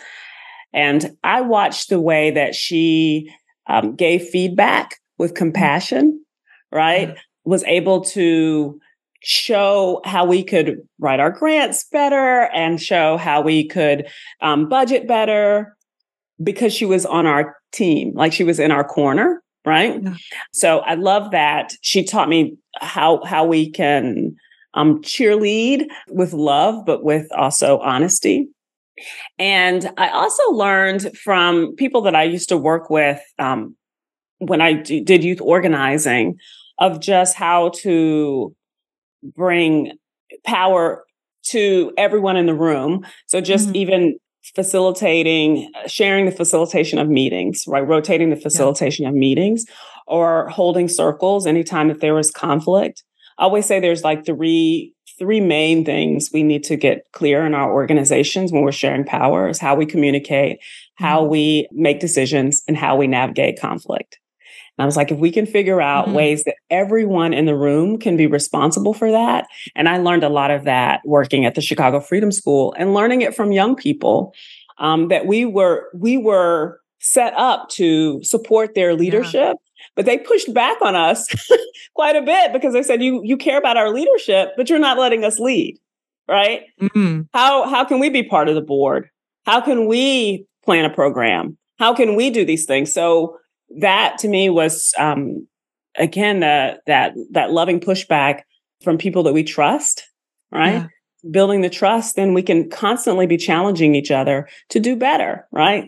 And 0.73 1.17
I 1.25 1.41
watched 1.41 1.89
the 1.89 2.01
way 2.01 2.31
that 2.33 2.55
she 2.55 3.33
um, 3.67 3.97
gave 3.97 4.23
feedback 4.29 4.97
with 5.19 5.35
compassion, 5.35 6.25
right? 6.73 7.17
Was 7.45 7.65
able 7.65 8.03
to 8.07 8.81
show 9.23 10.01
how 10.05 10.25
we 10.25 10.45
could 10.45 10.77
write 10.99 11.21
our 11.21 11.31
grants 11.31 11.85
better 11.91 12.49
and 12.55 12.81
show 12.81 13.17
how 13.17 13.41
we 13.41 13.67
could 13.67 14.07
um, 14.41 14.69
budget 14.69 15.09
better 15.09 15.77
because 16.43 16.73
she 16.73 16.85
was 16.85 17.05
on 17.05 17.27
our 17.27 17.57
team, 17.73 18.13
like 18.15 18.33
she 18.33 18.45
was 18.45 18.61
in 18.61 18.71
our 18.71 18.85
corner. 18.85 19.43
right? 19.65 20.03
Yeah. 20.03 20.15
So 20.53 20.79
I 20.81 20.95
love 20.95 21.33
that 21.33 21.73
she 21.83 22.05
taught 22.05 22.29
me 22.29 22.57
how 22.81 23.23
how 23.25 23.45
we 23.45 23.71
can 23.71 24.37
um, 24.75 25.03
cheerlead 25.03 25.87
with 26.09 26.33
love, 26.33 26.87
but 26.87 27.03
with 27.03 27.27
also 27.37 27.79
honesty. 27.81 28.49
And 29.39 29.91
I 29.97 30.09
also 30.09 30.43
learned 30.51 31.17
from 31.17 31.75
people 31.77 32.03
that 32.03 32.17
I 32.17 32.25
used 32.25 32.49
to 32.49 32.57
work 32.57 32.91
with 32.91 33.21
um, 33.39 33.77
when 34.39 34.61
I 34.61 34.75
d- 34.75 35.01
did 35.01 35.25
youth 35.25 35.41
organizing 35.41 36.39
of 36.79 37.01
just 37.01 37.37
how 37.37 37.71
to 37.81 38.55
bring 39.37 39.93
power 40.45 41.05
to 41.47 41.93
everyone 41.97 42.37
in 42.37 42.47
the 42.47 42.55
room. 42.55 43.07
So 43.27 43.41
just 43.41 43.69
mm-hmm. 43.69 43.77
even 43.77 44.19
facilitating, 44.55 45.71
sharing 45.87 46.27
the 46.27 46.33
facilitation 46.33 46.99
of 46.99 47.09
meetings, 47.09 47.65
right? 47.67 47.87
Rotating 47.87 48.31
the 48.31 48.37
facilitation 48.37 49.05
yeah. 49.05 49.11
of 49.11 49.15
meetings 49.15 49.65
or 50.07 50.49
holding 50.49 50.89
circles 50.89 51.47
anytime 51.47 51.89
that 51.89 52.01
there 52.01 52.15
was 52.15 52.31
conflict. 52.31 53.03
I 53.39 53.45
always 53.45 53.67
say 53.67 53.81
there's 53.81 54.05
like 54.05 54.25
three 54.25 54.95
three 55.19 55.41
main 55.41 55.85
things 55.85 56.31
we 56.33 56.45
need 56.45 56.63
to 56.63 56.77
get 56.77 57.05
clear 57.13 57.45
in 57.45 57.53
our 57.53 57.73
organizations 57.73 58.53
when 58.53 58.63
we're 58.63 58.71
sharing 58.71 59.05
power 59.05 59.49
is 59.49 59.59
how 59.59 59.75
we 59.75 59.85
communicate, 59.85 60.61
how 60.95 61.23
mm-hmm. 61.23 61.31
we 61.33 61.69
make 61.73 61.99
decisions, 61.99 62.63
and 62.69 62.77
how 62.77 62.95
we 62.97 63.09
navigate 63.09 63.61
conflict. 63.61 64.19
And 64.79 64.85
I 64.85 64.87
was 64.87 64.97
like, 64.97 65.11
if 65.11 65.19
we 65.19 65.31
can 65.31 65.45
figure 65.45 65.83
out 65.83 66.07
mm-hmm. 66.07 66.15
ways 66.15 66.45
that 66.45 66.57
everyone 66.71 67.35
in 67.35 67.47
the 67.47 67.57
room 67.57 67.99
can 67.99 68.17
be 68.17 68.27
responsible 68.27 68.95
for 68.95 69.11
that. 69.11 69.47
And 69.75 69.89
I 69.89 69.99
learned 69.99 70.25
a 70.25 70.29
lot 70.29 70.51
of 70.51 70.65
that 70.65 71.01
working 71.05 71.45
at 71.45 71.55
the 71.55 71.61
Chicago 71.61 72.01
Freedom 72.01 72.31
School 72.31 72.75
and 72.79 72.95
learning 72.95 73.23
it 73.23 73.35
from 73.35 73.53
young 73.53 73.75
people. 73.75 74.35
Um, 74.81 75.09
that 75.09 75.27
we 75.27 75.45
were 75.45 75.89
we 75.93 76.17
were 76.17 76.81
set 77.01 77.35
up 77.37 77.69
to 77.71 78.23
support 78.23 78.77
their 78.77 78.95
leadership 78.95 79.57
but 79.99 80.07
they 80.07 80.17
pushed 80.17 80.55
back 80.55 80.81
on 80.81 80.95
us 80.95 81.27
quite 81.95 82.15
a 82.15 82.23
bit 82.23 82.53
because 82.53 82.73
they 82.73 82.85
said, 82.85 83.03
you, 83.03 83.21
you 83.25 83.37
care 83.37 83.59
about 83.59 83.77
our 83.77 83.93
leadership, 83.93 84.51
but 84.57 84.71
you're 84.71 84.79
not 84.79 84.97
letting 84.97 85.25
us 85.25 85.41
lead. 85.41 85.77
Right. 86.29 86.67
Mm-hmm. 86.81 87.23
How, 87.33 87.69
how 87.69 87.85
can 87.85 87.99
we 87.99 88.09
be 88.09 88.23
part 88.23 88.49
of 88.49 88.55
the 88.55 88.61
board? 88.61 89.09
How 89.45 89.61
can 89.61 89.87
we 89.87 90.47
plan 90.65 90.85
a 90.85 90.91
program? 90.91 91.59
How 91.81 91.95
can 91.95 92.15
we 92.15 92.31
do 92.31 92.45
these 92.45 92.65
things? 92.65 92.93
So 92.93 93.39
that 93.77 94.19
to 94.19 94.29
me 94.29 94.51
was, 94.51 94.95
um, 94.99 95.47
again, 95.97 96.41
the, 96.41 96.81
that, 96.87 97.15
that 97.31 97.53
loving 97.53 97.81
pushback 97.81 98.43
from 98.83 98.99
people 98.99 99.23
that 99.25 99.35
we 99.35 99.45
trust. 99.45 100.05
Right. 100.51 100.75
Yeah 100.75 100.87
building 101.33 101.63
the 101.63 101.69
trust, 101.69 102.15
then 102.15 102.33
we 102.33 102.43
can 102.43 102.71
constantly 102.71 103.27
be 103.27 103.37
challenging 103.37 103.97
each 103.97 104.13
other 104.13 104.49
to 104.69 104.79
do 104.79 104.95
better, 104.95 105.47
right? 105.51 105.85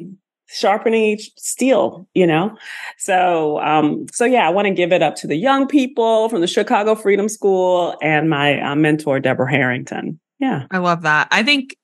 sharpening 0.50 1.04
each 1.04 1.30
steel, 1.36 2.08
you 2.14 2.26
know? 2.26 2.56
So, 2.98 3.60
um, 3.60 4.06
so 4.12 4.24
yeah, 4.24 4.46
I 4.46 4.50
want 4.50 4.66
to 4.66 4.74
give 4.74 4.92
it 4.92 5.02
up 5.02 5.14
to 5.16 5.26
the 5.26 5.36
young 5.36 5.66
people 5.66 6.28
from 6.28 6.40
the 6.40 6.46
Chicago 6.46 6.94
Freedom 6.94 7.28
School 7.28 7.96
and 8.02 8.28
my 8.28 8.60
uh, 8.60 8.74
mentor, 8.74 9.20
Deborah 9.20 9.50
Harrington. 9.50 10.18
Yeah. 10.38 10.66
I 10.70 10.78
love 10.78 11.02
that. 11.02 11.28
I 11.30 11.42
think, 11.42 11.76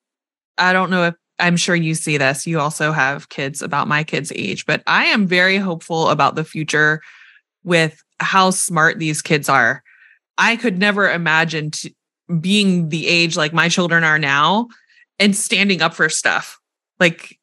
I 0.59 0.73
don't 0.73 0.91
know 0.91 1.05
if 1.05 1.15
I'm 1.39 1.57
sure 1.57 1.75
you 1.77 1.95
see 1.95 2.17
this. 2.17 2.47
You 2.47 2.61
also 2.61 2.93
have 2.93 3.29
kids 3.29 3.63
about 3.63 3.89
my 3.89 4.05
kids' 4.05 4.33
age, 4.35 4.67
but 4.67 4.83
I 4.87 5.05
am 5.07 5.27
very 5.27 5.59
hopeful 5.59 6.09
about 6.09 6.35
the 6.35 6.45
future 6.45 7.03
with 7.65 8.03
how 8.21 8.51
smart 8.51 8.99
these 8.99 9.23
kids 9.23 9.49
are. 9.49 9.83
I 10.39 10.57
could 10.57 10.79
never 10.79 11.11
imagine 11.11 11.71
t- 11.73 11.95
being 12.41 12.89
the 12.89 13.07
age 13.07 13.37
like 13.37 13.53
my 13.53 13.69
children 13.69 14.05
are 14.05 14.19
now 14.19 14.69
and 15.19 15.37
standing 15.37 15.83
up 15.83 15.95
for 15.95 16.09
stuff. 16.09 16.59
Like 16.99 17.39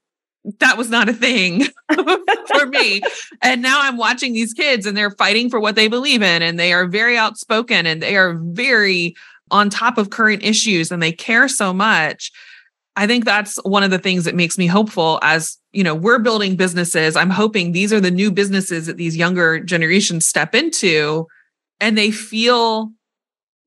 that 0.59 0.77
was 0.77 0.89
not 0.89 1.09
a 1.09 1.13
thing 1.13 1.65
for 1.93 2.65
me. 2.65 3.01
And 3.41 3.61
now 3.61 3.79
I'm 3.81 3.97
watching 3.97 4.33
these 4.33 4.53
kids 4.53 4.85
and 4.85 4.95
they're 4.97 5.11
fighting 5.11 5.49
for 5.49 5.59
what 5.59 5.75
they 5.75 5.87
believe 5.87 6.21
in 6.21 6.41
and 6.41 6.59
they 6.59 6.73
are 6.73 6.87
very 6.87 7.17
outspoken 7.17 7.85
and 7.85 8.01
they 8.01 8.17
are 8.17 8.33
very 8.33 9.15
on 9.51 9.69
top 9.69 9.97
of 9.97 10.09
current 10.09 10.43
issues 10.43 10.91
and 10.91 11.01
they 11.01 11.11
care 11.11 11.47
so 11.47 11.73
much. 11.73 12.31
I 12.95 13.07
think 13.07 13.25
that's 13.25 13.57
one 13.63 13.83
of 13.83 13.91
the 13.91 13.97
things 13.97 14.25
that 14.25 14.35
makes 14.35 14.57
me 14.57 14.67
hopeful 14.67 15.19
as, 15.23 15.57
you 15.71 15.83
know, 15.83 15.95
we're 15.95 16.19
building 16.19 16.55
businesses. 16.55 17.15
I'm 17.15 17.31
hoping 17.31 17.71
these 17.71 17.91
are 17.91 17.99
the 17.99 18.11
new 18.11 18.31
businesses 18.31 18.85
that 18.85 18.97
these 18.97 19.17
younger 19.17 19.59
generations 19.59 20.27
step 20.27 20.53
into 20.53 21.27
and 21.79 21.97
they 21.97 22.11
feel 22.11 22.91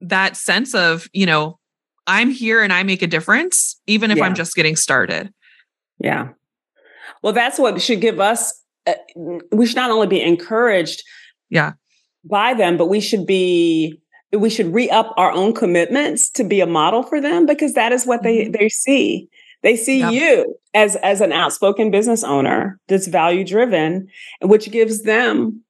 that 0.01 0.37
sense 0.37 0.75
of, 0.75 1.09
you 1.13 1.27
know, 1.27 1.59
I'm 2.07 2.31
here 2.31 2.63
and 2.63 2.73
I 2.73 2.85
make 2.85 3.03
a 3.03 3.07
difference, 3.09 3.81
even 3.87 4.11
if 4.11 4.19
yeah. 4.19 4.25
I'm 4.25 4.35
just 4.35 4.55
getting 4.55 4.77
started. 4.77 5.33
Yeah. 5.99 6.29
Well, 7.23 7.33
that's 7.33 7.59
what 7.59 7.81
should 7.83 8.01
give 8.01 8.21
us. 8.21 8.63
Uh, 8.87 8.95
we 9.51 9.67
should 9.67 9.77
not 9.77 9.91
only 9.91 10.07
be 10.07 10.23
encouraged, 10.23 11.03
yeah, 11.51 11.73
by 12.25 12.55
them, 12.55 12.77
but 12.77 12.87
we 12.87 13.01
should 13.01 13.27
be 13.27 14.01
we 14.33 14.51
should 14.51 14.73
re 14.73 14.91
up 14.91 15.13
our 15.17 15.33
own 15.33 15.55
commitments 15.55 16.31
to 16.31 16.45
be 16.45 16.61
a 16.61 16.67
model 16.67 17.03
for 17.03 17.21
them 17.21 17.47
because 17.47 17.75
that 17.75 17.93
is 17.93 18.07
what 18.07 18.23
mm-hmm. 18.23 18.53
they 18.53 18.59
they 18.59 18.69
see. 18.69 19.29
They 19.63 19.77
see 19.77 20.01
yep. 20.01 20.13
you 20.13 20.57
as 20.75 20.97
as 20.97 21.21
an 21.21 21.33
outspoken 21.33 21.91
business 21.91 22.23
owner 22.23 22.79
that's 22.89 23.07
value 23.07 23.45
driven, 23.45 24.09
which 24.43 24.71
gives 24.71 25.03
them 25.03 25.63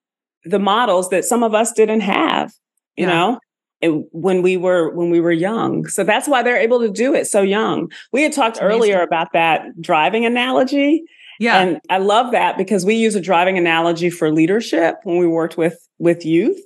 the 0.44 0.59
models 0.59 1.11
that 1.11 1.24
some 1.24 1.42
of 1.42 1.54
us 1.54 1.72
didn't 1.72 2.00
have. 2.00 2.52
You 2.96 3.07
yeah. 3.07 3.12
know, 3.12 3.40
and 3.82 4.04
when 4.12 4.42
we 4.42 4.57
were 4.57 4.90
when 4.94 5.11
we 5.11 5.20
were 5.20 5.32
young. 5.32 5.86
So 5.86 6.04
that's 6.04 6.28
why 6.28 6.42
they're 6.42 6.57
able 6.57 6.80
to 6.80 6.90
do 6.90 7.14
it 7.14 7.26
so 7.26 7.42
young. 7.42 7.90
We 8.12 8.22
had 8.22 8.32
talked 8.32 8.59
earlier 8.61 9.00
about 9.02 9.32
that 9.32 9.80
driving 9.80 10.24
analogy. 10.24 11.04
Yeah. 11.38 11.61
And 11.61 11.80
I 11.90 11.98
love 11.98 12.32
that 12.32 12.57
because 12.57 12.86
we 12.86 12.94
use 12.94 13.14
a 13.14 13.20
driving 13.20 13.59
analogy 13.59 14.09
for 14.09 14.32
leadership 14.32 14.96
when 15.04 15.18
we 15.18 15.26
worked 15.26 15.59
with, 15.59 15.78
with 15.98 16.24
youth. 16.24 16.59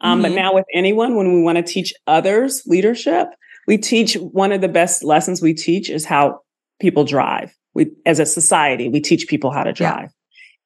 Um, 0.00 0.22
mm-hmm. 0.22 0.22
But 0.22 0.40
now 0.40 0.54
with 0.54 0.66
anyone, 0.72 1.16
when 1.16 1.32
we 1.34 1.42
want 1.42 1.56
to 1.56 1.62
teach 1.62 1.92
others 2.06 2.62
leadership, 2.66 3.28
we 3.66 3.78
teach 3.78 4.14
one 4.14 4.52
of 4.52 4.60
the 4.60 4.68
best 4.68 5.04
lessons 5.04 5.42
we 5.42 5.54
teach 5.54 5.90
is 5.90 6.04
how 6.04 6.40
people 6.80 7.04
drive. 7.04 7.54
We, 7.74 7.90
as 8.06 8.18
a 8.18 8.26
society, 8.26 8.88
we 8.88 9.00
teach 9.00 9.28
people 9.28 9.50
how 9.50 9.64
to 9.64 9.72
drive 9.72 10.10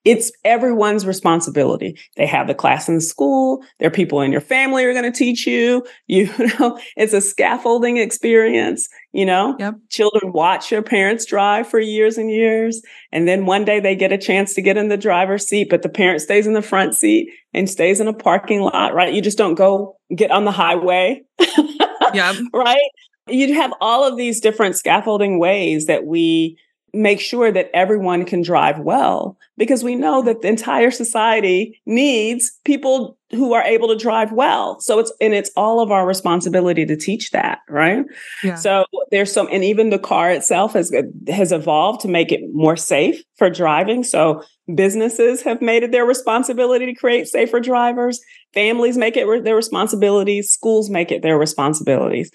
it's 0.05 0.33
everyone's 0.45 1.07
responsibility. 1.07 1.97
They 2.17 2.27
have 2.27 2.49
the 2.49 2.55
class 2.55 2.89
in 2.89 2.97
the 2.97 3.01
school. 3.01 3.65
There 3.79 3.89
are 3.89 3.93
people 3.93 4.21
in 4.21 4.33
your 4.33 4.41
family 4.41 4.83
who 4.83 4.91
are 4.91 4.95
going 4.95 5.11
to 5.11 5.17
teach 5.17 5.47
you. 5.47 5.85
You 6.09 6.29
know, 6.59 6.79
it's 6.97 7.15
a 7.15 7.23
scaffolding 7.23 7.97
experience. 7.97 8.87
You 9.13 9.25
know, 9.25 9.57
yep. 9.59 9.77
children 9.89 10.33
watch 10.33 10.69
their 10.69 10.83
parents 10.83 11.25
drive 11.25 11.67
for 11.67 11.81
years 11.81 12.19
and 12.19 12.31
years. 12.31 12.83
And 13.13 13.27
then 13.27 13.47
one 13.47 13.65
day 13.65 13.81
they 13.81 13.97
get 13.97 14.13
a 14.13 14.19
chance 14.19 14.53
to 14.55 14.63
get 14.63 14.77
in 14.77 14.89
the 14.89 14.99
driver's 14.99 15.47
seat, 15.47 15.69
but 15.71 15.81
the 15.81 15.89
parent 15.89 16.21
stays 16.21 16.47
in 16.47 16.53
the 16.53 16.61
front 16.61 16.95
seat 16.95 17.31
and 17.55 17.71
stays 17.71 17.99
in 17.99 18.09
a 18.09 18.13
parking 18.13 18.61
lot, 18.61 18.95
right? 18.95 19.15
You 19.15 19.23
just 19.23 19.39
don't 19.39 19.55
go 19.55 19.97
get 20.15 20.31
on 20.31 20.45
the 20.45 20.51
highway. 20.53 21.23
yeah. 22.13 22.35
Right. 22.53 22.91
You'd 23.29 23.55
have 23.55 23.73
all 23.81 24.07
of 24.07 24.17
these 24.19 24.41
different 24.41 24.77
scaffolding 24.77 25.39
ways 25.39 25.87
that 25.87 26.05
we 26.05 26.59
make 26.95 27.21
sure 27.21 27.51
that 27.51 27.71
everyone 27.73 28.25
can 28.25 28.43
drive 28.43 28.79
well 28.79 29.39
because 29.57 29.83
we 29.83 29.95
know 29.95 30.23
that 30.23 30.43
the 30.43 30.49
entire 30.49 30.91
society 30.91 31.81
needs 31.87 32.53
people 32.65 33.17
who 33.31 33.55
are 33.55 33.63
able 33.63 33.89
to 33.89 33.97
drive 33.97 34.31
well. 34.31 34.79
So 34.81 34.99
it's, 34.99 35.11
and 35.19 35.33
it's 35.33 35.51
all 35.57 35.81
of 35.81 35.91
our 35.91 36.07
responsibility 36.07 36.85
to 36.85 36.97
teach 36.97 37.31
that, 37.31 37.61
right? 37.69 38.05
Yeah. 38.45 38.57
So 38.57 38.85
there's 39.11 39.33
some, 39.33 39.49
and 39.51 39.65
even 39.65 39.89
the 39.89 39.99
car 39.99 40.31
itself 40.31 40.75
has, 40.75 40.93
has 41.29 41.51
evolved 41.51 42.01
to 42.03 42.09
make 42.09 42.31
it 42.31 42.43
more 42.53 42.77
safe 42.77 43.23
for 43.37 43.49
driving. 43.49 44.05
So 44.05 44.43
businesses 44.75 45.41
have 45.43 45.63
made 45.63 45.83
it 45.83 45.93
their 45.93 46.05
responsibility 46.05 46.85
to 46.87 46.95
create 46.95 47.27
safer 47.27 47.59
drivers. 47.59 48.21
Families 48.53 48.99
make 48.99 49.17
it 49.17 49.45
their 49.45 49.57
responsibilities. 49.57 50.51
Schools 50.51 50.91
make 50.91 51.11
it 51.11 51.23
their 51.23 51.39
responsibilities 51.39 52.31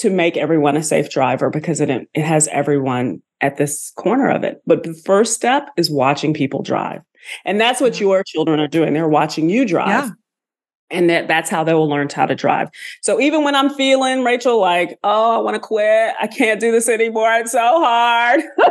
to 0.00 0.10
make 0.10 0.36
everyone 0.36 0.76
a 0.76 0.82
safe 0.82 1.10
driver 1.10 1.50
because 1.50 1.80
it, 1.80 1.90
it 1.90 2.22
has 2.22 2.48
everyone 2.48 3.22
at 3.40 3.56
this 3.56 3.92
corner 3.96 4.30
of 4.30 4.44
it. 4.44 4.62
But 4.66 4.82
the 4.82 4.94
first 4.94 5.34
step 5.34 5.68
is 5.76 5.90
watching 5.90 6.34
people 6.34 6.62
drive. 6.62 7.02
And 7.44 7.60
that's 7.60 7.80
what 7.80 8.00
your 8.00 8.24
children 8.24 8.60
are 8.60 8.68
doing. 8.68 8.94
They're 8.94 9.08
watching 9.08 9.50
you 9.50 9.66
drive. 9.66 9.88
Yeah. 9.88 10.10
And 10.90 11.10
that, 11.10 11.28
that's 11.28 11.50
how 11.50 11.64
they 11.64 11.74
will 11.74 11.88
learn 11.88 12.08
how 12.12 12.26
to 12.26 12.34
drive. 12.34 12.68
So 13.02 13.20
even 13.20 13.44
when 13.44 13.54
I'm 13.54 13.70
feeling, 13.70 14.24
Rachel, 14.24 14.58
like, 14.58 14.98
oh, 15.04 15.36
I 15.36 15.38
want 15.38 15.54
to 15.54 15.60
quit. 15.60 16.14
I 16.18 16.26
can't 16.26 16.58
do 16.58 16.72
this 16.72 16.88
anymore. 16.88 17.32
It's 17.34 17.52
so 17.52 17.60
hard. 17.60 18.40
I 18.58 18.70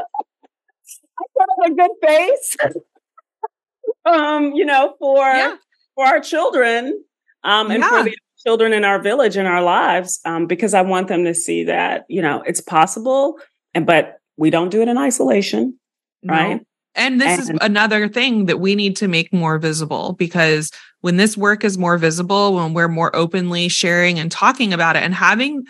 put 1.38 1.50
on 1.50 1.72
a 1.72 1.76
good 1.76 1.92
face. 2.02 2.58
um, 4.06 4.54
you 4.54 4.66
know, 4.66 4.96
for 5.00 5.18
yeah. 5.18 5.56
for 5.96 6.06
our 6.06 6.20
children, 6.20 7.04
um, 7.44 7.72
and 7.72 7.82
yeah. 7.82 7.90
for 7.90 8.04
the 8.04 8.16
children 8.46 8.74
in 8.74 8.86
our 8.86 9.02
village 9.02 9.38
in 9.38 9.46
our 9.46 9.62
lives, 9.62 10.20
um, 10.26 10.48
because 10.48 10.74
I 10.74 10.82
want 10.82 11.08
them 11.08 11.26
to 11.26 11.34
see 11.34 11.64
that, 11.66 12.06
you 12.10 12.22
know, 12.22 12.42
it's 12.46 12.62
possible. 12.62 13.40
And 13.74 13.86
but 13.86 14.20
we 14.38 14.50
don't 14.50 14.70
do 14.70 14.82
it 14.82 14.88
in 14.88 14.98
isolation, 14.98 15.78
right? 16.24 16.56
No. 16.56 16.64
And 16.96 17.22
this 17.22 17.50
and- 17.50 17.56
is 17.56 17.58
another 17.62 18.08
thing 18.08 18.46
that 18.46 18.60
we 18.60 18.76
need 18.76 18.96
to 18.98 19.08
make 19.08 19.34
more 19.34 19.58
visible 19.58 20.14
because 20.14 20.72
when 21.02 21.18
this 21.18 21.38
work 21.38 21.64
is 21.64 21.78
more 21.78 21.98
visible, 21.98 22.56
when 22.56 22.74
we're 22.74 22.88
more 22.88 23.16
openly 23.16 23.70
sharing 23.70 24.20
and 24.20 24.32
talking 24.32 24.74
about 24.74 24.96
it 24.96 25.04
and 25.04 25.14
having 25.14 25.64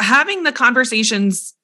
having 0.00 0.44
the 0.44 0.52
conversations 0.52 1.54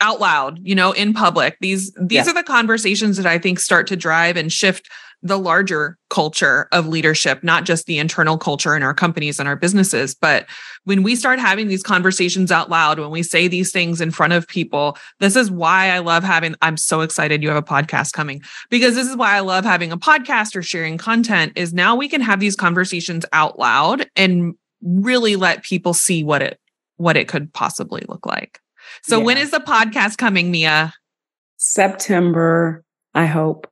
out 0.00 0.20
loud, 0.20 0.58
you 0.62 0.74
know, 0.74 0.92
in 0.92 1.12
public. 1.14 1.56
These 1.60 1.92
these 2.00 2.26
yeah. 2.26 2.30
are 2.30 2.34
the 2.34 2.42
conversations 2.42 3.16
that 3.16 3.26
I 3.26 3.38
think 3.38 3.60
start 3.60 3.86
to 3.88 3.96
drive 3.96 4.36
and 4.36 4.52
shift 4.52 4.88
the 5.22 5.38
larger 5.38 5.96
culture 6.10 6.68
of 6.72 6.88
leadership, 6.88 7.44
not 7.44 7.64
just 7.64 7.86
the 7.86 7.98
internal 7.98 8.36
culture 8.36 8.74
in 8.74 8.82
our 8.82 8.92
companies 8.92 9.38
and 9.38 9.48
our 9.48 9.54
businesses. 9.54 10.14
But 10.14 10.46
when 10.84 11.02
we 11.04 11.14
start 11.14 11.38
having 11.38 11.68
these 11.68 11.82
conversations 11.82 12.50
out 12.50 12.70
loud, 12.70 12.98
when 12.98 13.10
we 13.10 13.22
say 13.22 13.46
these 13.46 13.70
things 13.70 14.00
in 14.00 14.10
front 14.10 14.32
of 14.32 14.48
people, 14.48 14.98
this 15.20 15.36
is 15.36 15.50
why 15.50 15.90
I 15.90 16.00
love 16.00 16.24
having, 16.24 16.56
I'm 16.60 16.76
so 16.76 17.02
excited 17.02 17.42
you 17.42 17.48
have 17.48 17.56
a 17.56 17.62
podcast 17.62 18.12
coming 18.12 18.42
because 18.68 18.96
this 18.96 19.08
is 19.08 19.16
why 19.16 19.36
I 19.36 19.40
love 19.40 19.64
having 19.64 19.92
a 19.92 19.98
podcast 19.98 20.56
or 20.56 20.62
sharing 20.62 20.98
content 20.98 21.52
is 21.54 21.72
now 21.72 21.94
we 21.94 22.08
can 22.08 22.20
have 22.20 22.40
these 22.40 22.56
conversations 22.56 23.24
out 23.32 23.58
loud 23.58 24.06
and 24.16 24.54
really 24.82 25.36
let 25.36 25.62
people 25.62 25.94
see 25.94 26.24
what 26.24 26.42
it, 26.42 26.58
what 26.96 27.16
it 27.16 27.28
could 27.28 27.52
possibly 27.52 28.02
look 28.08 28.26
like. 28.26 28.58
So 29.02 29.18
yeah. 29.18 29.24
when 29.24 29.38
is 29.38 29.52
the 29.52 29.60
podcast 29.60 30.18
coming, 30.18 30.50
Mia? 30.50 30.92
September, 31.56 32.84
I 33.14 33.26
hope. 33.26 33.71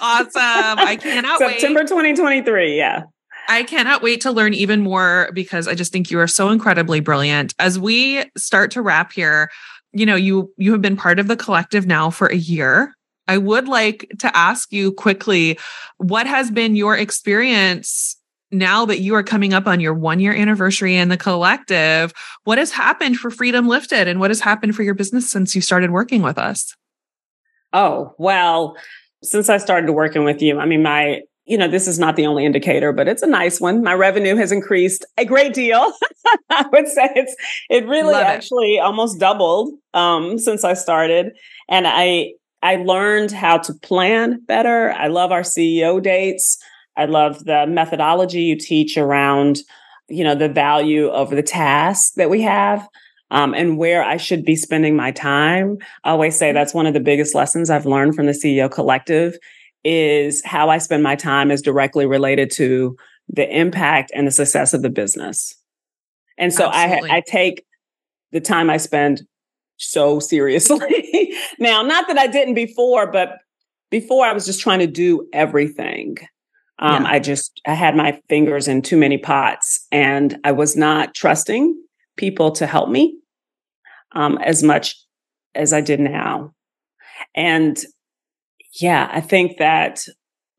Awesome. 0.00 0.78
I 0.78 0.98
cannot 1.00 1.38
September 1.38 1.80
wait. 1.80 1.88
2023. 1.88 2.76
Yeah. 2.76 3.04
I 3.48 3.64
cannot 3.64 4.02
wait 4.02 4.20
to 4.22 4.30
learn 4.30 4.54
even 4.54 4.80
more 4.80 5.30
because 5.34 5.66
I 5.66 5.74
just 5.74 5.92
think 5.92 6.10
you 6.10 6.20
are 6.20 6.28
so 6.28 6.50
incredibly 6.50 7.00
brilliant. 7.00 7.54
As 7.58 7.78
we 7.78 8.24
start 8.36 8.70
to 8.72 8.82
wrap 8.82 9.12
here, 9.12 9.50
you 9.92 10.06
know, 10.06 10.16
you 10.16 10.52
you 10.56 10.72
have 10.72 10.80
been 10.80 10.96
part 10.96 11.18
of 11.18 11.28
the 11.28 11.36
collective 11.36 11.86
now 11.86 12.10
for 12.10 12.28
a 12.28 12.36
year. 12.36 12.94
I 13.28 13.38
would 13.38 13.68
like 13.68 14.10
to 14.20 14.36
ask 14.36 14.72
you 14.72 14.92
quickly 14.92 15.58
what 15.98 16.26
has 16.26 16.50
been 16.50 16.76
your 16.76 16.96
experience 16.96 18.16
now 18.50 18.84
that 18.84 19.00
you 19.00 19.14
are 19.14 19.22
coming 19.22 19.54
up 19.54 19.66
on 19.66 19.80
your 19.80 19.94
1 19.94 20.20
year 20.20 20.34
anniversary 20.34 20.96
in 20.96 21.08
the 21.08 21.16
collective? 21.16 22.12
What 22.44 22.58
has 22.58 22.70
happened 22.70 23.16
for 23.16 23.30
Freedom 23.30 23.66
Lifted 23.66 24.08
and 24.08 24.20
what 24.20 24.30
has 24.30 24.40
happened 24.40 24.76
for 24.76 24.82
your 24.82 24.94
business 24.94 25.30
since 25.30 25.54
you 25.54 25.60
started 25.60 25.90
working 25.90 26.22
with 26.22 26.38
us? 26.38 26.76
Oh, 27.72 28.14
well, 28.18 28.76
since 29.22 29.48
I 29.48 29.58
started 29.58 29.92
working 29.92 30.24
with 30.24 30.42
you, 30.42 30.58
I 30.58 30.66
mean, 30.66 30.82
my, 30.82 31.22
you 31.44 31.56
know, 31.58 31.68
this 31.68 31.88
is 31.88 31.98
not 31.98 32.16
the 32.16 32.26
only 32.26 32.44
indicator, 32.44 32.92
but 32.92 33.08
it's 33.08 33.22
a 33.22 33.26
nice 33.26 33.60
one. 33.60 33.82
My 33.82 33.94
revenue 33.94 34.36
has 34.36 34.52
increased 34.52 35.04
a 35.16 35.24
great 35.24 35.54
deal. 35.54 35.92
I 36.50 36.66
would 36.72 36.88
say 36.88 37.10
it's, 37.14 37.34
it 37.70 37.86
really 37.86 38.12
Love 38.12 38.24
actually 38.24 38.76
it. 38.76 38.80
almost 38.80 39.18
doubled, 39.18 39.74
um, 39.94 40.38
since 40.38 40.64
I 40.64 40.74
started. 40.74 41.32
And 41.68 41.86
I, 41.86 42.32
I 42.62 42.76
learned 42.76 43.32
how 43.32 43.58
to 43.58 43.74
plan 43.74 44.40
better. 44.46 44.92
I 44.92 45.08
love 45.08 45.32
our 45.32 45.42
CEO 45.42 46.02
dates. 46.02 46.58
I 46.96 47.06
love 47.06 47.44
the 47.44 47.66
methodology 47.66 48.42
you 48.42 48.56
teach 48.56 48.96
around, 48.96 49.58
you 50.08 50.22
know, 50.22 50.34
the 50.34 50.48
value 50.48 51.08
of 51.08 51.30
the 51.30 51.42
tasks 51.42 52.12
that 52.16 52.30
we 52.30 52.42
have 52.42 52.86
um, 53.32 53.54
and 53.54 53.78
where 53.78 54.04
I 54.04 54.18
should 54.18 54.44
be 54.44 54.54
spending 54.54 54.94
my 54.94 55.10
time. 55.10 55.78
I 56.04 56.10
always 56.10 56.38
say 56.38 56.52
that's 56.52 56.74
one 56.74 56.86
of 56.86 56.92
the 56.92 57.00
biggest 57.00 57.34
lessons 57.34 57.70
I've 57.70 57.86
learned 57.86 58.14
from 58.14 58.26
the 58.26 58.32
CEO 58.32 58.70
collective 58.70 59.36
is 59.84 60.42
how 60.44 60.68
I 60.68 60.78
spend 60.78 61.02
my 61.02 61.16
time 61.16 61.50
is 61.50 61.62
directly 61.62 62.04
related 62.06 62.50
to 62.52 62.94
the 63.28 63.48
impact 63.58 64.12
and 64.14 64.26
the 64.26 64.30
success 64.30 64.74
of 64.74 64.82
the 64.82 64.90
business. 64.90 65.54
And 66.36 66.52
so 66.52 66.66
I, 66.66 67.00
I 67.10 67.22
take 67.26 67.64
the 68.32 68.40
time 68.40 68.68
I 68.68 68.76
spend 68.76 69.22
so 69.78 70.20
seriously. 70.20 71.34
now, 71.58 71.80
not 71.82 72.08
that 72.08 72.18
I 72.18 72.26
didn't 72.26 72.54
before, 72.54 73.10
but 73.10 73.38
before 73.90 74.26
I 74.26 74.34
was 74.34 74.44
just 74.44 74.60
trying 74.60 74.80
to 74.80 74.86
do 74.86 75.26
everything. 75.32 76.18
Um, 76.78 77.04
yeah. 77.04 77.12
I 77.12 77.18
just 77.18 77.60
I 77.66 77.74
had 77.74 77.96
my 77.96 78.20
fingers 78.28 78.68
in 78.68 78.82
too 78.82 78.96
many 78.96 79.16
pots, 79.16 79.86
and 79.90 80.38
I 80.44 80.52
was 80.52 80.76
not 80.76 81.14
trusting 81.14 81.78
people 82.16 82.50
to 82.52 82.66
help 82.66 82.90
me 82.90 83.16
um, 84.14 84.38
as 84.38 84.62
much 84.62 84.96
as 85.54 85.72
I 85.72 85.80
did 85.80 86.00
now. 86.00 86.52
And 87.34 87.78
yeah, 88.80 89.10
I 89.12 89.20
think 89.20 89.58
that 89.58 90.04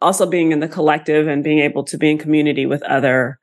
also 0.01 0.26
being 0.26 0.51
in 0.51 0.60
the 0.60 0.68
collective 0.68 1.28
and 1.28 1.43
being 1.43 1.60
able 1.60 1.84
to 1.86 1.97
be 1.97 2.12
in 2.12 2.18
community 2.18 2.66
with 2.66 2.84
other 2.84 3.39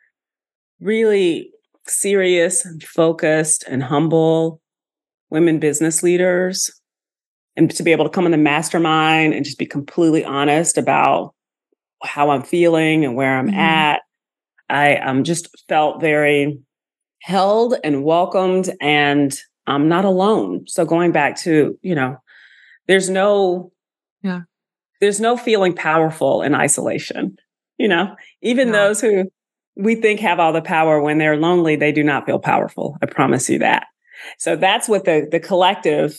really 0.80 1.50
serious 1.86 2.64
and 2.64 2.82
focused 2.82 3.64
and 3.68 3.82
humble 3.82 4.60
women 5.30 5.58
business 5.58 6.02
leaders 6.02 6.70
and 7.56 7.70
to 7.70 7.82
be 7.82 7.92
able 7.92 8.04
to 8.04 8.10
come 8.10 8.26
in 8.26 8.32
the 8.32 8.38
mastermind 8.38 9.34
and 9.34 9.44
just 9.44 9.58
be 9.58 9.66
completely 9.66 10.24
honest 10.24 10.78
about 10.78 11.34
how 12.02 12.30
I'm 12.30 12.42
feeling 12.42 13.04
and 13.04 13.16
where 13.16 13.36
I'm 13.36 13.48
mm-hmm. 13.48 13.58
at. 13.58 14.02
I 14.68 14.96
um, 14.96 15.24
just 15.24 15.48
felt 15.68 16.00
very 16.00 16.58
held 17.22 17.74
and 17.82 18.04
welcomed 18.04 18.70
and 18.80 19.36
I'm 19.66 19.88
not 19.88 20.04
alone. 20.04 20.64
So 20.66 20.84
going 20.84 21.12
back 21.12 21.38
to, 21.40 21.78
you 21.82 21.94
know, 21.94 22.16
there's 22.88 23.08
no, 23.08 23.72
yeah, 24.22 24.40
there's 25.00 25.20
no 25.20 25.36
feeling 25.36 25.74
powerful 25.74 26.42
in 26.42 26.54
isolation. 26.54 27.36
You 27.78 27.88
know, 27.88 28.14
even 28.42 28.68
yeah. 28.68 28.72
those 28.72 29.00
who 29.00 29.30
we 29.76 29.94
think 29.94 30.20
have 30.20 30.40
all 30.40 30.52
the 30.52 30.60
power 30.60 31.00
when 31.00 31.18
they're 31.18 31.36
lonely, 31.36 31.76
they 31.76 31.92
do 31.92 32.02
not 32.02 32.26
feel 32.26 32.38
powerful. 32.38 32.98
I 33.00 33.06
promise 33.06 33.48
you 33.48 33.58
that. 33.60 33.86
So 34.38 34.56
that's 34.56 34.88
what 34.88 35.04
the, 35.04 35.26
the 35.30 35.40
collective, 35.40 36.18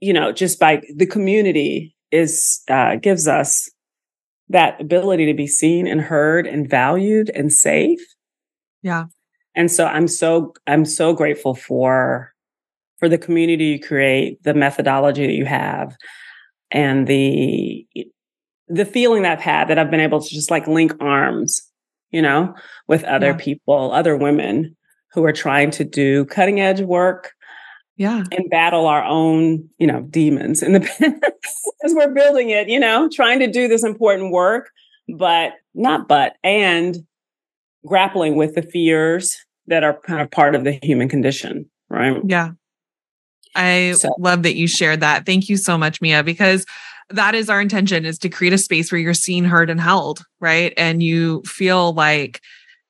you 0.00 0.12
know, 0.12 0.32
just 0.32 0.58
by 0.58 0.82
the 0.96 1.06
community 1.06 1.94
is, 2.10 2.62
uh, 2.68 2.96
gives 2.96 3.28
us 3.28 3.70
that 4.48 4.80
ability 4.80 5.26
to 5.26 5.34
be 5.34 5.46
seen 5.46 5.86
and 5.86 6.00
heard 6.00 6.46
and 6.46 6.68
valued 6.68 7.30
and 7.30 7.52
safe. 7.52 8.00
Yeah. 8.82 9.04
And 9.54 9.70
so 9.70 9.86
I'm 9.86 10.08
so, 10.08 10.54
I'm 10.66 10.84
so 10.84 11.12
grateful 11.12 11.54
for 11.54 12.29
for 13.00 13.08
the 13.08 13.18
community 13.18 13.64
you 13.64 13.80
create, 13.80 14.42
the 14.44 14.54
methodology 14.54 15.26
that 15.26 15.32
you 15.32 15.46
have, 15.46 15.96
and 16.70 17.06
the 17.08 17.84
the 18.68 18.84
feeling 18.84 19.22
that 19.22 19.32
I've 19.32 19.44
had 19.44 19.68
that 19.68 19.78
I've 19.78 19.90
been 19.90 20.00
able 20.00 20.20
to 20.22 20.28
just 20.28 20.50
like 20.50 20.68
link 20.68 20.92
arms, 21.00 21.60
you 22.10 22.22
know, 22.22 22.54
with 22.86 23.02
other 23.04 23.30
yeah. 23.30 23.36
people, 23.36 23.90
other 23.92 24.16
women 24.16 24.76
who 25.12 25.24
are 25.24 25.32
trying 25.32 25.72
to 25.72 25.84
do 25.84 26.24
cutting 26.26 26.60
edge 26.60 26.80
work. 26.80 27.32
Yeah. 27.96 28.22
And 28.32 28.48
battle 28.48 28.86
our 28.86 29.04
own, 29.04 29.68
you 29.78 29.86
know, 29.86 30.02
demons 30.02 30.62
in 30.62 30.72
the 30.72 31.22
as 31.84 31.94
we're 31.94 32.14
building 32.14 32.48
it, 32.50 32.68
you 32.68 32.80
know, 32.80 33.10
trying 33.12 33.40
to 33.40 33.50
do 33.50 33.68
this 33.68 33.84
important 33.84 34.32
work, 34.32 34.70
but 35.18 35.52
not 35.74 36.08
but 36.08 36.36
and 36.42 36.96
grappling 37.84 38.36
with 38.36 38.54
the 38.54 38.62
fears 38.62 39.36
that 39.66 39.84
are 39.84 39.98
kind 40.00 40.20
of 40.20 40.30
part 40.30 40.54
of 40.54 40.64
the 40.64 40.78
human 40.82 41.08
condition, 41.08 41.68
right? 41.90 42.16
Yeah. 42.26 42.52
I 43.54 43.92
so. 43.92 44.14
love 44.18 44.42
that 44.44 44.56
you 44.56 44.66
shared 44.66 45.00
that. 45.00 45.26
Thank 45.26 45.48
you 45.48 45.56
so 45.56 45.76
much, 45.76 46.00
Mia, 46.00 46.22
because 46.22 46.66
that 47.10 47.34
is 47.34 47.50
our 47.50 47.60
intention 47.60 48.04
is 48.04 48.18
to 48.18 48.28
create 48.28 48.52
a 48.52 48.58
space 48.58 48.92
where 48.92 49.00
you're 49.00 49.14
seen, 49.14 49.44
heard, 49.44 49.70
and 49.70 49.80
held, 49.80 50.24
right? 50.38 50.72
And 50.76 51.02
you 51.02 51.42
feel 51.42 51.92
like 51.92 52.40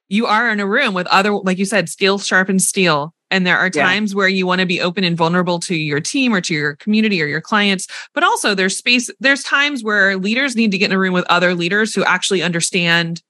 you 0.09 0.27
are 0.27 0.51
in 0.51 0.61
a 0.61 0.67
room 0.67 0.93
with 0.93 1.07
other, 1.07 1.33
like 1.33 1.59
you 1.59 1.65
said, 1.65 1.89
steel 1.89 2.19
sharpens 2.19 2.67
steel. 2.69 3.15
And 3.31 3.47
there 3.47 3.59
are 3.59 3.71
times 3.71 4.11
yeah. 4.11 4.17
where 4.17 4.29
you 4.29 4.45
want 4.45 4.61
to 4.61 4.67
be 4.67 4.81
open 4.81 5.05
and 5.05 5.17
vulnerable 5.17 5.61
to 5.61 5.77
your 5.77 6.01
team 6.01 6.35
or 6.35 6.41
to 6.41 6.53
your 6.53 6.75
community 6.77 7.23
or 7.23 7.27
your 7.27 7.41
clients. 7.41 7.87
But 8.13 8.25
also 8.25 8.55
there's 8.57 8.77
space, 8.77 9.09
there's 9.21 9.45
times 9.45 9.85
where 9.85 10.17
leaders 10.17 10.57
need 10.57 10.73
to 10.73 10.79
get 10.79 10.91
in 10.91 10.97
a 10.97 10.99
room 10.99 11.15
with 11.15 11.25
other 11.27 11.55
leaders 11.55 11.95
who 11.95 12.03
actually 12.03 12.43
understand 12.43 13.23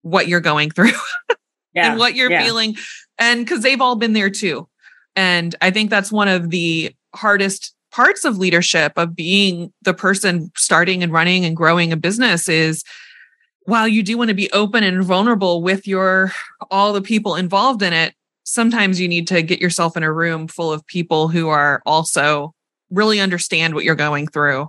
what 0.00 0.28
you're 0.28 0.40
going 0.40 0.70
through 0.74 0.92
yeah. 1.74 1.90
and 1.90 1.98
what 1.98 2.14
you're 2.14 2.30
yeah. 2.30 2.42
feeling. 2.42 2.76
And 3.18 3.44
because 3.44 3.62
they've 3.62 3.80
all 3.80 3.96
been 3.96 4.14
there 4.14 4.30
too. 4.30 4.66
And 5.16 5.54
I 5.60 5.70
think 5.70 5.90
that's 5.90 6.12
one 6.12 6.28
of 6.28 6.50
the 6.50 6.94
hardest 7.14 7.74
parts 7.92 8.24
of 8.24 8.38
leadership 8.38 8.92
of 8.96 9.14
being 9.14 9.72
the 9.82 9.94
person 9.94 10.50
starting 10.56 11.02
and 11.02 11.12
running 11.12 11.44
and 11.44 11.56
growing 11.56 11.92
a 11.92 11.96
business 11.96 12.48
is 12.48 12.82
while 13.66 13.86
you 13.86 14.02
do 14.02 14.18
want 14.18 14.28
to 14.28 14.34
be 14.34 14.50
open 14.50 14.82
and 14.82 15.04
vulnerable 15.04 15.62
with 15.62 15.86
your 15.86 16.32
all 16.72 16.92
the 16.92 17.00
people 17.00 17.36
involved 17.36 17.82
in 17.82 17.92
it 17.92 18.14
sometimes 18.44 19.00
you 19.00 19.08
need 19.08 19.26
to 19.28 19.42
get 19.42 19.60
yourself 19.60 19.96
in 19.96 20.02
a 20.02 20.12
room 20.12 20.46
full 20.46 20.72
of 20.72 20.86
people 20.86 21.28
who 21.28 21.48
are 21.48 21.82
also 21.86 22.54
really 22.90 23.18
understand 23.18 23.74
what 23.74 23.84
you're 23.84 23.94
going 23.94 24.26
through. 24.26 24.68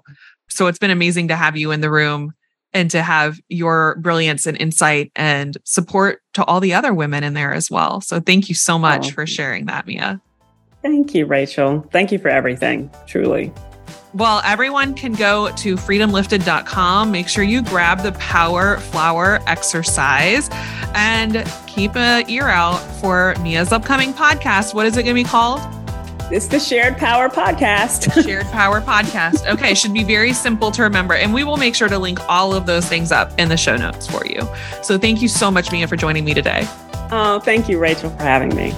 So 0.49 0.67
it's 0.67 0.79
been 0.79 0.91
amazing 0.91 1.27
to 1.27 1.35
have 1.35 1.57
you 1.57 1.71
in 1.71 1.81
the 1.81 1.91
room 1.91 2.33
and 2.73 2.89
to 2.91 3.01
have 3.01 3.39
your 3.47 3.95
brilliance 3.99 4.45
and 4.45 4.59
insight 4.59 5.11
and 5.15 5.57
support 5.63 6.21
to 6.33 6.43
all 6.45 6.59
the 6.59 6.73
other 6.73 6.93
women 6.93 7.23
in 7.23 7.33
there 7.33 7.53
as 7.53 7.69
well. 7.69 8.01
So 8.01 8.19
thank 8.19 8.49
you 8.49 8.55
so 8.55 8.75
oh, 8.75 8.79
much 8.79 9.07
oh. 9.07 9.11
for 9.11 9.27
sharing 9.27 9.65
that 9.65 9.87
mia 9.87 10.21
Thank 10.85 11.15
you, 11.15 11.25
Rachel. 11.25 11.83
Thank 11.89 12.11
you 12.11 12.19
for 12.19 12.29
everything, 12.29 12.91
truly. 13.07 13.51
Well, 14.13 14.39
everyone 14.45 14.93
can 14.93 15.13
go 15.13 15.51
to 15.55 15.75
freedomlifted.com. 15.77 17.11
Make 17.11 17.27
sure 17.27 17.43
you 17.43 17.63
grab 17.63 18.03
the 18.03 18.11
power 18.11 18.77
flower 18.77 19.39
exercise 19.47 20.47
and 20.93 21.43
keep 21.65 21.95
an 21.95 22.29
ear 22.29 22.47
out 22.49 22.77
for 23.01 23.33
Mia's 23.41 23.71
upcoming 23.71 24.13
podcast. 24.13 24.75
What 24.75 24.85
is 24.85 24.95
it 24.95 25.01
going 25.01 25.15
to 25.15 25.23
be 25.23 25.27
called? 25.27 25.59
It's 26.31 26.45
the 26.45 26.59
Shared 26.59 26.97
Power 26.97 27.29
Podcast. 27.29 28.23
Shared 28.23 28.45
Power 28.47 28.79
Podcast. 28.79 29.51
Okay, 29.51 29.73
should 29.73 29.93
be 29.93 30.03
very 30.03 30.33
simple 30.33 30.69
to 30.69 30.83
remember. 30.83 31.15
And 31.15 31.33
we 31.33 31.43
will 31.43 31.57
make 31.57 31.73
sure 31.73 31.89
to 31.89 31.97
link 31.97 32.19
all 32.29 32.53
of 32.53 32.67
those 32.67 32.85
things 32.87 33.11
up 33.11 33.31
in 33.39 33.49
the 33.49 33.57
show 33.57 33.75
notes 33.75 34.05
for 34.05 34.23
you. 34.27 34.47
So 34.83 34.99
thank 34.99 35.23
you 35.23 35.29
so 35.29 35.49
much, 35.49 35.71
Mia, 35.71 35.87
for 35.87 35.95
joining 35.95 36.25
me 36.25 36.35
today. 36.35 36.67
Oh, 37.09 37.41
thank 37.43 37.67
you, 37.67 37.79
Rachel, 37.79 38.11
for 38.11 38.21
having 38.21 38.55
me. 38.55 38.71